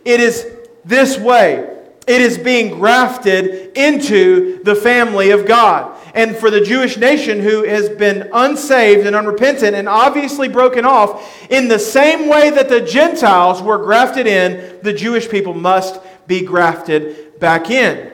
It 0.06 0.20
is 0.20 0.47
this 0.84 1.18
way. 1.18 1.75
It 2.08 2.22
is 2.22 2.38
being 2.38 2.78
grafted 2.78 3.76
into 3.76 4.64
the 4.64 4.76
family 4.76 5.32
of 5.32 5.45
God. 5.45 5.99
And 6.14 6.36
for 6.36 6.51
the 6.51 6.62
Jewish 6.62 6.97
nation 6.97 7.39
who 7.39 7.64
has 7.64 7.89
been 7.89 8.30
unsaved 8.32 9.06
and 9.06 9.16
unrepentant 9.16 9.76
and 9.76 9.89
obviously 9.89 10.47
broken 10.47 10.86
off, 10.86 11.49
in 11.49 11.68
the 11.68 11.80
same 11.80 12.30
way 12.30 12.51
that 12.51 12.70
the 12.70 12.82
Gentiles 12.82 13.62
were 13.62 13.80
grafted 13.80 14.28
in, 14.28 14.80
the 14.82 14.93
Jewish 14.93 15.30
people 15.30 15.53
must 15.53 15.99
be 16.28 16.41
grafted 16.41 17.39
back 17.39 17.70
in. 17.70 18.14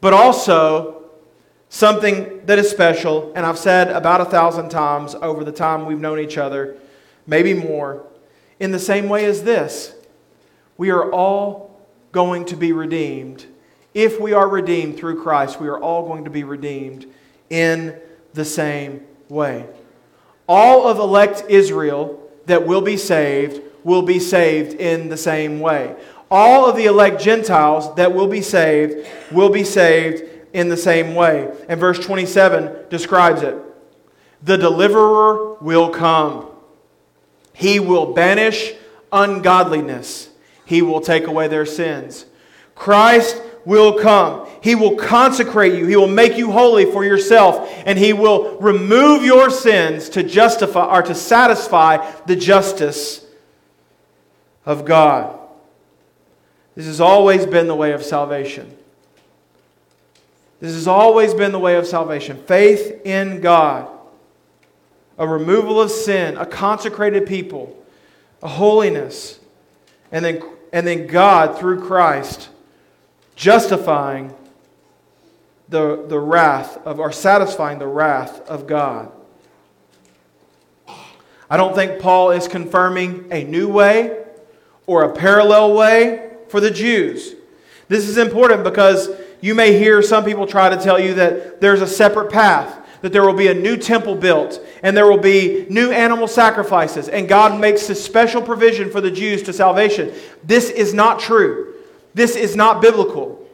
But 0.00 0.14
also, 0.14 1.10
something 1.68 2.46
that 2.46 2.58
is 2.58 2.70
special, 2.70 3.32
and 3.34 3.44
I've 3.44 3.58
said 3.58 3.90
about 3.90 4.20
a 4.20 4.24
thousand 4.24 4.70
times 4.70 5.14
over 5.16 5.44
the 5.44 5.52
time 5.52 5.84
we've 5.84 6.00
known 6.00 6.18
each 6.18 6.38
other, 6.38 6.76
maybe 7.26 7.54
more, 7.54 8.06
in 8.58 8.70
the 8.70 8.78
same 8.78 9.08
way 9.08 9.24
as 9.24 9.42
this 9.42 9.94
we 10.80 10.88
are 10.88 11.12
all 11.12 11.69
going 12.12 12.44
to 12.46 12.56
be 12.56 12.72
redeemed. 12.72 13.46
If 13.94 14.20
we 14.20 14.32
are 14.32 14.48
redeemed 14.48 14.96
through 14.96 15.22
Christ, 15.22 15.60
we 15.60 15.68
are 15.68 15.78
all 15.78 16.06
going 16.06 16.24
to 16.24 16.30
be 16.30 16.44
redeemed 16.44 17.06
in 17.48 17.98
the 18.34 18.44
same 18.44 19.04
way. 19.28 19.66
All 20.48 20.86
of 20.86 20.98
elect 20.98 21.44
Israel 21.48 22.28
that 22.46 22.66
will 22.66 22.80
be 22.80 22.96
saved 22.96 23.62
will 23.84 24.02
be 24.02 24.18
saved 24.18 24.74
in 24.74 25.08
the 25.08 25.16
same 25.16 25.60
way. 25.60 25.96
All 26.30 26.68
of 26.68 26.76
the 26.76 26.86
elect 26.86 27.20
Gentiles 27.20 27.94
that 27.96 28.14
will 28.14 28.28
be 28.28 28.42
saved 28.42 29.06
will 29.32 29.50
be 29.50 29.64
saved 29.64 30.22
in 30.52 30.68
the 30.68 30.76
same 30.76 31.14
way. 31.14 31.52
And 31.68 31.78
verse 31.78 31.98
27 31.98 32.88
describes 32.88 33.42
it. 33.42 33.56
The 34.42 34.56
deliverer 34.56 35.54
will 35.54 35.90
come. 35.90 36.46
He 37.52 37.80
will 37.80 38.12
banish 38.12 38.72
ungodliness 39.12 40.29
he 40.70 40.82
will 40.82 41.00
take 41.00 41.26
away 41.26 41.48
their 41.48 41.66
sins. 41.66 42.26
Christ 42.76 43.42
will 43.64 43.98
come. 43.98 44.48
He 44.62 44.76
will 44.76 44.94
consecrate 44.94 45.74
you. 45.74 45.84
He 45.84 45.96
will 45.96 46.06
make 46.06 46.38
you 46.38 46.52
holy 46.52 46.84
for 46.84 47.04
yourself. 47.04 47.68
And 47.86 47.98
He 47.98 48.12
will 48.12 48.56
remove 48.60 49.24
your 49.24 49.50
sins 49.50 50.08
to 50.10 50.22
justify 50.22 50.96
or 50.96 51.02
to 51.02 51.12
satisfy 51.12 52.08
the 52.26 52.36
justice 52.36 53.26
of 54.64 54.84
God. 54.84 55.36
This 56.76 56.86
has 56.86 57.00
always 57.00 57.46
been 57.46 57.66
the 57.66 57.74
way 57.74 57.90
of 57.90 58.04
salvation. 58.04 58.72
This 60.60 60.74
has 60.74 60.86
always 60.86 61.34
been 61.34 61.50
the 61.50 61.58
way 61.58 61.74
of 61.74 61.84
salvation. 61.84 62.40
Faith 62.44 63.04
in 63.04 63.40
God, 63.40 63.88
a 65.18 65.26
removal 65.26 65.80
of 65.80 65.90
sin, 65.90 66.36
a 66.36 66.46
consecrated 66.46 67.26
people, 67.26 67.76
a 68.40 68.46
holiness, 68.46 69.40
and 70.12 70.24
then 70.24 70.42
and 70.72 70.86
then 70.86 71.06
God, 71.06 71.58
through 71.58 71.84
Christ, 71.84 72.48
justifying 73.36 74.34
the, 75.68 76.04
the 76.08 76.18
wrath 76.18 76.78
of, 76.86 76.98
or 76.98 77.12
satisfying 77.12 77.78
the 77.78 77.86
wrath 77.86 78.40
of 78.48 78.66
God. 78.66 79.10
I 81.48 81.56
don't 81.56 81.74
think 81.74 82.00
Paul 82.00 82.30
is 82.30 82.46
confirming 82.46 83.28
a 83.32 83.44
new 83.44 83.68
way 83.68 84.24
or 84.86 85.04
a 85.04 85.12
parallel 85.12 85.74
way 85.74 86.30
for 86.48 86.60
the 86.60 86.70
Jews. 86.70 87.34
This 87.88 88.08
is 88.08 88.18
important 88.18 88.62
because 88.62 89.08
you 89.40 89.54
may 89.54 89.76
hear 89.76 90.02
some 90.02 90.24
people 90.24 90.46
try 90.46 90.68
to 90.68 90.76
tell 90.76 91.00
you 91.00 91.14
that 91.14 91.60
there's 91.60 91.80
a 91.80 91.86
separate 91.86 92.30
path 92.30 92.79
that 93.02 93.12
there 93.12 93.24
will 93.24 93.34
be 93.34 93.48
a 93.48 93.54
new 93.54 93.76
temple 93.76 94.14
built 94.14 94.60
and 94.82 94.96
there 94.96 95.08
will 95.08 95.18
be 95.18 95.66
new 95.70 95.90
animal 95.90 96.28
sacrifices, 96.28 97.08
and 97.08 97.28
God 97.28 97.60
makes 97.60 97.86
this 97.86 98.02
special 98.04 98.42
provision 98.42 98.90
for 98.90 99.00
the 99.00 99.10
Jews 99.10 99.42
to 99.44 99.52
salvation. 99.52 100.12
This 100.44 100.70
is 100.70 100.94
not 100.94 101.20
true. 101.20 101.74
This 102.14 102.36
is 102.36 102.56
not 102.56 102.82
biblical. 102.82 103.46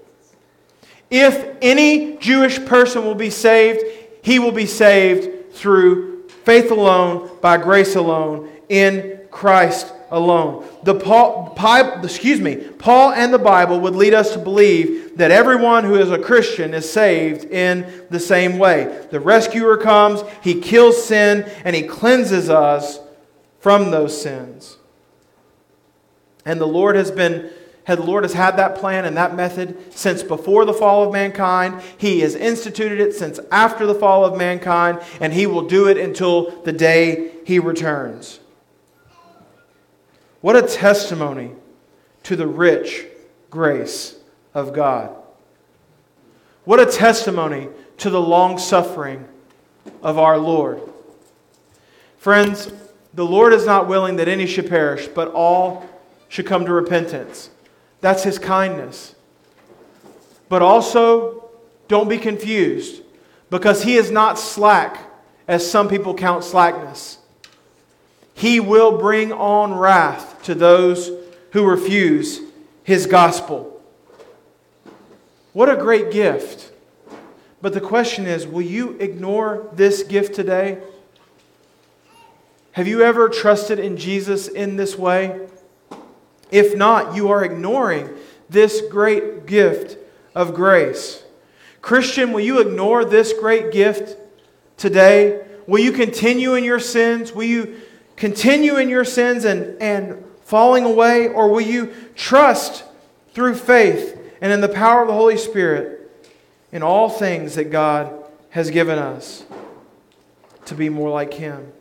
If 1.10 1.56
any 1.62 2.16
Jewish 2.16 2.64
person 2.64 3.04
will 3.04 3.14
be 3.14 3.30
saved, 3.30 3.84
he 4.22 4.38
will 4.38 4.52
be 4.52 4.66
saved 4.66 5.52
through 5.52 6.28
faith 6.44 6.70
alone, 6.70 7.30
by 7.40 7.56
grace 7.56 7.96
alone, 7.96 8.50
in 8.68 9.20
Christ 9.30 9.92
alone. 10.10 10.66
The 10.82 10.94
Paul, 10.94 11.54
excuse 12.02 12.40
me, 12.40 12.56
Paul 12.56 13.12
and 13.12 13.32
the 13.32 13.38
Bible 13.38 13.80
would 13.80 13.94
lead 13.94 14.14
us 14.14 14.32
to 14.32 14.38
believe 14.38 15.16
that 15.16 15.30
everyone 15.30 15.84
who 15.84 15.96
is 15.96 16.10
a 16.10 16.18
Christian 16.18 16.74
is 16.74 16.90
saved 16.90 17.44
in 17.44 18.04
the 18.10 18.20
same 18.20 18.58
way. 18.58 19.06
The 19.10 19.20
rescuer 19.20 19.76
comes, 19.76 20.22
he 20.42 20.60
kills 20.60 21.04
sin, 21.04 21.50
and 21.64 21.74
he 21.74 21.82
cleanses 21.82 22.48
us 22.50 23.00
from 23.60 23.90
those 23.90 24.20
sins. 24.20 24.76
And 26.44 26.60
the 26.60 26.66
Lord 26.66 26.96
has 26.96 27.10
been 27.10 27.50
the 27.94 28.02
Lord 28.02 28.24
has 28.24 28.32
had 28.32 28.56
that 28.56 28.76
plan 28.76 29.04
and 29.04 29.16
that 29.16 29.36
method 29.36 29.94
since 29.94 30.24
before 30.24 30.64
the 30.64 30.74
fall 30.74 31.04
of 31.04 31.12
mankind. 31.12 31.80
He 31.96 32.20
has 32.20 32.34
instituted 32.34 33.00
it 33.00 33.14
since 33.14 33.38
after 33.52 33.86
the 33.86 33.94
fall 33.94 34.24
of 34.24 34.36
mankind, 34.36 35.00
and 35.20 35.32
He 35.32 35.46
will 35.46 35.62
do 35.62 35.86
it 35.86 35.96
until 35.96 36.62
the 36.62 36.72
day 36.72 37.30
He 37.44 37.60
returns. 37.60 38.40
What 40.40 40.56
a 40.56 40.62
testimony 40.62 41.52
to 42.24 42.36
the 42.36 42.46
rich 42.46 43.06
grace 43.50 44.16
of 44.54 44.72
God. 44.72 45.14
What 46.64 46.80
a 46.80 46.86
testimony 46.86 47.68
to 47.98 48.10
the 48.10 48.20
long 48.20 48.58
suffering 48.58 49.26
of 50.02 50.18
our 50.18 50.38
Lord. 50.38 50.80
Friends, 52.18 52.72
the 53.14 53.24
Lord 53.24 53.52
is 53.52 53.64
not 53.64 53.86
willing 53.86 54.16
that 54.16 54.28
any 54.28 54.46
should 54.46 54.68
perish, 54.68 55.06
but 55.06 55.28
all 55.28 55.88
should 56.28 56.46
come 56.46 56.66
to 56.66 56.72
repentance. 56.72 57.50
That's 58.00 58.24
his 58.24 58.38
kindness. 58.38 59.14
But 60.48 60.62
also, 60.62 61.50
don't 61.88 62.08
be 62.08 62.18
confused 62.18 63.02
because 63.48 63.82
he 63.84 63.96
is 63.96 64.10
not 64.10 64.38
slack 64.38 65.10
as 65.48 65.68
some 65.68 65.88
people 65.88 66.14
count 66.14 66.44
slackness. 66.44 67.18
He 68.36 68.60
will 68.60 68.98
bring 68.98 69.32
on 69.32 69.72
wrath 69.72 70.42
to 70.42 70.54
those 70.54 71.10
who 71.52 71.64
refuse 71.64 72.42
his 72.84 73.06
gospel. 73.06 73.82
What 75.54 75.70
a 75.70 75.76
great 75.76 76.10
gift. 76.10 76.70
But 77.62 77.72
the 77.72 77.80
question 77.80 78.26
is 78.26 78.46
will 78.46 78.60
you 78.60 78.90
ignore 79.00 79.70
this 79.72 80.02
gift 80.02 80.34
today? 80.34 80.82
Have 82.72 82.86
you 82.86 83.00
ever 83.00 83.30
trusted 83.30 83.78
in 83.78 83.96
Jesus 83.96 84.48
in 84.48 84.76
this 84.76 84.98
way? 84.98 85.48
If 86.50 86.76
not, 86.76 87.16
you 87.16 87.30
are 87.30 87.42
ignoring 87.42 88.10
this 88.50 88.82
great 88.90 89.46
gift 89.46 89.96
of 90.34 90.52
grace. 90.52 91.24
Christian, 91.80 92.34
will 92.34 92.40
you 92.40 92.60
ignore 92.60 93.06
this 93.06 93.32
great 93.32 93.72
gift 93.72 94.18
today? 94.76 95.42
Will 95.66 95.80
you 95.80 95.92
continue 95.92 96.54
in 96.54 96.64
your 96.64 96.80
sins? 96.80 97.32
Will 97.32 97.44
you 97.44 97.80
continue 98.16 98.76
in 98.76 98.88
your 98.88 99.04
sins 99.04 99.44
and, 99.44 99.80
and 99.80 100.24
falling 100.42 100.84
away? 100.84 101.28
Or 101.28 101.48
will 101.48 101.60
you 101.60 101.94
trust 102.14 102.84
through 103.32 103.54
faith 103.54 104.18
and 104.40 104.52
in 104.52 104.60
the 104.60 104.68
power 104.68 105.02
of 105.02 105.08
the 105.08 105.14
Holy 105.14 105.36
Spirit 105.36 106.10
in 106.72 106.82
all 106.82 107.08
things 107.08 107.54
that 107.54 107.70
God 107.70 108.12
has 108.50 108.70
given 108.70 108.98
us 108.98 109.44
to 110.66 110.74
be 110.74 110.88
more 110.88 111.10
like 111.10 111.34
Him? 111.34 111.72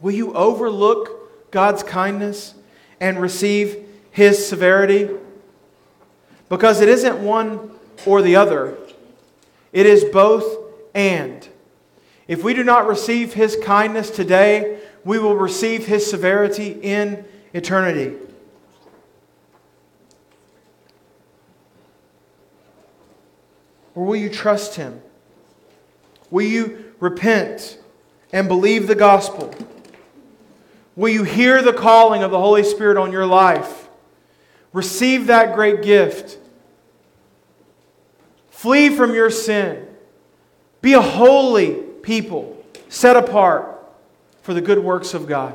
Will 0.00 0.12
you 0.12 0.32
overlook 0.34 1.50
God's 1.50 1.82
kindness? 1.82 2.54
and 3.00 3.20
receive 3.20 3.86
his 4.10 4.46
severity? 4.46 5.10
Because 6.48 6.80
it 6.80 6.88
isn't 6.88 7.22
one 7.22 7.70
or 8.06 8.22
the 8.22 8.36
other, 8.36 8.76
it 9.72 9.86
is 9.86 10.04
both 10.04 10.72
and. 10.94 11.46
If 12.26 12.42
we 12.42 12.54
do 12.54 12.64
not 12.64 12.86
receive 12.86 13.34
his 13.34 13.56
kindness 13.62 14.08
today, 14.08 14.73
we 15.04 15.18
will 15.18 15.36
receive 15.36 15.86
his 15.86 16.08
severity 16.08 16.78
in 16.82 17.24
eternity. 17.52 18.16
Or 23.94 24.04
will 24.04 24.16
you 24.16 24.30
trust 24.30 24.74
him? 24.74 25.00
Will 26.30 26.46
you 26.46 26.94
repent 26.98 27.78
and 28.32 28.48
believe 28.48 28.88
the 28.88 28.94
gospel? 28.94 29.54
Will 30.96 31.10
you 31.10 31.22
hear 31.22 31.62
the 31.62 31.72
calling 31.72 32.22
of 32.22 32.30
the 32.30 32.38
Holy 32.38 32.64
Spirit 32.64 32.96
on 32.96 33.12
your 33.12 33.26
life? 33.26 33.88
Receive 34.72 35.26
that 35.26 35.54
great 35.54 35.82
gift. 35.82 36.38
Flee 38.50 38.88
from 38.88 39.14
your 39.14 39.30
sin. 39.30 39.86
Be 40.80 40.94
a 40.94 41.00
holy 41.00 41.74
people, 42.02 42.64
set 42.88 43.16
apart 43.16 43.73
for 44.44 44.52
the 44.52 44.60
good 44.60 44.78
works 44.78 45.14
of 45.14 45.26
God. 45.26 45.54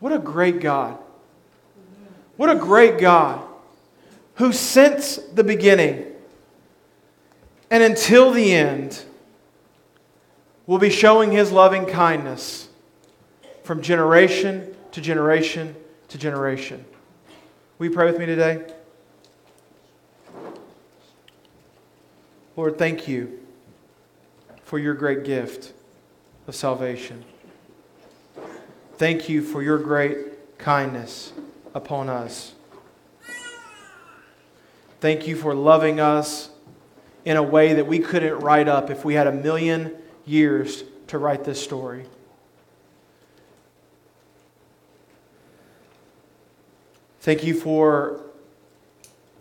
What 0.00 0.12
a 0.12 0.18
great 0.18 0.60
God. 0.60 0.98
What 2.36 2.50
a 2.50 2.56
great 2.56 2.98
God 2.98 3.46
who, 4.34 4.52
since 4.52 5.16
the 5.16 5.44
beginning 5.44 6.04
and 7.70 7.84
until 7.84 8.32
the 8.32 8.52
end, 8.52 9.04
will 10.66 10.78
be 10.78 10.90
showing 10.90 11.30
his 11.30 11.52
loving 11.52 11.86
kindness 11.86 12.68
from 13.62 13.80
generation 13.82 14.74
to 14.90 15.00
generation 15.00 15.76
to 16.08 16.18
generation. 16.18 16.84
Will 17.78 17.86
you 17.86 17.92
pray 17.92 18.06
with 18.06 18.18
me 18.18 18.26
today? 18.26 18.66
Lord, 22.56 22.76
thank 22.78 23.06
you 23.06 23.38
for 24.64 24.80
your 24.80 24.94
great 24.94 25.22
gift 25.22 25.72
of 26.46 26.54
salvation. 26.54 27.24
Thank 28.96 29.28
you 29.28 29.42
for 29.42 29.62
your 29.62 29.78
great 29.78 30.58
kindness 30.58 31.32
upon 31.74 32.08
us. 32.08 32.54
Thank 35.00 35.26
you 35.26 35.36
for 35.36 35.54
loving 35.54 36.00
us 36.00 36.50
in 37.24 37.36
a 37.36 37.42
way 37.42 37.74
that 37.74 37.86
we 37.86 37.98
couldn't 37.98 38.38
write 38.38 38.68
up 38.68 38.88
if 38.88 39.04
we 39.04 39.14
had 39.14 39.26
a 39.26 39.32
million 39.32 39.94
years 40.24 40.84
to 41.08 41.18
write 41.18 41.44
this 41.44 41.62
story. 41.62 42.06
Thank 47.20 47.44
you 47.44 47.54
for 47.54 48.20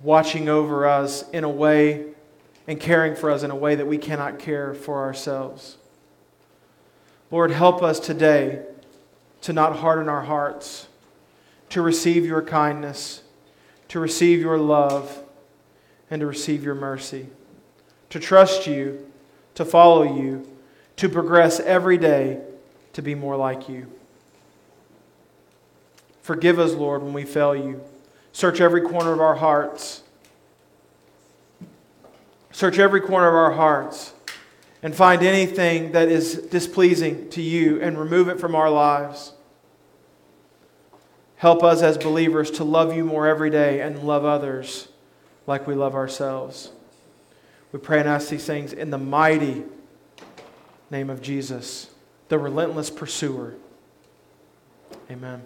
watching 0.02 0.50
over 0.50 0.88
us 0.88 1.30
in 1.30 1.44
a 1.44 1.50
way 1.50 2.08
and 2.68 2.80
caring 2.80 3.16
for 3.16 3.30
us 3.30 3.44
in 3.44 3.52
a 3.52 3.56
way 3.56 3.76
that 3.76 3.86
we 3.86 3.98
cannot 3.98 4.40
care 4.40 4.74
for 4.74 5.04
ourselves. 5.04 5.78
Lord, 7.32 7.52
help 7.52 7.82
us 7.82 8.00
today 8.00 8.62
to 9.42 9.54
not 9.54 9.78
harden 9.78 10.10
our 10.10 10.24
hearts, 10.24 10.88
to 11.70 11.82
receive 11.82 12.26
your 12.26 12.42
kindness, 12.42 13.24
to 13.90 14.00
receive 14.00 14.40
your 14.40 14.58
love, 14.58 15.22
and 16.10 16.20
to 16.20 16.28
receive 16.28 16.64
your 16.64 16.76
mercy, 16.76 17.28
to 18.10 18.20
trust 18.20 18.68
you, 18.68 19.12
to 19.56 19.66
follow 19.66 20.04
you, 20.04 20.48
to 20.98 21.10
progress 21.10 21.60
every 21.60 21.98
day 21.98 22.42
to 22.94 23.02
be 23.02 23.16
more 23.16 23.36
like 23.36 23.68
you. 23.68 23.92
Forgive 26.22 26.58
us, 26.58 26.74
Lord, 26.74 27.04
when 27.04 27.14
we 27.14 27.24
fail 27.24 27.56
you. 27.56 27.84
Search 28.32 28.60
every 28.60 28.82
corner 28.82 29.14
of 29.14 29.22
our 29.22 29.36
hearts. 29.36 30.02
Search 32.52 32.80
every 32.80 33.02
corner 33.02 33.28
of 33.28 33.36
our 33.36 33.52
hearts 33.52 34.15
and 34.86 34.94
find 34.94 35.24
anything 35.24 35.94
that 35.94 36.10
is 36.10 36.36
displeasing 36.36 37.28
to 37.32 37.42
you 37.42 37.82
and 37.82 37.98
remove 37.98 38.28
it 38.28 38.40
from 38.40 38.54
our 38.54 38.70
lives. 38.70 39.34
Help 41.38 41.64
us 41.64 41.82
as 41.82 41.98
believers 41.98 42.52
to 42.52 42.64
love 42.64 42.96
you 42.96 43.04
more 43.04 43.26
every 43.26 43.50
day 43.50 43.82
and 43.82 44.04
love 44.04 44.24
others 44.24 44.88
like 45.48 45.66
we 45.66 45.74
love 45.74 45.96
ourselves. 45.96 46.70
We 47.72 47.80
pray 47.80 48.00
and 48.00 48.08
ask 48.08 48.30
these 48.30 48.46
things 48.46 48.74
in 48.74 48.92
the 48.92 49.00
mighty 49.00 49.64
name 50.92 51.10
of 51.10 51.20
Jesus, 51.20 51.90
the 52.30 52.38
relentless 52.38 52.92
pursuer. 52.92 53.56
Amen. 55.10 55.42